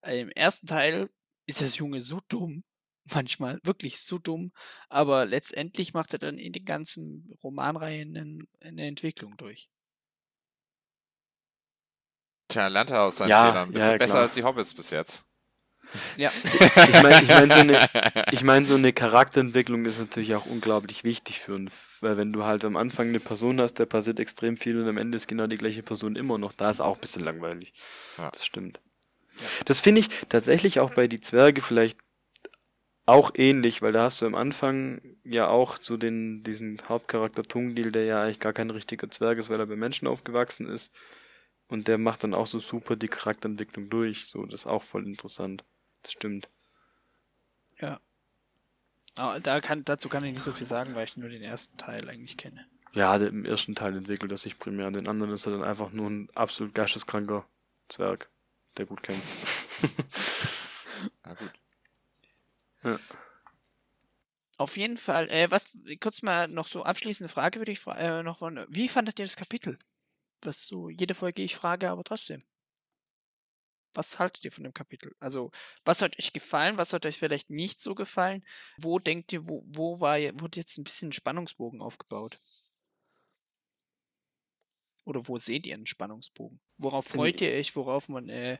Äh, 0.02 0.20
Im 0.20 0.30
ersten 0.30 0.66
Teil 0.66 1.08
ist 1.46 1.60
das 1.62 1.76
Junge 1.78 2.00
so 2.00 2.20
dumm, 2.28 2.64
manchmal 3.14 3.60
wirklich 3.64 3.98
so 4.00 4.18
dumm, 4.18 4.52
aber 4.88 5.26
letztendlich 5.26 5.94
macht 5.94 6.12
er 6.12 6.18
dann 6.18 6.38
in 6.38 6.52
den 6.52 6.64
ganzen 6.64 7.32
Romanreihen 7.42 8.48
eine 8.60 8.86
Entwicklung 8.86 9.36
durch. 9.36 9.68
Tja, 12.48 12.66
lernt 12.66 12.90
er 12.90 13.02
aus 13.04 13.18
seinen 13.18 13.30
Ja, 13.30 13.36
Fehlern. 13.36 13.72
Bisschen 13.72 13.94
ja, 13.94 13.98
besser 13.98 14.18
klar. 14.18 14.20
als 14.20 14.32
die 14.34 14.42
Hobbits 14.42 14.74
bis 14.74 14.90
jetzt. 14.90 15.28
Ja, 16.16 16.32
Ich 16.86 16.98
meine, 17.00 17.20
ich 17.22 17.32
mein, 17.32 17.50
so 17.50 17.60
eine, 17.60 17.80
ich 18.30 18.42
mein, 18.42 18.64
so 18.64 18.74
eine 18.74 18.92
Charakterentwicklung 18.92 19.84
ist 19.86 19.98
natürlich 19.98 20.34
auch 20.34 20.46
unglaublich 20.46 21.04
wichtig 21.04 21.40
für 21.40 21.54
einen, 21.54 21.68
F- 21.68 21.98
weil 22.00 22.16
wenn 22.16 22.32
du 22.32 22.44
halt 22.44 22.64
am 22.64 22.76
Anfang 22.76 23.08
eine 23.08 23.20
Person 23.20 23.60
hast, 23.60 23.74
der 23.74 23.86
passiert 23.86 24.20
extrem 24.20 24.56
viel 24.56 24.80
und 24.80 24.88
am 24.88 24.98
Ende 24.98 25.16
ist 25.16 25.28
genau 25.28 25.46
die 25.46 25.56
gleiche 25.56 25.82
Person 25.82 26.16
immer 26.16 26.38
noch 26.38 26.52
da, 26.52 26.70
ist 26.70 26.80
auch 26.80 26.96
ein 26.96 27.00
bisschen 27.00 27.24
langweilig. 27.24 27.72
Ja. 28.18 28.32
Das 28.32 28.44
stimmt. 28.46 28.80
Das 29.66 29.80
finde 29.80 30.00
ich 30.00 30.08
tatsächlich 30.28 30.80
auch 30.80 30.92
bei 30.92 31.08
die 31.08 31.20
Zwerge 31.20 31.62
vielleicht 31.62 31.98
auch 33.06 33.32
ähnlich, 33.36 33.82
weil 33.82 33.92
da 33.92 34.04
hast 34.04 34.20
du 34.20 34.26
am 34.26 34.34
Anfang 34.34 35.00
ja 35.24 35.48
auch 35.48 35.76
so 35.80 35.96
den, 35.96 36.42
diesen 36.42 36.82
Hauptcharakter 36.88 37.44
Tungdil, 37.44 37.92
der 37.92 38.04
ja 38.04 38.22
eigentlich 38.22 38.40
gar 38.40 38.52
kein 38.52 38.70
richtiger 38.70 39.10
Zwerg 39.10 39.38
ist, 39.38 39.48
weil 39.48 39.60
er 39.60 39.66
bei 39.66 39.76
Menschen 39.76 40.08
aufgewachsen 40.08 40.68
ist. 40.68 40.92
Und 41.68 41.88
der 41.88 41.98
macht 41.98 42.24
dann 42.24 42.34
auch 42.34 42.46
so 42.46 42.58
super 42.58 42.96
die 42.96 43.08
Charakterentwicklung 43.08 43.88
durch. 43.90 44.26
So, 44.26 44.44
das 44.44 44.60
ist 44.60 44.66
auch 44.66 44.82
voll 44.82 45.06
interessant. 45.06 45.64
Das 46.02 46.12
stimmt. 46.12 46.48
ja. 47.80 48.00
Aber 49.14 49.40
da 49.40 49.60
kann, 49.62 49.84
dazu 49.84 50.10
kann 50.10 50.24
ich 50.24 50.34
nicht 50.34 50.42
so 50.42 50.52
viel 50.52 50.66
sagen, 50.66 50.94
weil 50.94 51.04
ich 51.04 51.16
nur 51.16 51.30
den 51.30 51.42
ersten 51.42 51.78
Teil 51.78 52.08
eigentlich 52.08 52.36
kenne. 52.36 52.66
Ja, 52.92 53.16
der, 53.18 53.28
im 53.28 53.44
ersten 53.46 53.74
Teil 53.74 53.96
entwickelt 53.96 54.30
er 54.30 54.36
sich 54.36 54.58
primär. 54.58 54.90
Den 54.90 55.08
anderen 55.08 55.32
ist 55.32 55.46
er 55.46 55.52
dann 55.52 55.64
einfach 55.64 55.90
nur 55.90 56.10
ein 56.10 56.28
absolut 56.34 56.74
geisteskranker 56.74 57.46
Zwerg, 57.88 58.28
der 58.76 58.86
gut 58.86 59.02
kämpft. 59.02 59.48
Na 61.24 61.34
gut. 61.34 61.52
Ja. 62.86 62.98
Auf 64.58 64.76
jeden 64.78 64.96
Fall, 64.96 65.28
äh, 65.30 65.50
was, 65.50 65.76
kurz 66.00 66.22
mal 66.22 66.48
noch 66.48 66.66
so 66.66 66.82
abschließende 66.82 67.28
Frage 67.28 67.58
würde 67.60 67.72
ich 67.72 67.78
fra- 67.80 67.98
äh, 67.98 68.22
noch 68.22 68.38
von, 68.38 68.64
wie 68.70 68.88
fandet 68.88 69.18
ihr 69.18 69.26
das 69.26 69.36
Kapitel? 69.36 69.78
Was 70.42 70.66
so, 70.66 70.88
jede 70.88 71.14
Folge 71.14 71.42
ich 71.42 71.56
frage, 71.56 71.90
aber 71.90 72.04
trotzdem. 72.04 72.42
Was 73.92 74.18
haltet 74.18 74.44
ihr 74.44 74.52
von 74.52 74.64
dem 74.64 74.74
Kapitel? 74.74 75.14
Also, 75.20 75.50
was 75.84 76.00
hat 76.02 76.18
euch 76.18 76.32
gefallen, 76.32 76.78
was 76.78 76.92
hat 76.92 77.04
euch 77.06 77.18
vielleicht 77.18 77.50
nicht 77.50 77.80
so 77.80 77.94
gefallen? 77.94 78.44
Wo 78.78 78.98
denkt 78.98 79.32
ihr, 79.32 79.48
wo, 79.48 79.62
wo 79.66 80.00
war, 80.00 80.18
wurde 80.40 80.60
jetzt 80.60 80.76
ein 80.78 80.84
bisschen 80.84 81.12
Spannungsbogen 81.12 81.80
aufgebaut? 81.82 82.38
Oder 85.04 85.26
wo 85.28 85.38
seht 85.38 85.66
ihr 85.66 85.74
einen 85.74 85.86
Spannungsbogen? 85.86 86.60
Worauf 86.78 87.06
In- 87.06 87.12
freut 87.12 87.40
ihr 87.40 87.52
euch, 87.52 87.76
worauf 87.76 88.08
man 88.08 88.28
äh, 88.28 88.58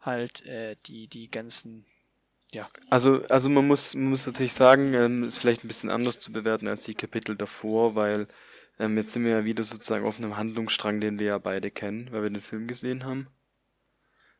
halt 0.00 0.42
äh, 0.42 0.76
die, 0.86 1.08
die 1.08 1.30
ganzen, 1.30 1.86
ja, 2.56 2.70
Also, 2.88 3.22
also 3.28 3.50
man 3.50 3.66
muss, 3.66 3.94
man 3.94 4.08
muss 4.08 4.24
natürlich 4.24 4.54
sagen, 4.54 4.94
ähm, 4.94 5.24
ist 5.24 5.36
vielleicht 5.36 5.62
ein 5.62 5.68
bisschen 5.68 5.90
anders 5.90 6.18
zu 6.18 6.32
bewerten 6.32 6.68
als 6.68 6.84
die 6.84 6.94
Kapitel 6.94 7.36
davor, 7.36 7.94
weil 7.96 8.28
ähm, 8.78 8.96
jetzt 8.96 9.12
sind 9.12 9.24
wir 9.24 9.32
ja 9.32 9.44
wieder 9.44 9.62
sozusagen 9.62 10.06
auf 10.06 10.16
einem 10.18 10.38
Handlungsstrang, 10.38 10.98
den 10.98 11.18
wir 11.18 11.26
ja 11.26 11.38
beide 11.38 11.70
kennen, 11.70 12.08
weil 12.12 12.22
wir 12.22 12.30
den 12.30 12.40
Film 12.40 12.66
gesehen 12.66 13.04
haben. 13.04 13.26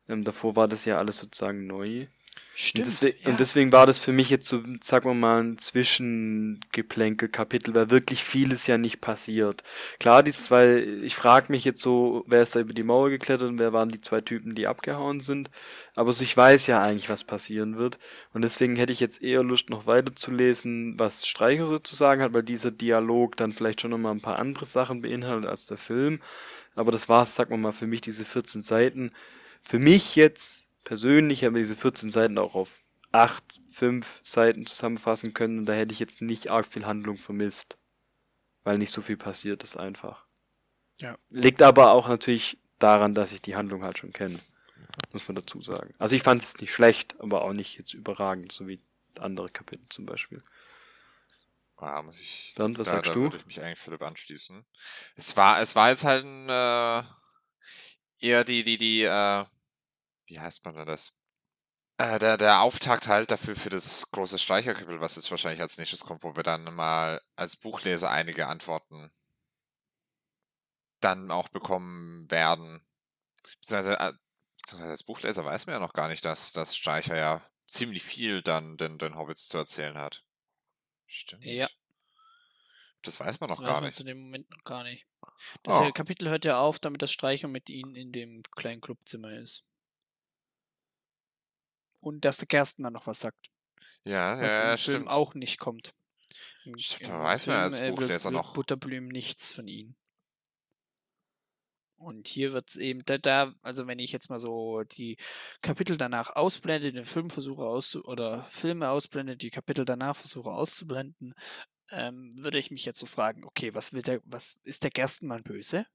Ähm, 0.08 0.24
davor 0.24 0.56
war 0.56 0.66
das 0.66 0.86
ja 0.86 0.96
alles 0.96 1.18
sozusagen 1.18 1.66
neu. 1.66 2.06
Stimmt. 2.54 2.86
Und 2.86 2.92
deswegen, 2.92 3.18
ja. 3.22 3.30
und 3.30 3.40
deswegen 3.40 3.72
war 3.72 3.86
das 3.86 3.98
für 3.98 4.12
mich 4.12 4.30
jetzt 4.30 4.48
so, 4.48 4.62
sagen 4.80 5.08
wir 5.08 5.14
mal, 5.14 5.42
ein 5.42 5.58
Zwischengeplänkel-Kapitel, 5.58 7.74
weil 7.74 7.90
wirklich 7.90 8.24
vieles 8.24 8.66
ja 8.66 8.78
nicht 8.78 9.00
passiert. 9.00 9.62
Klar, 10.00 10.22
die 10.22 10.32
zwei, 10.32 10.78
ich 11.02 11.14
frage 11.14 11.52
mich 11.52 11.64
jetzt 11.64 11.82
so, 11.82 12.24
wer 12.26 12.42
ist 12.42 12.56
da 12.56 12.60
über 12.60 12.74
die 12.74 12.82
Mauer 12.82 13.10
geklettert 13.10 13.48
und 13.48 13.58
wer 13.58 13.72
waren 13.72 13.90
die 13.90 14.00
zwei 14.00 14.20
Typen, 14.20 14.54
die 14.54 14.66
abgehauen 14.66 15.20
sind. 15.20 15.50
Aber 15.94 16.12
so, 16.12 16.24
ich 16.24 16.36
weiß 16.36 16.66
ja 16.66 16.80
eigentlich, 16.80 17.08
was 17.08 17.24
passieren 17.24 17.78
wird. 17.78 17.98
Und 18.32 18.42
deswegen 18.42 18.76
hätte 18.76 18.92
ich 18.92 19.00
jetzt 19.00 19.22
eher 19.22 19.42
Lust, 19.42 19.70
noch 19.70 19.86
weiterzulesen, 19.86 20.98
was 20.98 21.26
Streicher 21.26 21.66
so 21.66 21.78
zu 21.78 21.96
sagen 21.96 22.22
hat, 22.22 22.34
weil 22.34 22.42
dieser 22.42 22.70
Dialog 22.70 23.36
dann 23.36 23.52
vielleicht 23.52 23.80
schon 23.80 23.90
nochmal 23.90 24.12
ein 24.12 24.22
paar 24.22 24.38
andere 24.38 24.64
Sachen 24.64 25.02
beinhaltet 25.02 25.48
als 25.48 25.66
der 25.66 25.78
Film. 25.78 26.20
Aber 26.74 26.92
das 26.92 27.08
war's, 27.08 27.34
sagen 27.34 27.50
wir 27.50 27.56
mal, 27.56 27.72
für 27.72 27.86
mich 27.86 28.02
diese 28.02 28.24
14 28.24 28.62
Seiten. 28.62 29.12
Für 29.62 29.78
mich 29.78 30.14
jetzt 30.14 30.65
persönlich 30.86 31.44
haben 31.44 31.54
wir 31.54 31.60
diese 31.60 31.76
14 31.76 32.10
Seiten 32.10 32.38
auch 32.38 32.54
auf 32.54 32.80
8, 33.12 33.60
5 33.68 34.22
Seiten 34.24 34.66
zusammenfassen 34.66 35.34
können 35.34 35.58
und 35.58 35.66
da 35.66 35.74
hätte 35.74 35.92
ich 35.92 35.98
jetzt 35.98 36.22
nicht 36.22 36.50
arg 36.50 36.64
viel 36.64 36.86
Handlung 36.86 37.18
vermisst. 37.18 37.76
Weil 38.64 38.78
nicht 38.78 38.90
so 38.90 39.00
viel 39.00 39.16
passiert 39.16 39.62
ist 39.62 39.76
einfach. 39.76 40.26
Ja. 40.96 41.16
Liegt 41.28 41.62
aber 41.62 41.92
auch 41.92 42.08
natürlich 42.08 42.58
daran, 42.78 43.14
dass 43.14 43.32
ich 43.32 43.42
die 43.42 43.54
Handlung 43.54 43.84
halt 43.84 43.98
schon 43.98 44.12
kenne. 44.12 44.40
Muss 45.12 45.28
man 45.28 45.36
dazu 45.36 45.60
sagen. 45.60 45.94
Also 45.98 46.16
ich 46.16 46.22
fand 46.22 46.42
es 46.42 46.56
nicht 46.56 46.72
schlecht, 46.72 47.20
aber 47.20 47.42
auch 47.42 47.52
nicht 47.52 47.78
jetzt 47.78 47.94
überragend, 47.94 48.50
so 48.50 48.66
wie 48.66 48.80
andere 49.18 49.50
Kapitel 49.50 49.86
zum 49.88 50.06
Beispiel. 50.06 50.42
Ja, 51.80 52.02
muss 52.02 52.20
ich. 52.20 52.54
Bernd, 52.56 52.78
was 52.78 52.88
da, 52.88 52.92
sagst 52.94 53.10
da 53.10 53.14
du? 53.14 53.22
würde 53.22 53.36
ich 53.36 53.46
mich 53.46 53.60
eigentlich 53.60 53.78
Philipp 53.78 54.02
anschließen. 54.02 54.64
Es 55.14 55.36
war, 55.36 55.60
es 55.60 55.76
war 55.76 55.90
jetzt 55.90 56.04
halt 56.04 56.24
ein, 56.24 56.48
äh, 56.48 57.02
eher 58.26 58.44
die, 58.44 58.64
die, 58.64 58.78
die, 58.78 59.02
äh, 59.02 59.44
wie 60.26 60.40
heißt 60.40 60.64
man 60.64 60.74
denn 60.74 60.86
das? 60.86 61.18
Äh, 61.98 62.18
der, 62.18 62.36
der 62.36 62.60
Auftakt 62.60 63.08
halt 63.08 63.30
dafür 63.30 63.56
für 63.56 63.70
das 63.70 64.10
große 64.10 64.38
Streicherkapitel, 64.38 65.00
was 65.00 65.16
jetzt 65.16 65.30
wahrscheinlich 65.30 65.60
als 65.62 65.78
nächstes 65.78 66.00
kommt, 66.04 66.22
wo 66.22 66.36
wir 66.36 66.42
dann 66.42 66.64
mal 66.74 67.20
als 67.36 67.56
Buchleser 67.56 68.10
einige 68.10 68.46
Antworten 68.48 69.10
dann 71.00 71.30
auch 71.30 71.48
bekommen 71.48 72.30
werden. 72.30 72.86
Beziehungsweise, 73.60 73.98
äh, 73.98 74.12
beziehungsweise 74.60 74.90
als 74.90 75.04
Buchleser 75.04 75.44
weiß 75.44 75.66
man 75.66 75.74
ja 75.74 75.80
noch 75.80 75.92
gar 75.92 76.08
nicht, 76.08 76.24
dass, 76.24 76.52
dass 76.52 76.76
Streicher 76.76 77.16
ja 77.16 77.46
ziemlich 77.66 78.02
viel 78.02 78.42
dann 78.42 78.76
den, 78.76 78.98
den 78.98 79.16
Hobbits 79.16 79.48
zu 79.48 79.58
erzählen 79.58 79.96
hat. 79.96 80.24
Stimmt. 81.06 81.44
Ja. 81.44 81.68
Das 83.02 83.20
weiß 83.20 83.40
man 83.40 83.48
noch 83.48 83.56
Das 83.58 83.64
gar 83.64 83.70
weiß 83.74 83.76
man 83.76 83.84
nicht. 83.86 83.96
zu 83.96 84.04
dem 84.04 84.18
Moment 84.18 84.50
noch 84.50 84.64
gar 84.64 84.82
nicht. 84.82 85.06
Das 85.62 85.78
Oh. 85.78 85.92
Kapitel 85.92 86.28
hört 86.28 86.44
ja 86.44 86.58
auf, 86.60 86.78
damit 86.78 87.02
das 87.02 87.12
Streicher 87.12 87.46
mit 87.48 87.70
ihnen 87.70 87.94
in 87.94 88.10
dem 88.12 88.42
kleinen 88.56 88.80
Clubzimmer 88.80 89.32
ist. 89.38 89.64
Und 92.06 92.24
dass 92.24 92.36
der 92.36 92.46
Gerstner 92.46 92.90
noch 92.90 93.08
was 93.08 93.18
sagt, 93.18 93.50
Ja, 94.04 94.40
was 94.40 94.52
ja, 94.52 94.60
im 94.60 94.68
ja, 94.70 94.76
Film 94.76 95.08
auch. 95.08 95.34
nicht 95.34 95.58
kommt. 95.58 95.92
Im- 96.64 96.78
Stimmt, 96.78 97.08
da 97.08 97.20
weiß 97.24 97.48
man 97.48 97.56
als 97.56 97.80
äh, 97.80 97.90
Buchleser 97.90 98.30
wird 98.30 98.34
noch. 98.44 98.54
Butterblüm 98.54 99.08
nichts 99.08 99.52
von 99.52 99.66
ihnen. 99.66 99.96
Und 101.98 102.28
hier 102.28 102.52
wird 102.52 102.68
es 102.68 102.76
eben, 102.76 103.02
da, 103.06 103.16
da, 103.18 103.54
also 103.62 103.86
wenn 103.86 103.98
ich 103.98 104.12
jetzt 104.12 104.28
mal 104.28 104.38
so 104.38 104.82
die 104.84 105.16
Kapitel 105.62 105.96
danach 105.96 106.36
ausblende, 106.36 106.92
den 106.92 107.04
Film 107.04 107.30
versuche 107.30 107.62
auszu 107.64 108.04
oder 108.04 108.44
Filme 108.50 108.90
ausblende, 108.90 109.36
die 109.36 109.50
Kapitel 109.50 109.84
danach 109.84 110.14
versuche 110.14 110.50
auszublenden, 110.50 111.34
ähm, 111.90 112.30
würde 112.36 112.58
ich 112.58 112.70
mich 112.70 112.84
jetzt 112.84 112.98
so 113.00 113.06
fragen, 113.06 113.44
okay, 113.44 113.74
was 113.74 113.94
will 113.94 114.02
der, 114.02 114.20
was 114.24 114.60
ist 114.64 114.84
der 114.84 114.90
Gerstenmann 114.90 115.42
böse? 115.42 115.86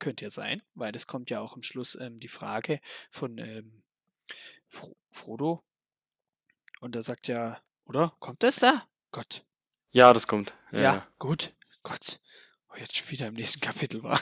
Könnte 0.00 0.24
ja 0.24 0.30
sein, 0.30 0.60
weil 0.74 0.94
es 0.96 1.06
kommt 1.06 1.30
ja 1.30 1.40
auch 1.40 1.54
am 1.54 1.62
Schluss 1.62 1.94
ähm, 1.94 2.18
die 2.18 2.28
Frage 2.28 2.80
von 3.10 3.38
ähm, 3.38 3.83
Fro 4.68 4.96
Frodo. 5.10 5.64
Und 6.80 6.96
er 6.96 7.02
sagt 7.02 7.28
ja, 7.28 7.60
oder? 7.84 8.14
Kommt 8.18 8.42
das 8.42 8.56
da? 8.56 8.86
Gott. 9.12 9.44
Ja, 9.92 10.12
das 10.12 10.26
kommt. 10.26 10.52
Ja, 10.72 10.80
Ja, 10.80 11.08
gut. 11.18 11.54
Gott. 11.82 12.20
Oh, 12.68 12.76
jetzt 12.76 12.96
schon 12.96 13.10
wieder 13.10 13.28
im 13.28 13.34
nächsten 13.34 13.60
Kapitel 13.62 14.02
war. 14.02 14.20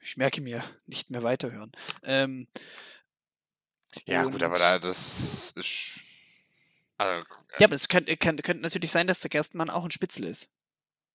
ich 0.00 0.16
merke 0.16 0.40
mir, 0.40 0.64
nicht 0.86 1.10
mehr 1.10 1.22
weiterhören. 1.22 1.72
Ähm, 2.02 2.48
Ja, 4.06 4.24
gut, 4.24 4.42
aber 4.42 4.58
da, 4.58 4.78
das 4.78 5.50
ist. 5.52 6.00
Also, 6.96 7.24
Ja, 7.58 7.66
aber 7.66 7.74
es 7.74 7.88
könnte, 7.88 8.16
könnte, 8.16 8.42
könnte 8.42 8.62
natürlich 8.62 8.90
sein, 8.90 9.06
dass 9.06 9.20
der 9.20 9.30
Gerstenmann 9.30 9.70
auch 9.70 9.84
ein 9.84 9.90
Spitzel 9.90 10.24
ist. 10.24 10.50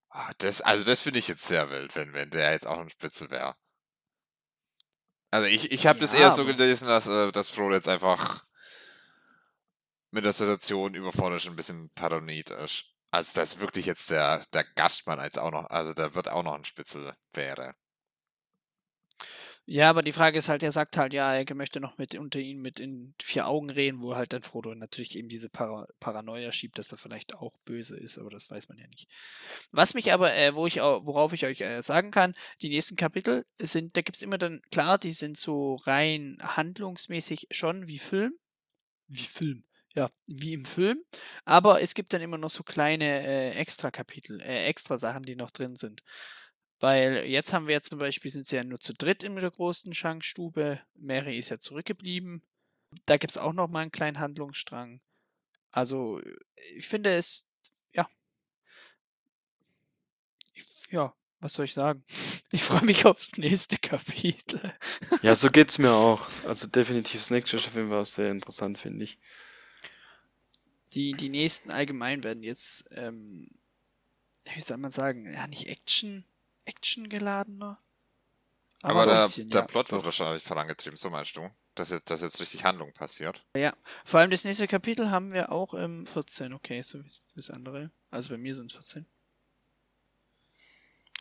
ah, 0.09 0.31
das, 0.37 0.61
also 0.61 0.83
das 0.85 1.01
finde 1.01 1.19
ich 1.19 1.27
jetzt 1.27 1.45
sehr 1.45 1.69
wild, 1.69 1.95
wenn, 1.95 2.13
wenn 2.13 2.29
der 2.29 2.51
jetzt 2.51 2.67
auch 2.67 2.77
ein 2.79 2.89
Spitze 2.89 3.29
wäre. 3.31 3.55
Also 5.33 5.47
ich, 5.47 5.71
ich 5.71 5.87
habe 5.87 5.97
das 5.97 6.13
Ja, 6.13 6.19
eher 6.19 6.29
so 6.29 6.45
gelesen, 6.45 6.87
dass, 6.87 7.07
äh, 7.07 7.31
dass 7.31 7.49
Frodo 7.49 7.73
jetzt 7.73 7.89
einfach 7.89 8.43
mit 10.11 10.25
der 10.25 10.31
Situation 10.31 10.93
überfordert 10.93 11.41
schon 11.41 11.53
ein 11.53 11.55
bisschen 11.55 11.89
paranoid 11.95 12.51
ist. 12.51 12.85
Als 13.09 13.33
dass 13.33 13.59
wirklich 13.59 13.87
jetzt 13.87 14.11
der, 14.11 14.45
der 14.53 14.63
Gastmann 14.63 15.19
als 15.19 15.39
auch 15.39 15.49
noch, 15.49 15.71
also 15.71 15.91
der 15.95 16.13
wird 16.13 16.29
auch 16.29 16.43
noch 16.43 16.53
ein 16.53 16.65
Spitzel 16.65 17.15
wäre. 17.33 17.73
Ja, 19.65 19.89
aber 19.89 20.01
die 20.01 20.11
Frage 20.11 20.37
ist 20.39 20.49
halt, 20.49 20.61
er 20.61 20.73
sagt 20.73 20.97
halt, 20.97 21.13
ja, 21.13 21.33
er 21.35 21.55
möchte 21.55 21.79
noch 21.79 21.97
mit 21.97 22.15
unter 22.15 22.37
ihnen 22.39 22.61
mit 22.61 22.81
in 22.81 23.13
vier 23.21 23.47
Augen 23.47 23.69
reden, 23.69 24.01
wo 24.01 24.13
halt 24.15 24.33
dann 24.33 24.43
Frodo 24.43 24.75
natürlich 24.75 25.15
eben 25.17 25.29
diese 25.29 25.47
Para 25.49 25.87
Paranoia 26.01 26.51
schiebt, 26.51 26.77
dass 26.77 26.91
er 26.91 26.97
vielleicht 26.97 27.33
auch 27.35 27.53
böse 27.63 27.97
ist, 27.97 28.17
aber 28.17 28.29
das 28.29 28.51
weiß 28.51 28.67
man 28.67 28.77
ja 28.77 28.87
nicht. 28.87 29.07
Was 29.71 29.93
mich 29.93 30.11
aber, 30.11 30.33
äh, 30.35 30.53
wo 30.53 30.67
ich 30.67 30.81
au- 30.81 31.05
worauf 31.05 31.31
ich 31.31 31.45
euch 31.45 31.61
äh, 31.61 31.81
sagen 31.81 32.11
kann, 32.11 32.35
die 32.61 32.67
nächsten 32.69 32.97
Kapitel 32.97 33.45
sind, 33.61 33.95
da 33.95 34.01
gibt 34.01 34.17
es 34.17 34.21
immer 34.21 34.37
dann, 34.37 34.61
klar, 34.69 34.97
die 34.97 35.13
sind 35.13 35.37
so 35.37 35.75
rein 35.75 36.37
handlungsmäßig 36.41 37.47
schon 37.51 37.87
wie 37.87 37.99
Film. 37.99 38.33
Wie 39.07 39.25
Film. 39.25 39.63
Ja, 39.95 40.09
wie 40.25 40.53
im 40.53 40.65
Film. 40.65 41.03
Aber 41.45 41.81
es 41.81 41.93
gibt 41.93 42.13
dann 42.13 42.21
immer 42.21 42.37
noch 42.39 42.49
so 42.49 42.63
kleine 42.63 43.25
äh, 43.25 43.51
Extra-Kapitel, 43.51 44.41
äh, 44.41 44.65
extra 44.65 44.97
Sachen, 44.97 45.23
die 45.23 45.35
noch 45.35 45.51
drin 45.51 45.75
sind. 45.75 46.01
Weil 46.83 47.27
jetzt 47.27 47.53
haben 47.53 47.67
wir 47.67 47.75
ja 47.75 47.81
zum 47.81 47.97
Beispiel, 47.97 48.29
sind 48.29 48.45
sie 48.45 48.57
ja 48.57 48.63
nur 48.65 48.77
zu 48.77 48.93
dritt 48.93 49.23
in 49.23 49.37
der 49.37 49.49
großen 49.49 49.93
Schankstube. 49.93 50.81
Mary 50.95 51.39
ist 51.39 51.47
ja 51.47 51.57
zurückgeblieben. 51.57 52.41
Da 53.05 53.15
gibt 53.15 53.31
es 53.31 53.37
auch 53.37 53.53
noch 53.53 53.69
mal 53.69 53.79
einen 53.79 53.93
kleinen 53.93 54.19
Handlungsstrang. 54.19 54.99
Also, 55.71 56.19
ich 56.75 56.85
finde 56.85 57.13
es, 57.13 57.49
ja. 57.93 58.09
Ich, 60.53 60.65
ja, 60.89 61.15
was 61.39 61.53
soll 61.53 61.65
ich 61.65 61.73
sagen? 61.73 62.03
Ich 62.51 62.63
freue 62.63 62.83
mich 62.83 63.05
aufs 63.05 63.37
nächste 63.37 63.77
Kapitel. 63.79 64.75
ja, 65.21 65.33
so 65.35 65.49
geht's 65.51 65.77
mir 65.79 65.91
auch. 65.91 66.27
Also 66.45 66.67
definitiv 66.67 67.23
Snake 67.23 67.45
ist 67.45 67.65
auf 67.65 67.75
jeden 67.75 67.89
Fall 67.89 68.03
sehr 68.03 68.29
interessant, 68.29 68.77
finde 68.77 69.05
ich. 69.05 69.17
Die, 70.91 71.13
die 71.13 71.29
nächsten 71.29 71.71
allgemein 71.71 72.25
werden 72.25 72.43
jetzt, 72.43 72.85
ähm, 72.91 73.49
wie 74.53 74.61
soll 74.61 74.77
man 74.77 74.91
sagen, 74.91 75.33
ja, 75.33 75.47
nicht 75.47 75.67
Action, 75.67 76.25
Action 76.65 77.09
geladener. 77.09 77.79
Aber, 78.81 79.03
ein 79.03 79.07
der, 79.07 79.23
bisschen, 79.23 79.49
der 79.49 79.61
ja. 79.61 79.67
Plot 79.67 79.91
wird 79.91 80.03
wahrscheinlich 80.03 80.43
vorangetrieben, 80.43 80.97
so 80.97 81.09
meinst 81.09 81.37
du? 81.37 81.49
Dass 81.75 81.89
jetzt, 81.89 82.11
dass 82.11 82.21
jetzt 82.21 82.39
richtig 82.41 82.63
Handlung 82.65 82.91
passiert. 82.93 83.43
Vor 84.03 84.19
allem 84.19 84.29
das 84.29 84.43
nächste 84.43 84.67
Kapitel 84.67 85.09
haben 85.09 85.31
wir 85.31 85.51
auch 85.51 85.73
im 85.73 86.05
14, 86.05 86.53
okay, 86.53 86.81
so 86.81 86.99
wie 86.99 87.09
das 87.35 87.49
andere. 87.49 87.91
Also 88.11 88.29
bei 88.29 88.37
mir 88.37 88.53
sind 88.53 88.71
es 88.71 88.77
14. 88.77 89.05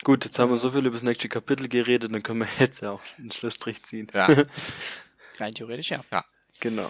Gut, 0.03 0.25
jetzt 0.25 0.37
haben 0.37 0.51
wir 0.51 0.57
so 0.57 0.69
viel 0.69 0.85
über 0.85 0.91
das 0.91 1.03
nächste 1.03 1.29
Kapitel 1.29 1.69
geredet, 1.69 2.11
dann 2.11 2.21
können 2.21 2.41
wir 2.41 2.49
jetzt 2.59 2.81
ja 2.81 2.91
auch 2.91 3.01
einen 3.17 3.31
Schlussstrich 3.31 3.83
ziehen. 3.83 4.07
Ja. 4.13 4.27
Rein 5.37 5.53
theoretisch 5.53 5.91
ja. 5.91 6.03
Genau. 6.59 6.89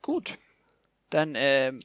Gut. 0.00 0.38
Dann 1.10 1.34
ähm, 1.36 1.80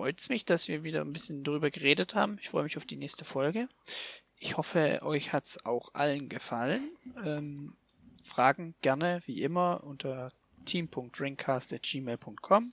freut 0.00 0.18
es 0.18 0.30
mich, 0.30 0.46
dass 0.46 0.66
wir 0.66 0.82
wieder 0.82 1.02
ein 1.02 1.12
bisschen 1.12 1.44
drüber 1.44 1.68
geredet 1.68 2.14
haben. 2.14 2.38
Ich 2.40 2.48
freue 2.48 2.62
mich 2.62 2.78
auf 2.78 2.86
die 2.86 2.96
nächste 2.96 3.26
Folge. 3.26 3.68
Ich 4.38 4.56
hoffe, 4.56 5.00
euch 5.02 5.34
hat 5.34 5.44
es 5.44 5.66
auch 5.66 5.92
allen 5.92 6.30
gefallen. 6.30 6.88
Ähm, 7.22 7.74
Fragen 8.22 8.74
gerne, 8.80 9.20
wie 9.26 9.42
immer, 9.42 9.84
unter 9.84 10.32
team.drinkcast.gmail.com. 10.64 12.72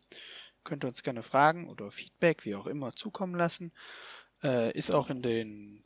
Könnt 0.64 0.86
ihr 0.86 0.88
uns 0.88 1.04
gerne 1.04 1.22
Fragen 1.22 1.68
oder 1.68 1.92
Feedback, 1.92 2.46
wie 2.46 2.56
auch 2.56 2.66
immer, 2.66 2.96
zukommen 2.96 3.36
lassen. 3.36 3.74
Äh, 4.42 4.72
ist 4.72 4.92
auch 4.92 5.10
in 5.10 5.22
den 5.22 5.84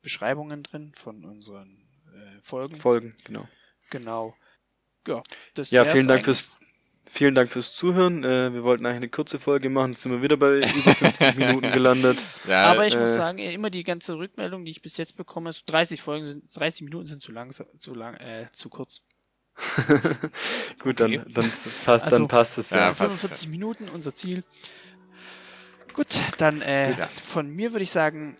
Beschreibungen 0.00 0.62
drin 0.62 0.94
von 0.94 1.26
unseren 1.26 1.86
äh, 2.06 2.40
Folgen. 2.40 2.76
Folgen, 2.76 3.14
genau. 3.24 3.46
Genau. 3.90 4.34
Ja, 5.06 5.22
Ja, 5.56 5.84
vielen 5.84 6.08
Dank 6.08 6.20
eigentlich. 6.20 6.24
fürs, 6.24 6.56
vielen 7.10 7.34
Dank 7.34 7.50
fürs 7.50 7.74
Zuhören. 7.74 8.24
Äh, 8.24 8.52
wir 8.54 8.62
wollten 8.64 8.86
eigentlich 8.86 8.96
eine 8.96 9.08
kurze 9.08 9.38
Folge 9.38 9.68
machen, 9.68 9.92
jetzt 9.92 10.02
sind 10.02 10.12
wir 10.12 10.22
wieder 10.22 10.36
bei 10.36 10.58
über 10.58 10.94
50 10.94 11.34
Minuten 11.36 11.70
gelandet. 11.72 12.18
Ja, 12.46 12.66
Aber 12.66 12.86
ich 12.86 12.96
muss 12.96 13.10
äh, 13.10 13.16
sagen, 13.16 13.38
immer 13.38 13.70
die 13.70 13.84
ganze 13.84 14.16
Rückmeldung, 14.16 14.64
die 14.64 14.70
ich 14.70 14.82
bis 14.82 14.96
jetzt 14.96 15.16
bekomme, 15.16 15.52
so 15.52 15.60
30 15.66 16.00
Folgen 16.00 16.24
sind, 16.24 16.44
30 16.58 16.82
Minuten 16.82 17.06
sind 17.06 17.20
zu 17.20 17.32
lang, 17.32 17.50
zu 17.52 17.94
lang, 17.94 18.14
äh, 18.16 18.46
zu 18.52 18.68
kurz. 18.70 19.06
Gut, 20.82 21.00
Okay. 21.00 21.18
dann, 21.18 21.28
dann, 21.34 21.52
passt, 21.84 22.04
Also, 22.04 22.18
dann 22.18 22.28
passt 22.28 22.58
es 22.58 22.70
ja. 22.70 22.78
Ja, 22.78 22.82
Also 22.88 22.94
passt, 23.04 23.18
45 23.20 23.48
Minuten, 23.48 23.88
unser 23.88 24.14
Ziel. 24.14 24.42
Gut, 25.92 26.06
dann 26.38 26.62
äh, 26.62 26.92
Ja. 26.92 27.06
von 27.06 27.48
mir 27.50 27.72
würde 27.72 27.82
ich 27.82 27.90
sagen, 27.90 28.36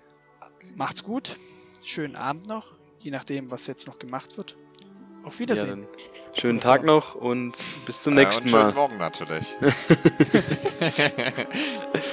macht's 0.76 1.02
gut. 1.02 1.36
Schönen 1.84 2.16
Abend 2.16 2.46
noch, 2.46 2.74
je 3.00 3.10
nachdem, 3.10 3.50
was 3.50 3.66
jetzt 3.66 3.86
noch 3.86 3.98
gemacht 3.98 4.36
wird. 4.38 4.56
Auf 5.24 5.34
Ja, 5.34 5.40
Wiedersehen. 5.40 5.68
dann 5.82 5.88
schönen 6.38 6.60
Tag 6.60 6.84
noch 6.84 7.14
und 7.14 7.58
bis 7.86 8.02
zum 8.02 8.16
ja, 8.16 8.24
nächsten 8.24 8.44
und 8.44 8.50
schönen 8.50 8.62
Mal. 8.68 8.74
Morgen 8.74 8.98
natürlich. 8.98 9.56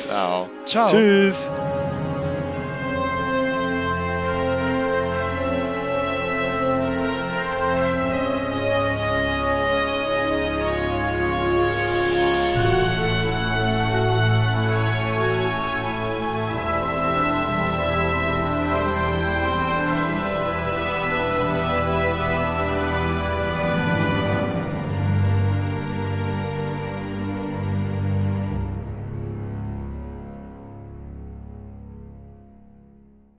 Ciao. 0.07 0.49
Ciao. 0.65 0.87
Tschüss. 0.87 1.49